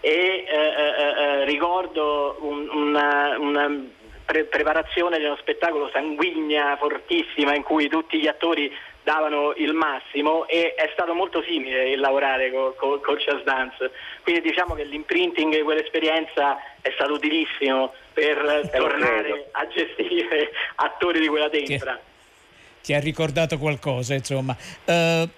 e 0.00 0.10
eh, 0.10 0.44
eh, 0.46 1.40
eh, 1.40 1.44
ricordo 1.44 2.36
un, 2.40 2.68
una, 2.68 3.36
una 3.38 3.84
pre- 4.24 4.44
preparazione 4.44 5.18
di 5.18 5.24
uno 5.24 5.36
spettacolo 5.36 5.88
sanguigna, 5.92 6.76
fortissima, 6.76 7.54
in 7.54 7.62
cui 7.62 7.88
tutti 7.88 8.18
gli 8.18 8.26
attori 8.26 8.70
davano 9.02 9.54
il 9.56 9.72
massimo 9.72 10.48
e 10.48 10.74
è 10.74 10.90
stato 10.92 11.14
molto 11.14 11.40
simile 11.42 11.90
il 11.90 12.00
lavorare 12.00 12.50
con 12.50 12.72
co, 12.76 12.98
co 12.98 13.16
Jazz 13.16 13.42
Dance. 13.42 13.92
Quindi 14.22 14.42
diciamo 14.42 14.74
che 14.74 14.84
l'imprinting 14.84 15.54
di 15.54 15.62
quell'esperienza 15.62 16.58
è 16.80 16.90
stato 16.94 17.12
utilissimo 17.12 17.92
per 18.12 18.36
eh, 18.36 18.68
tornare 18.76 19.48
a 19.52 19.66
gestire 19.68 20.50
attori 20.76 21.20
di 21.20 21.28
quella 21.28 21.48
tempra. 21.48 21.94
Ti, 21.94 22.82
ti 22.82 22.94
ha 22.94 22.98
ricordato 22.98 23.58
qualcosa, 23.58 24.14
insomma. 24.14 24.56
Uh, 24.84 25.28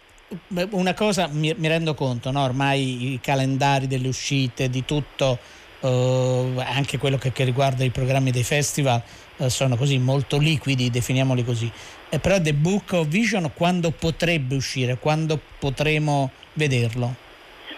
una 0.70 0.94
cosa 0.94 1.28
mi, 1.30 1.54
mi 1.56 1.68
rendo 1.68 1.94
conto, 1.94 2.30
no? 2.30 2.42
ormai 2.42 3.12
i 3.12 3.20
calendari 3.20 3.86
delle 3.86 4.08
uscite, 4.08 4.68
di 4.68 4.84
tutto, 4.84 5.38
uh, 5.80 6.58
anche 6.58 6.98
quello 6.98 7.16
che, 7.16 7.32
che, 7.32 7.44
riguarda 7.44 7.84
i 7.84 7.90
programmi 7.90 8.30
dei 8.30 8.42
festival, 8.42 9.02
uh, 9.36 9.48
sono 9.48 9.76
così 9.76 9.98
molto 9.98 10.38
liquidi, 10.38 10.90
definiamoli 10.90 11.44
così. 11.44 11.70
Eh, 12.10 12.18
però 12.18 12.40
The 12.40 12.54
Book 12.54 12.92
of 12.92 13.06
Vision 13.06 13.50
quando 13.54 13.90
potrebbe 13.90 14.54
uscire, 14.54 14.98
quando 14.98 15.38
potremo 15.58 16.30
vederlo? 16.54 17.26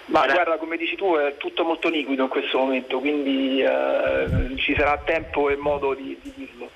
Ma 0.07 0.27
guarda, 0.27 0.57
come 0.57 0.77
dici 0.77 0.97
tu, 0.97 1.15
è 1.15 1.37
tutto 1.37 1.63
molto 1.65 1.89
liquido 1.89 2.25
in 2.25 2.29
questo 2.29 2.59
momento, 2.59 2.99
quindi 2.99 3.63
eh, 3.63 4.57
ci 4.57 4.75
sarà 4.77 4.99
tempo 5.05 5.51
e 5.51 5.57
modo 5.57 5.95
di, 5.95 6.19
di 6.21 6.33
dirlo. 6.35 6.69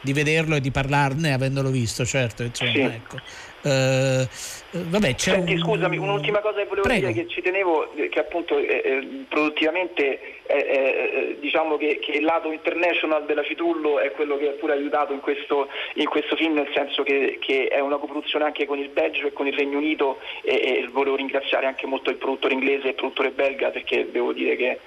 Di 0.00 0.12
vederlo 0.12 0.56
e 0.56 0.60
di 0.60 0.70
parlarne 0.70 1.32
avendolo 1.32 1.70
visto, 1.70 2.04
certo. 2.04 2.42
Insomma, 2.42 2.70
sì. 2.70 2.80
ecco. 2.80 3.16
Uh, 3.60 4.24
vabbè, 4.70 5.16
c'è 5.16 5.32
Senti, 5.32 5.54
un... 5.54 5.58
scusami, 5.58 5.96
un'ultima 5.96 6.38
cosa 6.38 6.58
che 6.58 6.66
volevo 6.66 6.86
Prego. 6.86 7.08
dire 7.08 7.24
che 7.24 7.28
ci 7.28 7.42
tenevo, 7.42 7.92
che 8.08 8.18
appunto 8.20 8.56
eh, 8.56 8.82
eh, 8.84 9.24
produttivamente 9.28 10.36
eh, 10.46 11.36
diciamo 11.40 11.76
che, 11.76 11.98
che, 11.98 12.12
il 12.12 12.24
lato 12.24 12.52
international 12.52 13.26
della 13.26 13.42
Citullo 13.42 13.98
è 13.98 14.12
quello 14.12 14.36
che 14.36 14.50
ha 14.50 14.52
pure 14.52 14.74
aiutato 14.74 15.12
in 15.12 15.18
questo, 15.18 15.68
in 15.94 16.06
questo 16.06 16.36
film, 16.36 16.54
nel 16.54 16.70
senso 16.72 17.02
che, 17.02 17.38
che, 17.40 17.66
è 17.66 17.80
una 17.80 17.96
coproduzione 17.96 18.44
anche 18.44 18.64
con 18.64 18.78
il 18.78 18.90
Belgio 18.90 19.26
e 19.26 19.32
con 19.32 19.48
il 19.48 19.54
Regno 19.54 19.78
Unito 19.78 20.20
e, 20.42 20.54
e, 20.54 20.88
volevo 20.92 21.16
ringraziare 21.16 21.66
anche 21.66 21.86
molto 21.86 22.10
il 22.10 22.16
produttore 22.16 22.54
inglese 22.54 22.86
e 22.86 22.88
il 22.90 22.94
produttore 22.94 23.30
belga 23.30 23.70
perché 23.70 24.08
devo 24.10 24.32
dire 24.32 24.54
che 24.54 24.78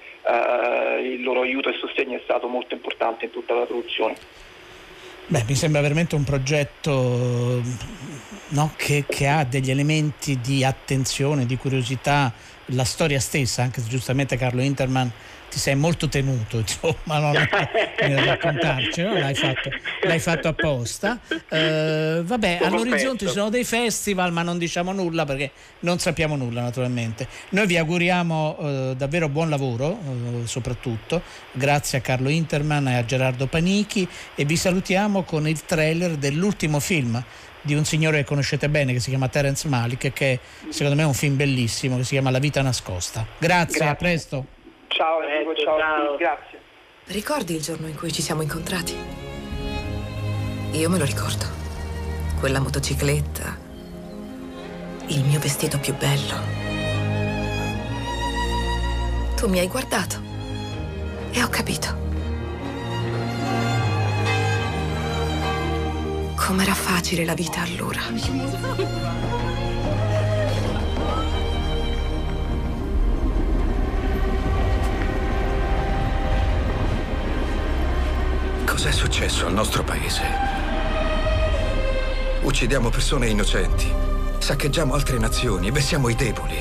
il 1.02 1.22
loro 1.22 1.42
aiuto 1.42 1.68
e 1.68 1.74
sostegno 1.74 2.16
è 2.16 2.20
stato 2.22 2.46
molto 2.46 2.74
importante 2.74 3.26
in 3.26 3.32
tutta 3.32 3.54
la 3.54 3.66
produzione. 3.66 4.14
Beh, 5.28 5.44
mi 5.46 5.54
sembra 5.54 5.80
veramente 5.80 6.14
un 6.14 6.24
progetto 6.24 7.62
no, 8.48 8.72
che, 8.76 9.04
che, 9.08 9.26
ha 9.28 9.44
degli 9.44 9.70
elementi 9.70 10.38
di 10.40 10.64
attenzione, 10.64 11.46
di 11.46 11.56
curiosità, 11.56 12.32
la 12.66 12.84
storia 12.84 13.20
stessa, 13.20 13.62
anche 13.62 13.80
se 13.80 13.88
giustamente 13.88 14.36
Carlo 14.36 14.62
Interman 14.62 15.10
ti 15.52 15.58
sei 15.58 15.74
molto 15.74 16.08
tenuto, 16.08 16.56
insomma, 16.64 17.18
non 17.18 17.32
nel 17.32 18.18
raccontarcelo, 18.24 19.18
l'hai 19.18 19.34
fatto, 19.34 19.70
l'hai 20.04 20.18
fatto 20.18 20.48
apposta. 20.48 21.20
Uh, 21.28 22.22
vabbè, 22.22 22.60
all'orizzonte 22.62 23.26
ci 23.26 23.32
sono 23.32 23.50
dei 23.50 23.64
festival, 23.64 24.32
ma 24.32 24.40
non 24.42 24.56
diciamo 24.56 24.92
nulla 24.92 25.26
perché 25.26 25.50
non 25.80 25.98
sappiamo 25.98 26.36
nulla, 26.36 26.62
naturalmente. 26.62 27.28
Noi 27.50 27.66
vi 27.66 27.76
auguriamo 27.76 28.56
uh, 28.58 28.94
davvero 28.94 29.28
buon 29.28 29.50
lavoro, 29.50 29.88
uh, 29.88 30.46
soprattutto. 30.46 31.20
Grazie 31.52 31.98
a 31.98 32.00
Carlo 32.00 32.30
Interman 32.30 32.88
e 32.88 32.96
a 32.96 33.04
Gerardo 33.04 33.46
Panichi 33.46 34.08
e 34.34 34.46
vi 34.46 34.56
salutiamo 34.56 35.22
con 35.24 35.46
il 35.46 35.62
trailer 35.66 36.12
dell'ultimo 36.12 36.80
film 36.80 37.22
di 37.60 37.74
un 37.74 37.84
signore 37.84 38.18
che 38.18 38.24
conoscete 38.24 38.68
bene 38.68 38.92
che 38.92 39.00
si 39.00 39.10
chiama 39.10 39.28
Terence 39.28 39.68
Malik 39.68 40.12
che 40.12 40.40
secondo 40.70 40.96
me 40.96 41.02
è 41.02 41.06
un 41.06 41.14
film 41.14 41.36
bellissimo 41.36 41.96
che 41.98 42.04
si 42.04 42.10
chiama 42.10 42.30
La 42.30 42.38
vita 42.38 42.62
nascosta. 42.62 43.26
Grazie, 43.38 43.76
Grazie. 43.76 43.86
a 43.86 43.94
presto. 43.94 44.46
Ciao 45.02 45.20
Enrico, 45.20 45.52
ciao, 45.56 45.78
ciao. 45.80 46.16
grazie. 46.16 46.60
Ricordi 47.06 47.56
il 47.56 47.60
giorno 47.60 47.88
in 47.88 47.96
cui 47.96 48.12
ci 48.12 48.22
siamo 48.22 48.42
incontrati? 48.42 48.94
Io 50.70 50.88
me 50.88 50.96
lo 50.96 51.04
ricordo. 51.04 51.44
Quella 52.38 52.60
motocicletta, 52.60 53.58
il 55.06 55.24
mio 55.24 55.40
vestito 55.40 55.80
più 55.80 55.92
bello. 55.96 56.36
Tu 59.34 59.48
mi 59.48 59.58
hai 59.58 59.66
guardato 59.66 60.20
e 61.32 61.42
ho 61.42 61.48
capito. 61.48 61.88
Com'era 66.36 66.74
facile 66.74 67.24
la 67.24 67.34
vita 67.34 67.60
allora. 67.62 69.41
Cos'è 78.82 78.94
successo 78.94 79.46
al 79.46 79.52
nostro 79.52 79.84
paese? 79.84 80.22
Uccidiamo 82.40 82.90
persone 82.90 83.28
innocenti. 83.28 83.88
Saccheggiamo 84.38 84.94
altre 84.94 85.18
nazioni 85.18 85.68
e 85.68 85.70
vessiamo 85.70 86.08
i 86.08 86.16
deboli. 86.16 86.58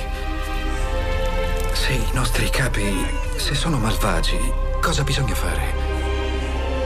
Se 1.73 1.93
i 1.93 2.09
nostri 2.13 2.47
capi, 2.51 3.07
se 3.37 3.55
sono 3.55 3.79
malvagi, 3.79 4.37
cosa 4.79 5.01
bisogna 5.01 5.33
fare? 5.33 5.73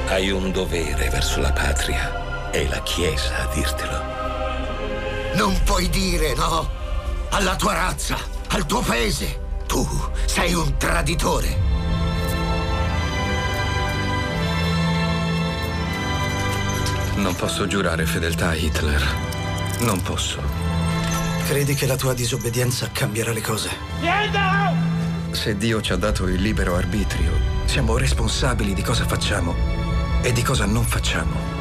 Hai 0.07 0.29
un 0.29 0.53
dovere 0.53 1.09
verso 1.09 1.41
la 1.41 1.51
patria. 1.51 2.49
È 2.49 2.65
la 2.69 2.81
Chiesa 2.83 3.35
a 3.39 3.53
dirtelo. 3.53 4.03
Non 5.33 5.61
puoi 5.65 5.89
dire 5.89 6.33
no 6.33 6.65
alla 7.31 7.57
tua 7.57 7.73
razza, 7.73 8.15
al 8.51 8.65
tuo 8.65 8.79
paese. 8.79 9.37
Tu 9.67 9.85
sei 10.27 10.53
un 10.53 10.77
traditore. 10.77 11.74
Non 17.25 17.33
posso 17.33 17.65
giurare 17.65 18.05
fedeltà 18.05 18.49
a 18.49 18.53
Hitler. 18.53 19.03
Non 19.79 19.99
posso. 19.99 20.39
Credi 21.47 21.73
che 21.73 21.87
la 21.87 21.95
tua 21.95 22.13
disobbedienza 22.13 22.91
cambierà 22.91 23.31
le 23.31 23.41
cose? 23.41 23.69
Se 25.31 25.57
Dio 25.57 25.81
ci 25.81 25.91
ha 25.91 25.95
dato 25.95 26.27
il 26.27 26.39
libero 26.39 26.75
arbitrio, 26.75 27.31
siamo 27.65 27.97
responsabili 27.97 28.75
di 28.75 28.83
cosa 28.83 29.07
facciamo 29.07 29.55
e 30.21 30.31
di 30.33 30.43
cosa 30.43 30.65
non 30.65 30.83
facciamo. 30.83 31.54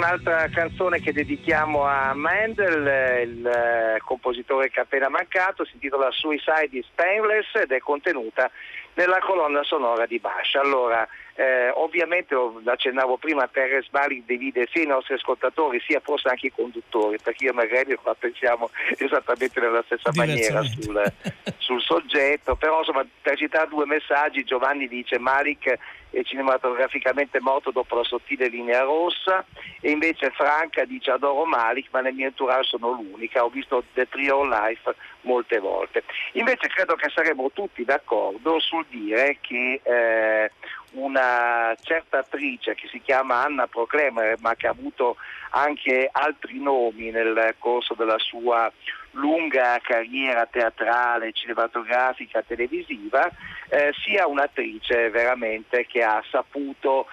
Un'altra 0.00 0.48
canzone 0.48 0.98
che 0.98 1.12
dedichiamo 1.12 1.84
a 1.84 2.14
Mendel, 2.14 3.28
il 3.28 3.46
eh, 3.46 4.00
compositore 4.02 4.70
che 4.70 4.80
appena 4.80 5.10
mancato, 5.10 5.66
si 5.66 5.72
intitola 5.74 6.10
Suicide 6.10 6.70
is 6.70 6.86
Painless 6.94 7.54
ed 7.56 7.70
è 7.70 7.80
contenuta 7.80 8.50
nella 8.94 9.18
colonna 9.18 9.62
sonora 9.62 10.06
di 10.06 10.18
Bash. 10.18 10.54
Allora, 10.54 11.06
eh, 11.40 11.70
ovviamente 11.70 12.34
accennavo 12.66 13.16
prima, 13.16 13.48
Perez 13.48 13.88
Bali 13.88 14.22
divide 14.26 14.68
sia 14.70 14.82
i 14.82 14.86
nostri 14.86 15.14
ascoltatori 15.14 15.80
sia 15.80 15.98
forse 16.00 16.28
anche 16.28 16.48
i 16.48 16.52
conduttori, 16.52 17.16
perché 17.22 17.44
io 17.44 17.54
Magari 17.54 17.96
la 18.04 18.14
pensiamo 18.14 18.68
esattamente 18.98 19.58
nella 19.58 19.82
stessa 19.86 20.10
maniera 20.14 20.62
sul, 20.62 21.02
sul 21.56 21.80
soggetto, 21.80 22.56
però 22.56 22.80
insomma 22.80 23.06
per 23.22 23.38
citare 23.38 23.68
due 23.68 23.86
messaggi 23.86 24.44
Giovanni 24.44 24.86
dice 24.86 25.18
Malik 25.18 25.78
è 26.10 26.22
cinematograficamente 26.22 27.40
morto 27.40 27.70
dopo 27.70 27.96
la 27.96 28.04
sottile 28.04 28.48
linea 28.48 28.82
rossa. 28.82 29.44
E 29.80 29.90
invece 29.90 30.30
Franca 30.30 30.84
dice 30.84 31.12
adoro 31.12 31.44
Malik 31.44 31.88
ma 31.92 32.00
nel 32.00 32.14
mio 32.14 32.26
entourage 32.26 32.68
sono 32.68 32.90
l'unica, 32.90 33.44
ho 33.44 33.48
visto 33.48 33.82
The 33.94 34.08
Trio 34.08 34.44
Life 34.44 34.94
molte 35.22 35.58
volte. 35.58 36.02
Invece 36.32 36.68
credo 36.68 36.94
che 36.96 37.10
saremo 37.10 37.50
tutti 37.52 37.84
d'accordo 37.84 38.58
sul 38.58 38.84
dire 38.88 39.38
che 39.40 39.80
eh, 39.82 40.50
una 40.92 41.74
certa 41.80 42.18
attrice 42.18 42.74
che 42.74 42.88
si 42.88 43.00
chiama 43.00 43.44
Anna 43.44 43.66
Proclemer 43.66 44.36
ma 44.40 44.54
che 44.54 44.66
ha 44.66 44.70
avuto 44.70 45.16
anche 45.50 46.08
altri 46.10 46.60
nomi 46.60 47.10
nel 47.10 47.54
corso 47.58 47.94
della 47.94 48.18
sua 48.18 48.70
lunga 49.12 49.78
carriera 49.82 50.46
teatrale, 50.46 51.32
cinematografica, 51.32 52.42
televisiva, 52.42 53.28
eh, 53.68 53.92
sia 54.04 54.26
un'attrice 54.26 55.10
veramente 55.10 55.86
che 55.86 56.02
ha 56.02 56.22
saputo 56.30 57.06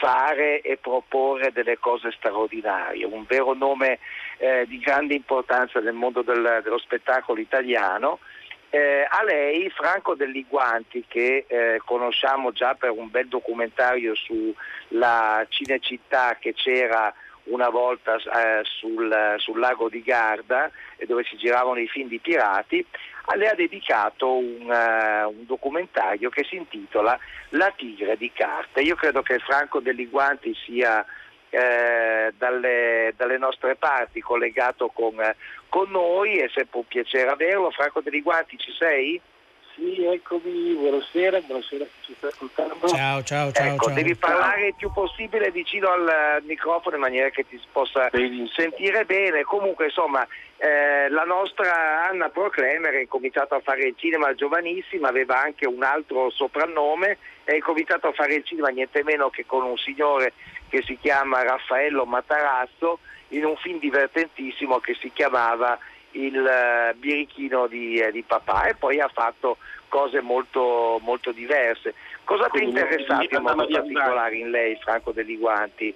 fare 0.00 0.62
e 0.62 0.78
proporre 0.78 1.52
delle 1.52 1.78
cose 1.78 2.10
straordinarie, 2.12 3.04
un 3.04 3.24
vero 3.26 3.52
nome 3.52 3.98
eh, 4.38 4.64
di 4.66 4.78
grande 4.78 5.14
importanza 5.14 5.80
nel 5.80 5.92
mondo 5.92 6.22
del- 6.22 6.60
dello 6.62 6.78
spettacolo 6.78 7.40
italiano. 7.40 8.18
Eh, 8.74 9.06
a 9.06 9.22
lei 9.22 9.68
Franco 9.68 10.14
Dell'Iguanti, 10.14 11.04
che 11.06 11.44
eh, 11.46 11.78
conosciamo 11.84 12.52
già 12.52 12.72
per 12.72 12.88
un 12.88 13.10
bel 13.10 13.28
documentario 13.28 14.14
sulla 14.14 15.44
Cinecittà 15.46 16.38
che 16.40 16.54
c'era 16.54 17.12
una 17.44 17.68
volta 17.68 18.16
eh, 18.16 18.62
sul, 18.64 19.34
sul 19.36 19.58
lago 19.58 19.90
di 19.90 20.02
Garda, 20.02 20.70
eh, 20.96 21.04
dove 21.04 21.22
si 21.24 21.36
giravano 21.36 21.80
i 21.80 21.86
film 21.86 22.08
di 22.08 22.18
pirati, 22.18 22.82
a 23.26 23.36
lei 23.36 23.48
ha 23.48 23.54
dedicato 23.54 24.38
un, 24.38 24.72
eh, 24.72 25.24
un 25.24 25.44
documentario 25.44 26.30
che 26.30 26.42
si 26.44 26.56
intitola 26.56 27.18
La 27.50 27.70
tigre 27.76 28.16
di 28.16 28.32
carte. 28.32 28.80
Io 28.80 28.94
credo 28.94 29.20
che 29.20 29.38
Franco 29.38 29.80
Dell'Iguanti 29.80 30.54
sia 30.64 31.04
eh, 31.52 32.32
dalle, 32.38 33.12
dalle 33.14 33.36
nostre 33.36 33.76
parti 33.76 34.20
collegato 34.20 34.88
con, 34.88 35.20
eh, 35.20 35.36
con 35.68 35.90
noi, 35.90 36.38
è 36.38 36.48
sempre 36.48 36.78
un 36.78 36.86
piacere 36.86 37.28
averlo. 37.28 37.70
Franco 37.70 38.00
Dell'Iguanti 38.00 38.56
ci 38.56 38.72
sei? 38.72 39.20
Sì, 39.74 40.04
eccomi, 40.04 40.74
buonasera, 40.74 41.40
buonasera 41.40 41.84
a 41.84 41.86
chi 41.86 42.06
ci 42.06 42.14
sta 42.16 42.26
ascoltando. 42.26 42.88
Ciao, 42.88 43.22
ciao, 43.22 43.52
ciao. 43.52 43.74
Ecco, 43.74 43.86
ciao. 43.86 43.94
devi 43.94 44.14
parlare 44.14 44.66
il 44.68 44.74
più 44.74 44.92
possibile 44.92 45.50
vicino 45.50 45.88
al, 45.88 46.08
al 46.08 46.42
microfono 46.44 46.96
in 46.96 47.02
maniera 47.02 47.30
che 47.30 47.46
ti 47.46 47.58
si 47.58 47.66
possa 47.72 48.10
sentire 48.54 49.04
bene. 49.06 49.42
Comunque, 49.44 49.86
insomma, 49.86 50.26
eh, 50.58 51.08
la 51.08 51.24
nostra 51.24 52.06
Anna 52.06 52.28
Proclemer 52.28 52.94
ha 52.94 53.00
incominciato 53.00 53.54
a 53.54 53.60
fare 53.60 53.84
il 53.84 53.94
cinema 53.96 54.34
giovanissima, 54.34 55.08
aveva 55.08 55.40
anche 55.40 55.66
un 55.66 55.82
altro 55.82 56.28
soprannome, 56.30 57.18
e 57.44 57.52
ha 57.52 57.56
incominciato 57.56 58.08
a 58.08 58.12
fare 58.12 58.34
il 58.34 58.44
cinema 58.44 58.68
niente 58.68 59.02
meno 59.02 59.30
che 59.30 59.46
con 59.46 59.64
un 59.64 59.78
signore 59.78 60.34
che 60.68 60.82
si 60.82 60.98
chiama 61.00 61.42
Raffaello 61.42 62.04
Matarazzo 62.04 62.98
in 63.28 63.44
un 63.44 63.56
film 63.56 63.78
divertentissimo 63.78 64.78
che 64.78 64.94
si 65.00 65.10
chiamava 65.12 65.78
il 66.12 66.36
eh, 66.36 66.94
birichino 66.94 67.66
di, 67.66 67.96
eh, 67.96 68.10
di 68.10 68.22
papà 68.22 68.66
e 68.66 68.74
poi 68.74 69.00
ha 69.00 69.10
fatto 69.12 69.56
cose 69.88 70.20
molto, 70.20 70.98
molto 71.02 71.32
diverse. 71.32 71.94
Cosa 72.24 72.44
ti 72.44 72.58
Quindi, 72.58 72.80
interessato 72.80 73.34
in 73.34 73.42
modo 73.42 73.66
particolare 73.66 74.36
in 74.36 74.50
lei, 74.50 74.76
Franco 74.80 75.12
Degli 75.12 75.38
Guanti? 75.38 75.94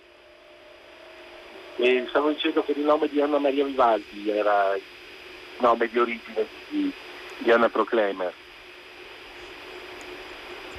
E 1.78 2.06
stavo 2.08 2.30
dicendo 2.30 2.62
che 2.64 2.72
il 2.72 2.80
nome 2.80 3.08
di 3.08 3.20
Anna 3.20 3.38
Maria 3.38 3.64
Vivaldi 3.64 4.30
era 4.30 4.74
il 4.74 4.82
nome 5.60 5.88
di 5.88 5.98
origine 5.98 6.46
di, 6.68 6.92
di 7.38 7.50
Anna 7.50 7.68
Proclemer. 7.68 8.32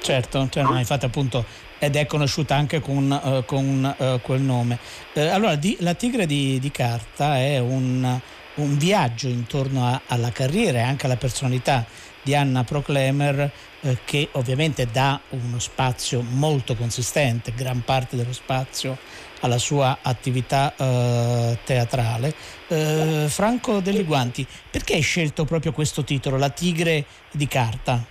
Certo, 0.00 0.48
cioè, 0.50 0.62
no, 0.62 0.78
infatti 0.78 1.04
appunto 1.04 1.44
ed 1.78 1.96
è 1.96 2.06
conosciuta 2.06 2.54
anche 2.54 2.80
con, 2.80 3.12
eh, 3.12 3.44
con, 3.44 3.94
eh, 3.98 4.18
quel 4.22 4.40
nome. 4.40 4.78
Eh, 5.12 5.28
allora, 5.28 5.54
di- 5.54 5.76
La 5.80 5.94
Tigre 5.94 6.26
di, 6.26 6.58
di 6.58 6.70
Carta 6.70 7.36
è 7.36 7.58
un, 7.58 8.20
un 8.58 8.76
viaggio 8.76 9.28
intorno 9.28 9.86
a- 9.86 10.00
alla 10.06 10.30
carriera 10.30 10.78
e 10.78 10.82
anche 10.82 11.06
alla 11.06 11.16
personalità 11.16 11.84
di 12.22 12.34
Anna 12.34 12.64
Proclemer 12.64 13.50
eh, 13.80 13.98
che 14.04 14.28
ovviamente 14.32 14.86
dà 14.90 15.20
uno 15.30 15.58
spazio 15.58 16.20
molto 16.20 16.74
consistente, 16.74 17.52
gran 17.54 17.82
parte 17.84 18.16
dello 18.16 18.32
spazio 18.32 18.98
alla 19.40 19.58
sua 19.58 19.98
attività 20.02 20.74
eh, 20.76 21.58
teatrale. 21.64 22.34
Eh, 22.66 23.26
Franco 23.28 23.80
Degli 23.80 24.04
Guanti, 24.04 24.46
perché 24.70 24.94
hai 24.94 25.00
scelto 25.00 25.44
proprio 25.44 25.72
questo 25.72 26.02
titolo, 26.02 26.36
La 26.36 26.50
Tigre 26.50 27.04
di 27.30 27.46
Carta? 27.46 28.04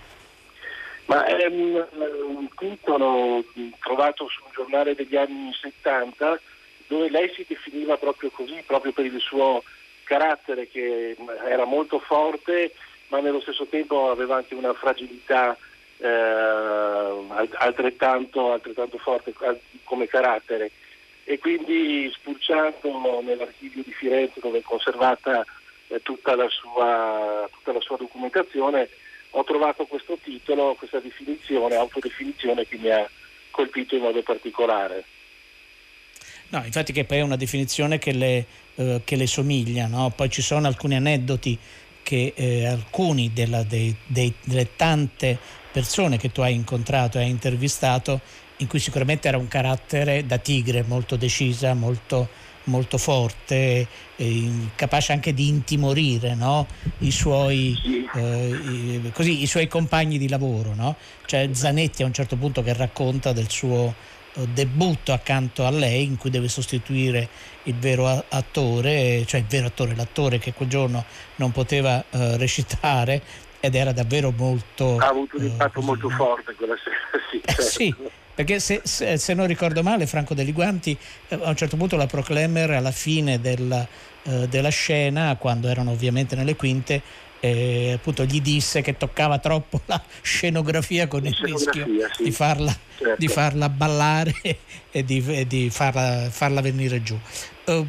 Ma 1.06 1.24
è 1.24 1.46
un, 1.46 1.86
un 2.36 2.48
titolo 2.56 3.44
trovato 3.80 4.26
su 4.28 4.40
un 4.44 4.50
giornale 4.54 4.94
degli 4.94 5.16
anni 5.16 5.52
70 5.52 6.40
dove 6.86 7.10
lei 7.10 7.30
si 7.34 7.44
definiva 7.46 7.96
proprio 7.96 8.30
così, 8.30 8.62
proprio 8.66 8.92
per 8.92 9.04
il 9.04 9.20
suo 9.20 9.62
carattere 10.08 10.68
che 10.68 11.14
era 11.46 11.66
molto 11.66 11.98
forte 11.98 12.72
ma 13.08 13.20
nello 13.20 13.40
stesso 13.40 13.66
tempo 13.66 14.10
aveva 14.10 14.36
anche 14.36 14.54
una 14.54 14.72
fragilità 14.72 15.56
eh, 15.98 16.06
al- 16.08 17.54
altrettanto, 17.58 18.52
altrettanto 18.52 18.96
forte 18.96 19.34
come 19.84 20.06
carattere 20.06 20.70
e 21.24 21.38
quindi 21.38 22.10
spulciando 22.14 23.20
nell'archivio 23.22 23.82
di 23.82 23.92
Firenze 23.92 24.40
dove 24.40 24.58
è 24.58 24.62
conservata 24.62 25.44
eh, 25.88 26.00
tutta, 26.02 26.34
la 26.34 26.48
sua, 26.48 27.46
tutta 27.52 27.72
la 27.72 27.80
sua 27.80 27.98
documentazione 27.98 28.88
ho 29.32 29.44
trovato 29.44 29.84
questo 29.84 30.16
titolo, 30.22 30.74
questa 30.78 31.00
definizione, 31.00 31.74
autodefinizione 31.74 32.66
che 32.66 32.78
mi 32.78 32.88
ha 32.88 33.06
colpito 33.50 33.94
in 33.94 34.00
modo 34.00 34.22
particolare. 34.22 35.04
No, 36.48 36.64
infatti 36.64 36.94
che 36.94 37.04
poi 37.04 37.18
è 37.18 37.22
una 37.22 37.36
definizione 37.36 37.98
che 37.98 38.12
le, 38.12 38.46
eh, 38.78 39.00
che 39.04 39.16
le 39.16 39.26
somiglia, 39.26 39.86
no? 39.88 40.10
poi 40.14 40.30
ci 40.30 40.40
sono 40.40 40.68
alcuni 40.68 40.94
aneddoti 40.94 41.58
che 42.02 42.32
eh, 42.36 42.64
alcuni 42.66 43.32
della- 43.32 43.64
dei- 43.64 43.94
dei- 44.06 44.32
delle 44.44 44.76
tante 44.76 45.36
persone 45.72 46.16
che 46.16 46.30
tu 46.30 46.40
hai 46.42 46.54
incontrato 46.54 47.18
e 47.18 47.22
hai 47.22 47.28
intervistato, 47.30 48.20
in 48.58 48.66
cui 48.68 48.78
sicuramente 48.78 49.26
era 49.28 49.36
un 49.36 49.48
carattere 49.48 50.24
da 50.26 50.38
tigre 50.38 50.84
molto 50.86 51.16
decisa, 51.16 51.74
molto, 51.74 52.28
molto 52.64 52.98
forte, 52.98 53.86
eh, 54.16 54.50
capace 54.76 55.12
anche 55.12 55.34
di 55.34 55.48
intimorire 55.48 56.34
no? 56.34 56.66
I, 56.98 57.10
suoi, 57.10 57.76
eh, 58.14 58.48
i, 58.48 59.10
così, 59.12 59.42
i 59.42 59.46
suoi 59.46 59.66
compagni 59.68 60.18
di 60.18 60.28
lavoro. 60.28 60.74
No? 60.74 60.96
C'è 61.26 61.48
Zanetti 61.52 62.02
a 62.02 62.06
un 62.06 62.12
certo 62.14 62.36
punto 62.36 62.62
che 62.62 62.72
racconta 62.72 63.32
del 63.32 63.50
suo 63.50 63.94
debutto 64.46 65.12
accanto 65.12 65.66
a 65.66 65.70
lei 65.70 66.04
in 66.04 66.16
cui 66.16 66.30
deve 66.30 66.48
sostituire 66.48 67.28
il 67.64 67.74
vero 67.74 68.24
attore, 68.28 69.24
cioè 69.26 69.40
il 69.40 69.46
vero 69.46 69.66
attore, 69.66 69.94
l'attore 69.94 70.38
che 70.38 70.52
quel 70.52 70.68
giorno 70.68 71.04
non 71.36 71.52
poteva 71.52 72.04
eh, 72.10 72.36
recitare 72.36 73.22
ed 73.60 73.74
era 73.74 73.92
davvero 73.92 74.32
molto... 74.36 74.96
Ha 74.98 75.08
avuto 75.08 75.36
un 75.36 75.42
eh, 75.42 75.46
impatto 75.46 75.72
così, 75.72 75.86
molto 75.86 76.08
forte 76.10 76.54
quella 76.54 76.76
sera, 76.82 76.96
sì. 77.30 77.40
Eh, 77.40 77.62
sì, 77.62 77.94
perché 78.34 78.60
se, 78.60 78.82
se- 78.84 79.16
se 79.18 79.34
non 79.34 79.46
ricordo 79.46 79.82
male 79.82 80.06
Franco 80.06 80.34
Degli 80.34 80.52
Guanti 80.52 80.96
eh, 81.28 81.34
a 81.34 81.48
un 81.48 81.56
certo 81.56 81.76
punto 81.76 81.96
la 81.96 82.06
Proclemer 82.06 82.70
alla 82.70 82.92
fine 82.92 83.40
della, 83.40 83.86
eh, 84.22 84.46
della 84.48 84.68
scena, 84.68 85.36
quando 85.36 85.68
erano 85.68 85.90
ovviamente 85.90 86.36
nelle 86.36 86.54
quinte, 86.54 87.02
eh, 87.40 87.92
appunto 87.94 88.24
gli 88.24 88.40
disse 88.40 88.80
che 88.82 88.96
toccava 88.96 89.38
troppo 89.38 89.80
la 89.86 90.02
scenografia 90.22 91.06
con 91.06 91.24
il 91.24 91.32
rischio 91.32 91.58
Scenografia, 91.58 92.10
sì. 92.14 92.22
di 92.24 92.30
farla, 92.30 92.76
Certo. 92.96 93.14
di 93.18 93.28
farla 93.28 93.68
ballare 93.68 94.34
e 94.90 95.04
di, 95.04 95.24
e 95.26 95.46
di 95.46 95.70
farla, 95.70 96.28
farla 96.30 96.60
venire 96.60 97.02
giù. 97.02 97.18
Eh, 97.64 97.86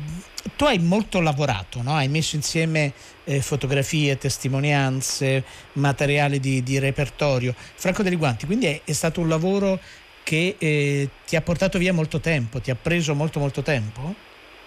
tu 0.56 0.66
hai 0.66 0.80
molto 0.80 1.20
lavorato, 1.20 1.82
no? 1.82 1.96
hai 1.96 2.08
messo 2.08 2.36
insieme 2.36 2.94
eh, 3.24 3.42
fotografie, 3.42 4.18
testimonianze, 4.18 5.44
materiali 5.74 6.40
di, 6.40 6.64
di 6.64 6.80
repertorio. 6.80 7.54
Franco 7.76 8.04
Degli 8.04 8.18
Guanti, 8.18 8.46
quindi 8.46 8.66
è, 8.68 8.82
è 8.84 8.94
stato 8.94 9.22
un 9.22 9.28
lavoro 9.28 9.80
che 10.24 10.56
eh, 10.58 11.10
ti 11.26 11.36
ha 11.36 11.42
portato 11.42 11.78
via 11.78 11.94
molto 11.94 12.20
tempo, 12.20 12.60
ti 12.62 12.72
ha 12.72 12.76
preso 12.76 13.16
molto 13.16 13.40
molto 13.40 13.62
tempo? 13.62 14.14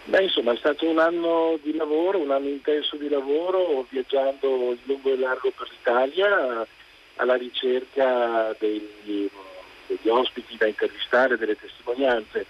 Beh, 0.05 0.25
insomma, 0.25 0.53
è 0.53 0.57
stato 0.57 0.89
un 0.89 0.99
anno 0.99 1.59
di 1.63 1.75
lavoro, 1.77 2.19
un 2.19 2.33
anno 2.33 2.49
intenso 2.49 2.97
di 2.97 3.09
lavoro, 3.09 3.87
viaggiando 3.89 4.77
lungo 4.83 5.13
e 5.13 5.17
largo 5.17 5.53
per 5.53 5.69
l'Italia 5.71 6.67
alla 7.17 7.35
ricerca 7.35 8.55
degli, 8.59 9.29
degli 9.87 10.09
ospiti 10.09 10.57
da 10.57 10.67
intervistare, 10.67 11.39
delle 11.39 11.57
testimonianze. 11.57 12.47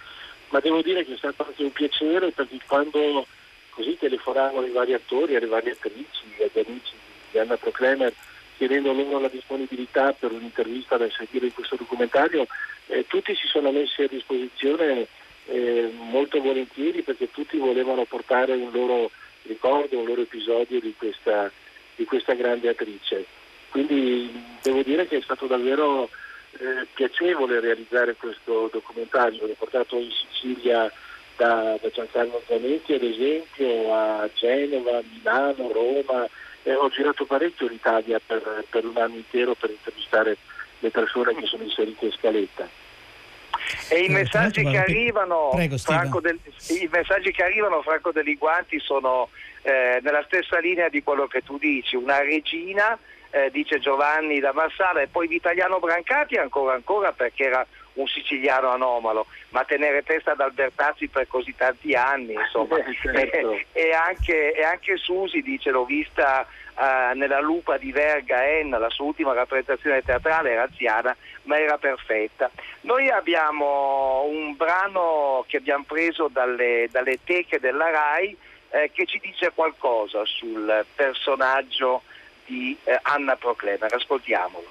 Ma 0.48 0.60
devo 0.60 0.80
dire 0.80 1.04
che 1.04 1.12
è 1.14 1.16
stato 1.18 1.44
anche 1.46 1.62
un 1.62 1.72
piacere 1.72 2.30
perché 2.30 2.58
quando 2.66 3.26
così 3.70 3.96
telefonavano 3.98 4.66
i 4.66 4.70
vari 4.70 4.94
attori, 4.94 5.36
alle 5.36 5.46
varie 5.46 5.72
attrici, 5.72 6.24
agli 6.40 6.64
amici 6.66 6.94
di 7.30 7.38
Anna 7.38 7.56
Proclemer, 7.56 8.14
chiedendo 8.56 8.92
loro 8.92 9.18
la 9.18 9.28
disponibilità 9.28 10.12
per 10.12 10.32
un'intervista 10.32 10.96
da 10.96 11.08
sentire 11.10 11.46
in 11.46 11.54
questo 11.54 11.76
documentario, 11.76 12.46
eh, 12.86 13.06
tutti 13.06 13.34
si 13.34 13.46
sono 13.46 13.70
messi 13.72 14.02
a 14.02 14.08
disposizione 14.08 15.06
eh, 15.46 15.90
molto 15.94 16.40
volentieri 16.40 17.02
perché 17.02 17.30
tutti 17.30 17.56
volevano 17.56 18.04
portare 18.04 18.52
un 18.52 18.70
loro 18.72 19.10
ricordo, 19.42 19.98
un 19.98 20.06
loro 20.06 20.22
episodio 20.22 20.80
di 20.80 20.94
questa, 20.96 21.50
di 21.96 22.04
questa 22.04 22.34
grande 22.34 22.68
attrice. 22.68 23.24
Quindi 23.70 24.30
devo 24.62 24.82
dire 24.82 25.06
che 25.06 25.16
è 25.16 25.22
stato 25.22 25.46
davvero 25.46 26.08
eh, 26.58 26.86
piacevole 26.92 27.60
realizzare 27.60 28.14
questo 28.14 28.68
documentario. 28.70 29.46
L'ho 29.46 29.56
portato 29.58 29.96
in 29.96 30.10
Sicilia 30.10 30.92
da, 31.36 31.78
da 31.80 31.90
Giancarlo 31.90 32.42
Zanetti 32.46 32.92
ad 32.92 33.02
esempio, 33.02 33.94
a 33.94 34.28
Genova, 34.34 35.00
Milano, 35.10 35.72
Roma. 35.72 36.28
Eh, 36.64 36.74
ho 36.74 36.88
girato 36.88 37.24
parecchio 37.24 37.66
l'Italia 37.66 38.20
per, 38.24 38.64
per 38.68 38.84
un 38.84 38.96
anno 38.96 39.16
intero 39.16 39.54
per 39.54 39.70
intervistare 39.70 40.36
le 40.78 40.90
persone 40.90 41.34
che 41.34 41.46
sono 41.46 41.62
inserite 41.62 42.04
in 42.04 42.12
scaletta. 42.12 42.68
E 43.88 44.00
i 44.00 44.06
Eh, 44.06 44.10
messaggi 44.10 44.62
che 44.64 44.76
arrivano, 44.76 45.50
Prego, 45.52 46.20
del- 46.20 46.38
i 46.68 46.88
messaggi 46.90 47.30
che 47.32 47.42
arrivano 47.42 47.82
Franco 47.82 48.12
degli 48.12 48.36
Guanti 48.38 48.78
sono 48.80 49.28
eh, 49.64 50.00
nella 50.02 50.24
stessa 50.24 50.58
linea 50.58 50.88
di 50.88 51.02
quello 51.04 51.26
che 51.28 51.42
tu 51.42 51.56
dici, 51.56 51.94
una 51.94 52.18
regina, 52.20 52.98
eh, 53.30 53.48
dice 53.52 53.78
Giovanni 53.78 54.40
da 54.40 54.52
Marsala, 54.52 55.00
e 55.02 55.06
poi 55.06 55.28
Vitaliano 55.28 55.78
Brancati 55.78 56.34
ancora 56.36 56.74
ancora 56.74 57.12
perché 57.12 57.44
era 57.44 57.64
un 57.94 58.06
siciliano 58.06 58.70
anomalo, 58.70 59.26
ma 59.50 59.64
tenere 59.64 60.02
testa 60.02 60.32
ad 60.32 60.40
Albertazzi 60.40 61.08
per 61.08 61.26
così 61.26 61.54
tanti 61.56 61.94
anni, 61.94 62.34
insomma. 62.34 62.78
Eh, 63.12 63.30
certo. 63.30 63.60
e, 63.72 63.92
anche, 63.92 64.52
e 64.52 64.62
anche 64.62 64.96
Susi 64.96 65.42
dice, 65.42 65.70
l'ho 65.70 65.84
vista 65.84 66.46
eh, 66.78 67.14
nella 67.14 67.40
lupa 67.40 67.76
di 67.76 67.92
Verga 67.92 68.46
Enna, 68.46 68.78
la 68.78 68.88
sua 68.90 69.06
ultima 69.06 69.32
rappresentazione 69.32 70.02
teatrale 70.02 70.52
era 70.52 70.62
anziana, 70.62 71.14
ma 71.42 71.58
era 71.58 71.78
perfetta. 71.78 72.50
Noi 72.82 73.08
abbiamo 73.10 74.24
un 74.24 74.56
brano 74.56 75.44
che 75.46 75.58
abbiamo 75.58 75.84
preso 75.86 76.28
dalle, 76.28 76.88
dalle 76.90 77.18
teche 77.24 77.60
della 77.60 77.90
RAI 77.90 78.36
eh, 78.70 78.90
che 78.92 79.04
ci 79.06 79.20
dice 79.22 79.52
qualcosa 79.54 80.24
sul 80.24 80.84
personaggio 80.94 82.02
di 82.46 82.76
eh, 82.84 82.98
Anna 83.02 83.36
Proclemer. 83.36 83.92
Ascoltiamolo. 83.92 84.66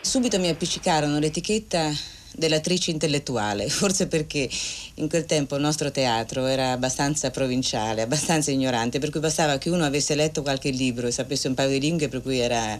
Subito 0.00 0.38
mi 0.38 0.48
appiccicarono 0.48 1.18
l'etichetta 1.18 1.90
dell'attrice 2.36 2.90
intellettuale, 2.90 3.68
forse 3.70 4.06
perché 4.06 4.48
in 4.94 5.08
quel 5.08 5.24
tempo 5.24 5.56
il 5.56 5.62
nostro 5.62 5.90
teatro 5.90 6.46
era 6.46 6.72
abbastanza 6.72 7.30
provinciale, 7.30 8.02
abbastanza 8.02 8.50
ignorante, 8.50 8.98
per 8.98 9.10
cui 9.10 9.20
bastava 9.20 9.58
che 9.58 9.70
uno 9.70 9.84
avesse 9.84 10.14
letto 10.14 10.42
qualche 10.42 10.70
libro 10.70 11.06
e 11.06 11.12
sapesse 11.12 11.48
un 11.48 11.54
paio 11.54 11.70
di 11.70 11.80
lingue, 11.80 12.08
per 12.08 12.22
cui 12.22 12.38
era 12.38 12.78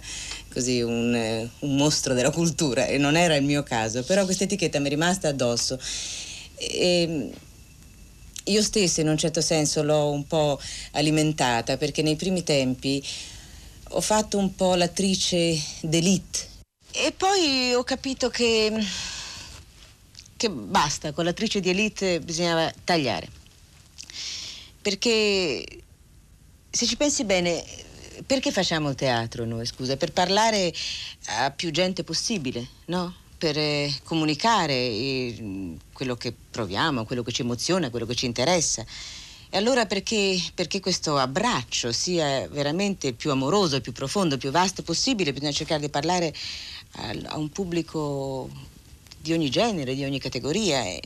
così 0.53 0.81
un, 0.81 1.15
eh, 1.15 1.49
un 1.61 1.77
mostro 1.77 2.15
della 2.15 2.31
cultura 2.31 2.87
e 2.87 2.99
non 2.99 3.17
era 3.17 3.37
il 3.37 3.45
mio 3.45 3.63
caso, 3.63 4.03
però 4.03 4.25
questa 4.25 4.45
etichetta 4.45 4.79
mi 4.79 4.87
è 4.87 4.91
rimasta 4.91 5.29
addosso. 5.29 5.79
E, 6.57 7.31
io 8.49 8.63
stessa 8.63 9.01
in 9.01 9.09
un 9.09 9.17
certo 9.17 9.41
senso 9.41 9.83
l'ho 9.83 10.11
un 10.11 10.27
po' 10.27 10.61
alimentata 10.93 11.79
perché 11.79 12.03
nei 12.03 12.15
primi 12.15 12.43
tempi 12.43 13.03
ho 13.89 14.03
fatto 14.03 14.37
un 14.37 14.55
po' 14.55 14.75
l'attrice 14.75 15.59
d'élite 15.81 16.53
e 16.97 17.11
poi 17.11 17.75
ho 17.75 17.83
capito 17.83 18.31
che, 18.31 18.73
che 20.45 20.51
basta, 20.51 21.13
con 21.13 21.25
l'attrice 21.25 21.61
di 21.61 21.71
élite 21.71 22.21
bisognava 22.21 22.71
tagliare. 22.85 23.29
Perché 24.83 25.65
se 26.71 26.87
ci 26.87 26.97
pensi 26.99 27.25
bene, 27.25 27.65
perché 28.27 28.53
facciamo 28.53 28.91
il 28.91 28.95
teatro 28.95 29.47
noi, 29.47 29.65
scusa? 29.65 29.97
Per 29.97 30.13
parlare 30.13 30.73
a 31.27 31.51
più 31.51 31.71
gente 31.71 32.05
possibile, 32.05 32.67
no? 32.87 33.15
Per 33.39 33.57
eh, 33.57 33.91
comunicare 34.05 34.75
eh, 34.75 35.77
quello 35.93 36.15
che 36.17 36.35
proviamo, 36.51 37.07
quello 37.07 37.23
che 37.23 37.33
ci 37.33 37.41
emoziona, 37.41 37.89
quello 37.89 38.07
che 38.07 38.15
ci 38.15 38.27
interessa. 38.27 38.85
E 39.49 39.57
allora 39.57 39.87
perché, 39.87 40.39
perché 40.55 40.81
questo 40.81 41.17
abbraccio 41.17 41.91
sia 41.91 42.47
veramente 42.49 43.15
più 43.15 43.31
amoroso, 43.31 43.81
più 43.81 43.93
profondo, 43.93 44.37
più 44.37 44.51
vasto 44.51 44.83
possibile, 44.83 45.33
bisogna 45.33 45.53
cercare 45.53 45.81
di 45.81 45.89
parlare 45.89 46.35
a 47.27 47.39
un 47.39 47.49
pubblico 47.49 48.73
di 49.25 49.33
ogni 49.33 49.49
genere, 49.49 49.95
di 49.95 50.05
ogni 50.05 50.19
categoria. 50.19 50.85
E 50.85 51.01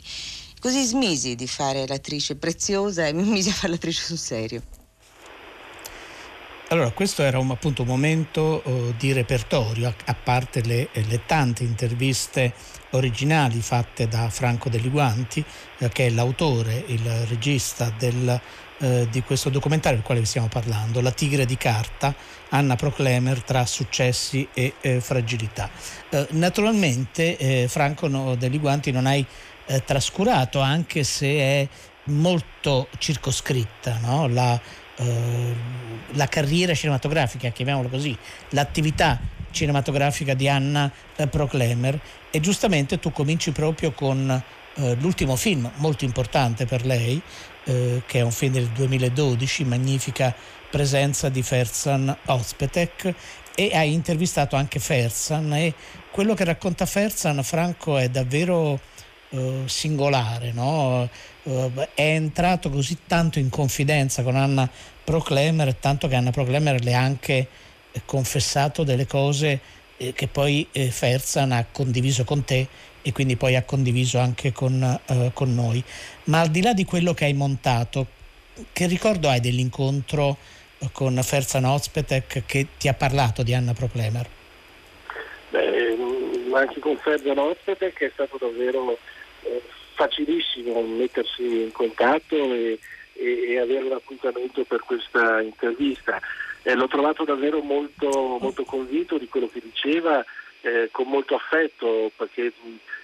così 0.58 0.82
smisi 0.82 1.36
di 1.36 1.46
fare 1.46 1.86
l'attrice 1.86 2.34
preziosa 2.34 3.06
e 3.06 3.12
mi 3.14 3.22
misi 3.22 3.50
a 3.50 3.52
fare 3.52 3.72
l'attrice 3.72 4.02
sul 4.02 4.18
serio. 4.18 4.62
Allora, 6.70 6.90
questo 6.90 7.22
era 7.22 7.38
un, 7.38 7.50
appunto 7.50 7.80
un 7.80 7.88
momento 7.88 8.60
uh, 8.62 8.92
di 8.98 9.12
repertorio, 9.12 9.88
a, 9.88 9.94
a 10.04 10.14
parte 10.14 10.60
le, 10.60 10.90
le, 10.92 11.24
tante 11.24 11.62
interviste 11.62 12.52
originali 12.90 13.62
fatte 13.62 14.06
da 14.06 14.28
Franco 14.28 14.68
Degli 14.68 14.90
Guanti, 14.90 15.42
eh, 15.78 15.88
che 15.88 16.08
è 16.08 16.10
l'autore, 16.10 16.84
il 16.88 17.08
regista 17.26 17.90
del, 17.96 18.38
eh, 18.80 19.08
di 19.10 19.22
questo 19.22 19.48
documentario 19.48 19.96
del 19.96 20.06
quale 20.06 20.20
vi 20.20 20.26
stiamo 20.26 20.48
parlando, 20.48 21.00
La 21.00 21.10
tigre 21.10 21.46
di 21.46 21.56
carta, 21.56 22.14
Anna 22.51 22.76
Proclemer 22.76 23.42
tra 23.42 23.66
successi 23.66 24.49
e 24.55 24.74
eh, 24.80 25.01
fragilità. 25.01 25.70
Eh, 26.11 26.26
naturalmente, 26.30 27.36
eh, 27.36 27.68
Franco 27.68 28.09
no, 28.09 28.34
Degli 28.34 28.59
Guanti 28.59 28.90
non 28.90 29.07
hai 29.07 29.24
trascurato, 29.84 30.61
anche 30.61 31.05
se 31.05 31.26
è 31.26 31.68
molto 32.05 32.88
circoscritta, 32.96 33.99
no? 34.01 34.26
la, 34.26 34.59
la 36.12 36.26
carriera 36.26 36.72
cinematografica, 36.72 37.51
chiamiamolo 37.51 37.90
così, 37.90 38.16
l'attività 38.53 39.20
cinematografica 39.51 40.32
di 40.32 40.49
Anna 40.49 40.90
Proclemer 41.28 42.01
e 42.30 42.40
giustamente 42.40 42.99
tu 42.99 43.12
cominci 43.12 43.51
proprio 43.51 43.92
con 43.92 44.42
eh, 44.80 44.94
l'ultimo 45.01 45.34
film 45.34 45.68
molto 45.76 46.05
importante 46.05 46.64
per 46.64 46.86
lei, 46.86 47.20
eh, 47.68 48.02
che 48.06 48.20
è 48.20 48.22
un 48.22 48.32
film 48.32 48.54
del 48.54 48.68
2012, 48.68 49.64
magnifica 49.64 50.34
presenza 50.70 51.28
di 51.28 51.42
Ferzan 51.42 52.16
Ozpetek 52.26 53.14
e 53.54 53.70
hai 53.74 53.92
intervistato 53.92 54.56
anche 54.56 54.78
Ferzan 54.78 55.52
e 55.52 55.74
quello 56.10 56.32
che 56.32 56.44
racconta 56.44 56.86
Ferzan, 56.86 57.42
Franco, 57.42 57.98
è 57.98 58.08
davvero 58.08 58.80
eh, 59.30 59.62
singolare, 59.66 60.52
no? 60.52 61.08
Eh, 61.42 61.88
è 61.94 62.14
entrato 62.14 62.70
così 62.70 62.98
tanto 63.06 63.38
in 63.38 63.50
confidenza 63.50 64.22
con 64.22 64.36
Anna 64.36 64.68
Proclemer, 65.04 65.74
tanto 65.74 66.08
che 66.08 66.14
Anna 66.14 66.30
Proclemer 66.30 66.82
le 66.82 66.94
ha 66.94 67.02
anche 67.02 67.48
confessato 68.06 68.82
delle 68.82 69.06
cose 69.06 69.60
eh, 69.98 70.12
che 70.14 70.28
poi 70.28 70.66
eh, 70.72 70.90
Ferzan 70.90 71.52
ha 71.52 71.66
condiviso 71.70 72.24
con 72.24 72.44
te 72.44 72.66
e 73.03 73.12
quindi 73.12 73.36
poi 73.36 73.57
ha 73.57 73.62
condiviso 73.62 74.18
anche 74.18 74.53
con, 74.53 74.82
eh, 74.82 75.30
con, 75.32 75.55
noi. 75.55 75.82
Ma 76.24 76.40
al 76.40 76.49
di 76.49 76.62
là 76.62 76.72
di 76.72 76.84
quello 76.84 77.14
che 77.14 77.24
hai 77.24 77.34
montato, 77.34 78.07
che 78.72 78.86
ricordo 78.86 79.28
hai 79.28 79.40
dell'incontro 79.40 80.36
con 80.92 81.18
Ferzan 81.22 81.64
Ozpetek 81.64 82.44
che 82.46 82.66
ti 82.78 82.88
ha 82.88 82.94
parlato 82.94 83.42
di 83.42 83.55
Anna 83.55 83.72
Proclemer? 83.72 84.26
Beh, 85.51 85.96
mm, 85.96 86.55
anche 86.55 86.80
con 86.80 86.96
Ferzan 86.96 87.38
Ozpetek 87.38 87.99
è 88.01 88.11
stato 88.12 88.36
davvero 88.38 88.99
eh, 89.42 89.62
facilissimo 89.94 90.80
mettersi 90.82 91.62
in 91.62 91.72
contatto 91.72 92.36
e, 92.36 92.78
e, 93.14 93.53
e 93.53 93.59
avere 93.59 93.84
un 93.84 93.92
appuntamento 93.92 94.64
per 94.64 94.80
questa 94.80 95.40
intervista. 95.40 96.20
Eh, 96.62 96.74
l'ho 96.74 96.88
trovato 96.88 97.24
davvero 97.24 97.61
molto, 97.61 98.38
molto 98.40 98.64
convinto 98.64 99.18
di 99.18 99.28
quello 99.28 99.49
che 99.49 99.61
diceva, 99.62 100.24
eh, 100.62 100.88
con 100.90 101.09
molto 101.09 101.34
affetto, 101.34 102.11
perché 102.16 102.52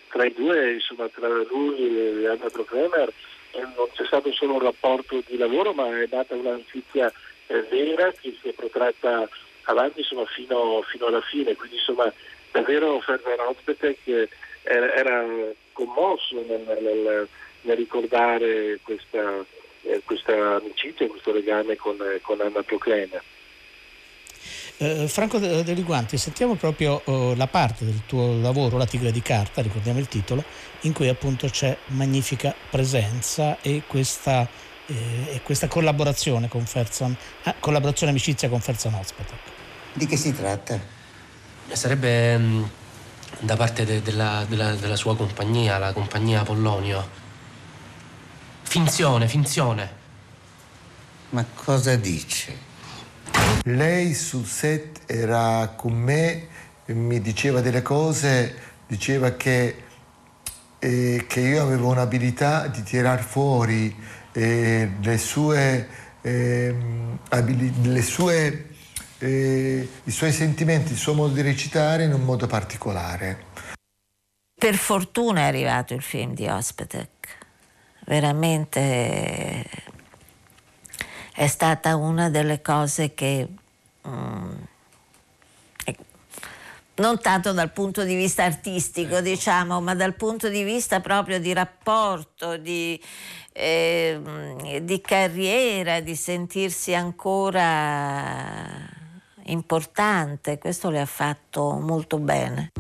tra 0.09 0.25
i 0.25 0.33
due, 0.33 0.75
insomma, 0.75 1.09
tra 1.09 1.29
lui 1.29 2.23
e 2.23 2.29
Anna 2.29 2.49
Proclemer, 2.51 3.13
eh, 3.53 3.61
non 3.61 3.89
c'è 3.93 4.05
stato 4.07 4.33
solo 4.33 4.55
un 4.55 4.61
rapporto 4.61 5.23
di 5.27 5.37
lavoro, 5.37 5.73
ma 5.73 6.01
è 6.01 6.09
nata 6.11 6.35
un'amicizia 6.35 7.13
eh, 7.47 7.63
vera 7.63 8.13
che 8.13 8.37
si 8.41 8.49
è 8.49 8.53
protratta 8.53 9.29
avanti 9.65 10.01
insomma, 10.01 10.25
fino, 10.27 10.83
fino, 10.83 11.07
alla 11.07 11.21
fine. 11.21 11.55
Quindi 11.55 11.77
insomma, 11.77 12.13
davvero 12.51 13.01
Ferrer 13.01 13.41
Ozpetek 13.41 14.29
era, 14.63 14.95
era, 14.95 15.27
commosso 15.73 16.45
nel, 16.47 16.61
nel, 16.81 17.29
nel 17.63 17.77
ricordare 17.77 18.79
questa, 18.83 19.45
eh, 19.83 20.01
questa, 20.05 20.57
amicizia, 20.57 21.09
questo 21.09 21.33
legame 21.33 21.77
con, 21.77 21.97
con 22.23 22.41
Anna 22.41 22.63
Proclemer. 22.63 23.23
Eh, 24.79 25.07
Franco 25.09 25.39
Deli 25.39 25.83
Guanti, 25.83 26.19
sentiamo 26.19 26.57
proprio 26.57 27.03
eh, 27.05 27.35
la 27.37 27.47
parte 27.47 27.85
del 27.85 28.03
tuo 28.07 28.41
lavoro, 28.41 28.77
La 28.77 28.87
tigre 28.87 29.13
di 29.13 29.23
carta, 29.23 29.63
ricordiamo 29.63 29.99
il 29.99 30.09
titolo, 30.09 30.43
in 30.81 30.93
cui 30.93 31.09
appunto 31.09 31.49
c'è 31.49 31.77
magnifica 31.89 32.55
presenza 32.71 33.61
e 33.61 33.83
questa, 33.87 34.49
eh, 34.87 35.35
e 35.35 35.41
questa 35.43 35.69
collaborazione 35.69 36.49
con 36.49 36.67
Ferzan, 36.67 37.17
ah, 37.45 37.55
collaborazione 37.61 38.11
amicizia 38.11 38.49
con 38.49 38.61
Ferzan 38.61 38.95
Ozpetek. 38.95 39.39
Di 39.93 40.07
che 40.07 40.17
si 40.17 40.35
tratta? 40.35 40.81
Sarebbe 41.71 42.37
mh, 42.37 42.43
mm, 42.43 42.65
da 43.41 43.57
parte 43.57 43.85
de, 43.85 44.03
della, 44.03 44.45
della, 44.49 44.75
della 44.75 44.97
sua 44.97 45.17
compagnia, 45.17 45.79
la 45.79 45.93
compagnia 45.93 46.41
Apollonio. 46.41 47.23
Finzione, 48.63 49.29
finzione. 49.29 50.03
Ma 51.31 51.45
cosa 51.55 51.95
dice? 51.97 52.73
Lei 53.67 54.13
sul 54.13 54.45
set 54.45 55.01
era 55.07 55.73
con 55.75 55.93
me, 55.95 56.49
mi 56.87 57.21
diceva 57.21 57.61
delle 57.61 57.81
cose, 57.81 58.55
diceva 58.87 59.33
che, 59.33 59.85
eh, 60.79 61.25
che 61.27 61.41
io 61.41 61.63
avevo 61.63 61.89
un'abilità 61.89 62.67
di 62.67 62.83
tirar 62.83 63.23
fuori 63.23 63.95
eh, 64.33 64.91
le 65.01 65.19
sue, 65.19 65.89
eh, 66.21 66.75
abili- 67.31 67.73
le 67.83 68.03
sue 68.03 68.69
eh, 69.19 69.89
i 70.05 70.11
suoi 70.11 70.33
sentimenti, 70.33 70.93
il 70.93 70.99
suo 70.99 71.15
modo 71.15 71.33
di 71.33 71.41
recitare 71.41 72.05
in 72.05 72.13
un 72.13 72.23
modo 72.23 72.47
particolare. 72.47 73.53
Per 74.55 74.75
fortuna 74.77 75.41
è 75.41 75.45
arrivato 75.45 75.95
il 75.95 76.03
film 76.03 76.35
di 76.35 76.47
Ospetek, 76.47 77.39
veramente 78.07 79.65
è 81.35 81.47
stata 81.49 81.97
una 81.97 82.31
delle 82.31 82.63
cose 82.63 83.13
che 83.13 83.49
mm, 84.07 84.53
non 86.97 87.21
tanto 87.21 87.53
dal 87.53 87.73
punto 87.73 88.05
di 88.05 88.15
vista 88.15 88.45
artistico, 88.45 89.21
diciamo, 89.21 89.81
ma 89.81 89.95
dal 89.95 90.15
punto 90.15 90.49
di 90.49 90.63
vista 90.63 91.01
proprio 91.01 91.41
di 91.41 91.53
rapporto, 91.53 92.57
di, 92.57 93.01
eh, 93.53 94.81
di 94.83 95.01
carriera, 95.01 95.99
di 96.01 96.15
sentirsi 96.15 96.95
ancora 96.95 98.65
importante. 99.47 100.59
Questo 100.59 100.91
le 100.91 101.01
ha 101.01 101.07
fatto 101.07 101.73
molto 101.73 102.19
bene. 102.19 102.71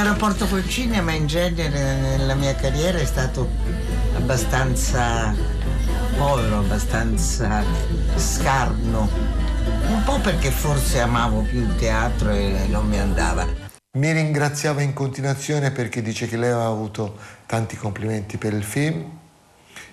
Mio 0.00 0.12
rapporto 0.12 0.46
col 0.46 0.66
cinema 0.66 1.12
in 1.12 1.26
genere 1.26 2.16
nella 2.16 2.34
mia 2.34 2.54
carriera 2.54 2.98
è 2.98 3.04
stato 3.04 3.46
abbastanza 4.14 5.34
povero, 6.16 6.60
abbastanza 6.60 7.62
scarno. 8.16 9.10
Un 9.88 10.02
po' 10.02 10.18
perché 10.20 10.50
forse 10.50 11.00
amavo 11.00 11.42
più 11.42 11.60
il 11.60 11.76
teatro 11.76 12.30
e 12.30 12.66
non 12.70 12.88
mi 12.88 12.98
andava. 12.98 13.46
Mi 13.98 14.10
ringraziava 14.12 14.80
in 14.80 14.94
continuazione 14.94 15.70
perché 15.70 16.00
dice 16.00 16.26
che 16.26 16.38
lei 16.38 16.50
aveva 16.50 16.68
avuto 16.68 17.18
tanti 17.44 17.76
complimenti 17.76 18.38
per 18.38 18.54
il 18.54 18.64
film. 18.64 19.04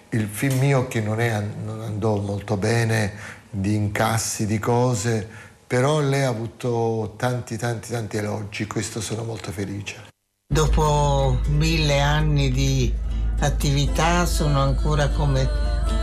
Il 0.10 0.30
film 0.32 0.58
mio 0.60 0.88
che 0.88 1.02
non, 1.02 1.20
è, 1.20 1.44
non 1.66 1.82
andò 1.82 2.16
molto 2.16 2.56
bene 2.56 3.12
di 3.50 3.76
incassi, 3.76 4.46
di 4.46 4.58
cose, 4.60 5.28
però 5.68 6.00
lei 6.00 6.24
ha 6.24 6.30
avuto 6.30 7.14
tanti 7.18 7.58
tanti 7.58 7.92
tanti 7.92 8.18
elogi, 8.18 8.66
questo 8.68 9.02
sono 9.02 9.24
molto 9.24 9.52
felice. 9.52 10.08
Dopo 10.48 11.42
mille 11.50 12.00
anni 12.00 12.50
di 12.50 12.94
attività 13.40 14.26
sono 14.26 14.62
ancora 14.62 15.10
come 15.10 15.48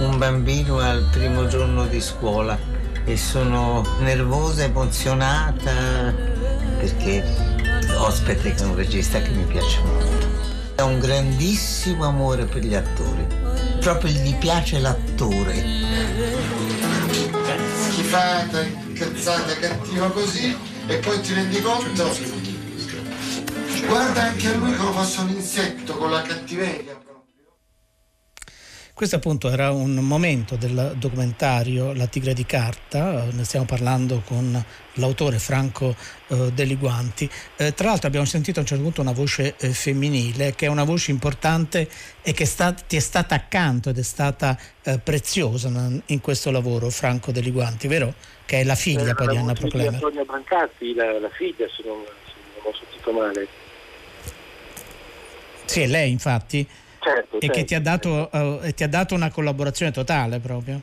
un 0.01 0.19
bambino 0.19 0.79
al 0.79 1.09
primo 1.11 1.49
giorno 1.49 1.87
di 1.87 2.01
scuola 2.01 2.59
e 3.07 3.17
sono 3.17 3.83
nervosa, 4.01 4.65
emozionata 4.65 6.12
perché 6.79 7.25
ospite 7.97 8.55
è 8.55 8.62
un 8.65 8.77
regista 8.77 9.21
che 9.23 9.31
mi 9.31 9.45
piace 9.45 9.81
molto. 9.81 10.27
Ha 10.77 10.85
un 10.85 10.99
grandissimo 10.99 12.05
amore 12.05 12.45
per 12.45 12.62
gli 12.62 12.75
attori, 12.75 13.27
proprio 13.81 14.11
gli 14.11 14.35
piace 14.35 14.79
l'attore 14.79 16.24
incazzata, 18.15 19.55
cattiva 19.59 20.09
così 20.11 20.57
e 20.87 20.97
poi 20.99 21.21
ti 21.21 21.35
rendi 21.35 21.61
conto 21.61 22.17
Guarda 23.87 24.23
anche 24.23 24.55
lui 24.55 24.77
come 24.77 24.93
fosse 24.93 25.21
un 25.21 25.31
insetto 25.31 25.97
con 25.97 26.11
la 26.11 26.23
cattiveria. 26.23 27.14
Questo 28.95 29.17
appunto 29.17 29.51
era 29.51 29.73
un 29.73 29.97
momento 29.97 30.55
del 30.55 30.95
documentario 30.97 31.93
La 31.95 32.07
tigre 32.07 32.33
di 32.33 32.47
carta, 32.47 33.25
ne 33.29 33.43
stiamo 33.43 33.67
parlando 33.67 34.23
con 34.25 34.65
l'autore 34.95 35.41
Franco 35.41 35.97
eh, 36.29 36.53
Deliguanti. 36.53 37.29
Eh, 37.57 37.75
tra 37.75 37.89
l'altro 37.89 38.07
abbiamo 38.07 38.25
sentito 38.25 38.61
a 38.61 38.63
un 38.63 38.69
certo 38.69 38.85
punto 38.85 39.01
una 39.01 39.11
voce 39.11 39.57
eh, 39.59 39.71
femminile 39.71 40.55
che 40.55 40.67
è 40.67 40.69
una 40.69 40.85
voce 40.85 41.11
importante 41.11 41.89
e 42.23 42.33
che 42.33 42.47
sta, 42.47 42.73
ti 42.73 42.95
è 42.95 43.01
stata 43.01 43.35
accanto 43.35 43.91
ed 43.91 43.99
è 43.99 44.03
stata 44.03 44.57
eh, 44.85 45.01
preziosa 45.01 45.69
in 46.07 46.21
questo 46.21 46.53
lavoro, 46.53 46.89
Franco 46.89 47.33
Deliguanti, 47.33 47.89
vero? 47.89 48.15
Che 48.47 48.61
è 48.61 48.63
la 48.63 48.77
figlia 48.77 49.11
Eh, 49.11 49.15
poi 49.15 49.27
di 49.27 49.37
Anna 49.37 49.55
voce 49.55 49.77
di. 49.77 49.87
Antonia 49.89 50.23
Brancati, 50.23 50.95
la, 50.95 51.19
la 51.19 51.31
figlia, 51.31 51.67
se 51.67 51.83
non, 51.85 52.01
se 52.27 52.33
non 52.55 52.73
ho 52.73 52.77
sentito 52.77 53.11
male. 53.11 53.49
Sì, 55.65 55.81
è 55.81 55.87
lei 55.89 56.13
infatti. 56.13 56.65
Certo, 57.05 57.37
E 57.37 57.41
che 57.41 57.47
certo. 57.53 57.65
ti 57.67 57.75
ha, 57.75 57.81
dato, 57.81 58.31
eh, 58.63 58.73
ti 58.73 58.83
ha 58.83 58.89
dato 58.89 59.15
una 59.15 59.31
collaborazione 59.31 59.93
totale 59.93 60.39
proprio. 60.39 60.81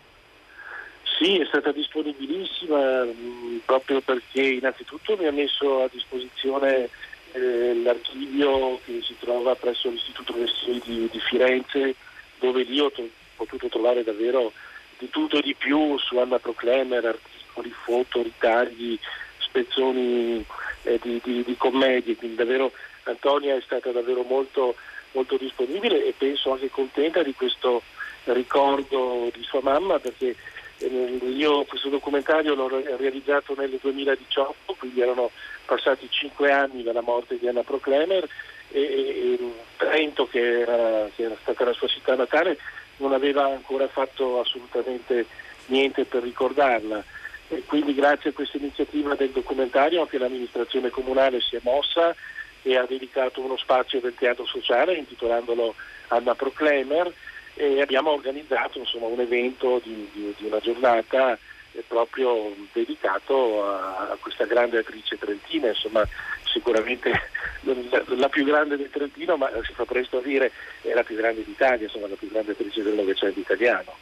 Sì, 1.18 1.40
è 1.40 1.46
stata 1.46 1.72
disponibilissima 1.72 3.06
mh, 3.06 3.62
proprio 3.66 4.02
perché 4.02 4.42
innanzitutto 4.42 5.18
mi 5.18 5.26
ha 5.26 5.32
messo 5.32 5.82
a 5.82 5.90
disposizione 5.92 6.90
eh, 7.32 7.82
l'archivio 7.84 8.80
che 8.86 9.02
si 9.02 9.16
trova 9.20 9.56
presso 9.56 9.90
l'Istituto 9.90 10.34
Universitario 10.34 10.82
di, 10.86 11.10
di 11.12 11.20
Firenze, 11.20 11.96
dove 12.40 12.62
lì 12.64 12.80
ho 12.80 12.92
to- 12.92 13.10
potuto 13.36 13.68
trovare 13.68 14.04
davvero 14.04 14.52
di 15.00 15.10
tutto 15.10 15.38
e 15.40 15.42
di 15.42 15.56
più 15.56 15.98
su 15.98 16.18
Anna 16.20 16.38
Proclemer, 16.38 17.04
articoli, 17.04 17.74
foto, 17.84 18.22
ritagli, 18.22 19.00
spezzoni 19.40 20.46
eh, 20.84 21.00
di, 21.02 21.20
di- 21.24 21.44
di 21.44 21.56
commedie, 21.58 22.16
quindi 22.16 22.36
davvero 22.36 22.72
Antonia 23.06 23.56
è 23.56 23.62
stata 23.62 23.92
davvero 23.92 24.22
molto, 24.22 24.76
molto 25.12 25.38
disponibile 25.38 26.06
e 26.06 26.14
penso 26.18 26.52
anche 26.52 26.70
contenta 26.70 27.24
di 27.24 27.34
questo 27.34 27.82
ricordo 28.26 29.30
di 29.34 29.44
sua 29.44 29.62
mamma 29.62 30.00
perché 30.00 30.36
eh, 30.78 31.20
io 31.36 31.64
questo 31.66 31.90
documentario 31.90 32.56
l'ho 32.56 32.68
re- 32.68 32.96
realizzato 32.98 33.56
nel 33.58 33.78
2018, 33.82 34.76
quindi 34.78 35.02
erano 35.02 35.32
passati 35.66 36.08
cinque 36.10 36.52
anni 36.52 36.84
dalla 36.84 37.02
morte 37.02 37.38
di 37.38 37.48
Anna 37.48 37.64
Proclemer 37.64 38.28
e 38.72 39.38
Trento, 39.78 40.28
che 40.28 40.62
era, 40.62 41.10
che 41.16 41.24
era 41.24 41.36
stata 41.42 41.66
la 41.66 41.74
sua 41.74 41.88
città 41.88 42.16
natale, 42.16 42.58
non 42.98 43.14
aveva 43.14 43.46
ancora 43.46 43.88
fatto 43.88 44.40
assolutamente 44.40 45.26
niente 45.68 46.06
per 46.06 46.24
ricordarla. 46.24 47.04
E 47.50 47.64
quindi 47.66 47.94
grazie 47.94 48.30
a 48.30 48.34
questa 48.34 48.58
iniziativa 48.58 49.16
del 49.16 49.32
documentario 49.32 50.02
anche 50.02 50.18
l'amministrazione 50.18 50.90
comunale 50.90 51.42
si 51.42 51.58
è 51.58 51.60
mossa 51.64 52.16
e 52.64 52.78
ha 52.78 52.86
dedicato 52.86 53.42
uno 53.42 53.58
spazio 53.58 54.00
del 54.00 54.16
teatro 54.16 54.46
sociale 54.46 54.96
intitolandolo 54.96 55.76
Anna 56.10 56.36
Proclemer 56.36 57.12
e 57.56 57.82
abbiamo 57.82 58.12
organizzato 58.12 58.80
insomma, 58.80 59.08
un 59.08 59.20
evento 59.20 59.80
di, 59.84 60.10
di- 60.12 60.34
di 60.38 60.46
una 60.46 60.60
giornata 60.60 61.38
eh, 61.74 61.84
proprio 61.88 62.54
dedicato 62.72 63.66
a, 63.66 64.10
a 64.12 64.18
questa 64.20 64.46
grande 64.46 64.80
attrice 64.80 65.18
trentina, 65.18 65.68
insomma 65.68 66.08
sicuramente 66.44 67.10
la, 67.62 67.74
la 68.08 68.30
più 68.30 68.44
grande 68.46 68.78
del 68.78 68.90
Trentino, 68.90 69.38
ma 69.38 69.50
si 69.64 69.74
fa 69.74 69.86
presto 69.86 70.18
a 70.18 70.22
dire 70.22 70.52
è 70.82 70.94
la 70.94 71.04
più 71.04 71.16
grande 71.16 71.44
d'Italia, 71.44 71.86
insomma 71.86 72.08
la 72.08 72.16
più 72.16 72.30
grande 72.30 72.52
attrice 72.52 72.84
del 72.84 72.94
Novecento 72.94 73.40
italiano. 73.40 73.96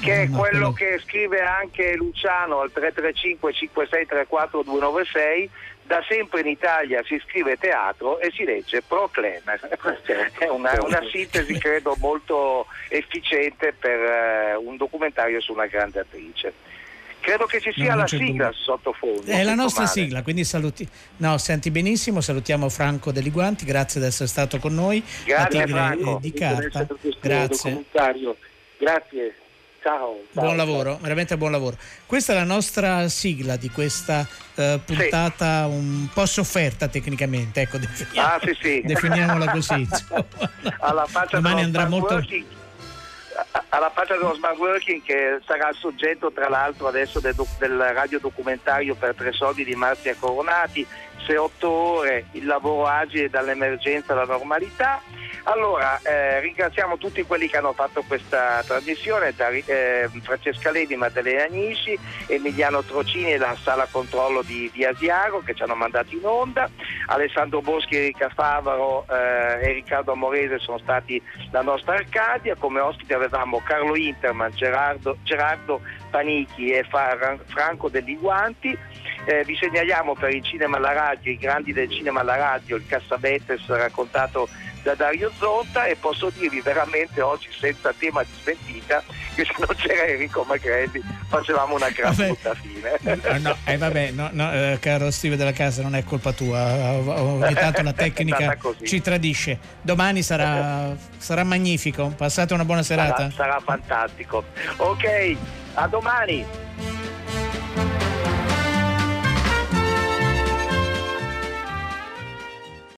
che 0.00 0.22
è 0.22 0.30
quello 0.30 0.72
che 0.72 1.00
scrive 1.04 1.40
anche 1.40 1.94
Luciano 1.94 2.60
al 2.60 2.72
335 2.72 3.52
5634 3.52 4.62
296 4.62 5.50
da 5.86 6.02
sempre 6.08 6.40
in 6.40 6.46
Italia 6.46 7.02
si 7.04 7.20
scrive 7.26 7.56
teatro 7.56 8.18
e 8.18 8.30
si 8.34 8.44
legge 8.44 8.82
Proclemer 8.82 9.60
è 10.38 10.48
una, 10.48 10.72
una 10.82 11.02
sintesi 11.10 11.58
credo 11.58 11.94
molto 11.98 12.66
efficiente 12.88 13.74
per 13.78 13.98
eh, 14.00 14.54
un 14.54 14.76
documentario 14.76 15.40
su 15.40 15.52
una 15.52 15.66
grande 15.66 16.00
attrice 16.00 16.52
credo 17.20 17.46
che 17.46 17.60
ci 17.60 17.72
sia 17.72 17.94
la 17.94 18.06
sigla 18.06 18.46
dubbio. 18.46 18.52
sottofondo 18.52 19.30
È 19.30 19.42
la 19.42 19.54
nostra 19.54 19.84
male. 19.84 19.94
sigla, 19.94 20.22
quindi 20.22 20.44
saluti. 20.44 20.86
No, 21.18 21.38
senti 21.38 21.70
benissimo, 21.70 22.20
salutiamo 22.20 22.68
Franco 22.68 23.12
Deliguanti, 23.12 23.64
grazie 23.64 23.98
di 24.00 24.06
essere 24.06 24.28
stato 24.28 24.58
con 24.58 24.74
noi. 24.74 25.02
Grazie, 25.24 25.66
Franco. 25.66 26.18
eh, 26.18 26.20
di 26.20 26.30
Grazie 26.30 26.70
carta. 26.70 26.94
Grazie. 27.20 27.84
Grazie. 28.76 29.34
Ciao. 29.84 30.18
ciao. 30.32 30.42
Buon 30.42 30.56
lavoro, 30.56 30.96
veramente 31.02 31.36
buon 31.36 31.50
lavoro. 31.50 31.76
Questa 32.06 32.32
è 32.32 32.36
la 32.36 32.44
nostra 32.44 33.06
sigla 33.08 33.56
di 33.56 33.68
questa 33.68 34.26
eh, 34.54 34.80
puntata 34.82 35.66
un 35.66 36.08
po' 36.10 36.24
sofferta 36.24 36.88
tecnicamente, 36.88 37.60
ecco, 37.60 37.76
definiamo- 37.76 38.26
Ah, 38.28 38.40
sì, 38.42 38.56
sì. 38.62 38.80
definiamola 38.86 39.50
così. 39.50 39.86
alla 40.80 41.04
faccia 41.04 41.36
Domani 41.36 41.56
dello 41.56 41.66
andrà 41.66 41.86
molto... 41.86 42.14
working, 42.14 42.46
alla 43.68 43.90
faccia 43.90 44.14
dello 44.14 44.32
smart 44.34 44.56
working 44.56 45.02
che 45.02 45.40
sarà 45.44 45.68
il 45.68 45.76
soggetto 45.76 46.32
tra 46.32 46.48
l'altro 46.48 46.86
adesso 46.86 47.20
del, 47.20 47.34
del 47.58 47.78
radiodocumentario 47.78 48.94
per 48.94 49.14
tre 49.14 49.32
soldi 49.32 49.64
di 49.64 49.74
Marzia 49.74 50.14
Coronati 50.18 50.86
se 51.26 51.36
otto 51.36 51.68
ore 51.68 52.26
il 52.32 52.46
lavoro 52.46 52.86
agile 52.86 53.28
dall'emergenza 53.28 54.12
alla 54.12 54.24
normalità 54.24 55.02
allora 55.44 56.00
eh, 56.02 56.40
ringraziamo 56.40 56.96
tutti 56.96 57.22
quelli 57.22 57.48
che 57.48 57.56
hanno 57.56 57.72
fatto 57.72 58.02
questa 58.06 58.62
trasmissione 58.66 59.32
da, 59.34 59.48
eh, 59.48 60.08
Francesca 60.22 60.70
Levi, 60.70 60.96
Maddalena 60.96 61.44
Nisci 61.44 61.98
Emiliano 62.26 62.82
Trocini 62.82 63.32
e 63.32 63.38
la 63.38 63.56
sala 63.60 63.86
controllo 63.90 64.42
di, 64.42 64.70
di 64.72 64.84
Asiago 64.84 65.42
che 65.42 65.54
ci 65.54 65.62
hanno 65.62 65.74
mandato 65.74 66.14
in 66.14 66.24
onda. 66.24 66.68
Alessandro 67.06 67.60
Boschi, 67.60 67.96
Erika 67.96 68.30
Favaro 68.30 69.06
eh, 69.08 69.68
e 69.68 69.72
Riccardo 69.72 70.12
Amorese 70.12 70.58
sono 70.58 70.78
stati 70.78 71.20
la 71.50 71.62
nostra 71.62 71.94
Arcadia. 71.94 72.56
Come 72.56 72.80
ospiti 72.80 73.12
avevamo 73.12 73.60
Carlo 73.64 73.96
Interman, 73.96 74.50
Gerardo, 74.52 75.18
Gerardo 75.22 75.80
Panichi 76.10 76.70
e 76.70 76.84
Fra- 76.84 77.38
Franco 77.46 77.88
Dell'Iguanti 77.88 78.76
eh, 79.26 79.42
vi 79.44 79.56
segnaliamo 79.56 80.14
per 80.14 80.34
il 80.34 80.42
cinema 80.42 80.76
alla 80.76 80.92
radio, 80.92 81.32
i 81.32 81.38
grandi 81.38 81.72
del 81.72 81.90
cinema 81.90 82.20
alla 82.20 82.36
radio, 82.36 82.76
il 82.76 82.86
Cassavetes 82.86 83.66
raccontato 83.68 84.48
da 84.84 84.94
Dario 84.94 85.32
Zonta 85.38 85.86
e 85.86 85.96
posso 85.96 86.30
dirvi 86.30 86.60
veramente 86.60 87.20
oggi 87.22 87.48
senza 87.58 87.92
tema 87.98 88.22
di 88.22 88.28
smentita 88.42 89.02
che 89.34 89.44
se 89.44 89.52
non 89.58 89.74
c'era 89.76 90.04
Enrico 90.04 90.44
Magrelli 90.44 91.02
facevamo 91.28 91.74
una 91.74 91.88
gran 91.88 92.14
Vabbè. 92.14 92.26
brutta 92.26 92.54
fine. 92.54 92.92
Eh, 93.02 93.38
no, 93.38 93.56
eh, 93.64 93.76
vabbè, 93.78 94.10
no, 94.10 94.28
no, 94.32 94.52
eh, 94.52 94.78
caro 94.80 95.10
Steve 95.10 95.36
della 95.36 95.52
casa, 95.52 95.82
non 95.82 95.96
è 95.96 96.04
colpa 96.04 96.32
tua. 96.32 96.92
Ho- 96.92 97.10
ho- 97.10 97.42
Ogni 97.42 97.54
tanto 97.54 97.82
la 97.82 97.92
tecnica 97.94 98.56
ci 98.84 99.00
tradisce. 99.00 99.58
Domani 99.80 100.22
sarà, 100.22 100.94
sarà 101.16 101.42
magnifico. 101.42 102.08
Passate 102.16 102.52
una 102.54 102.64
buona 102.66 102.82
serata. 102.82 103.30
Sarà, 103.30 103.30
sarà 103.30 103.60
fantastico. 103.60 104.44
Ok, 104.76 105.36
a 105.74 105.86
domani. 105.88 106.44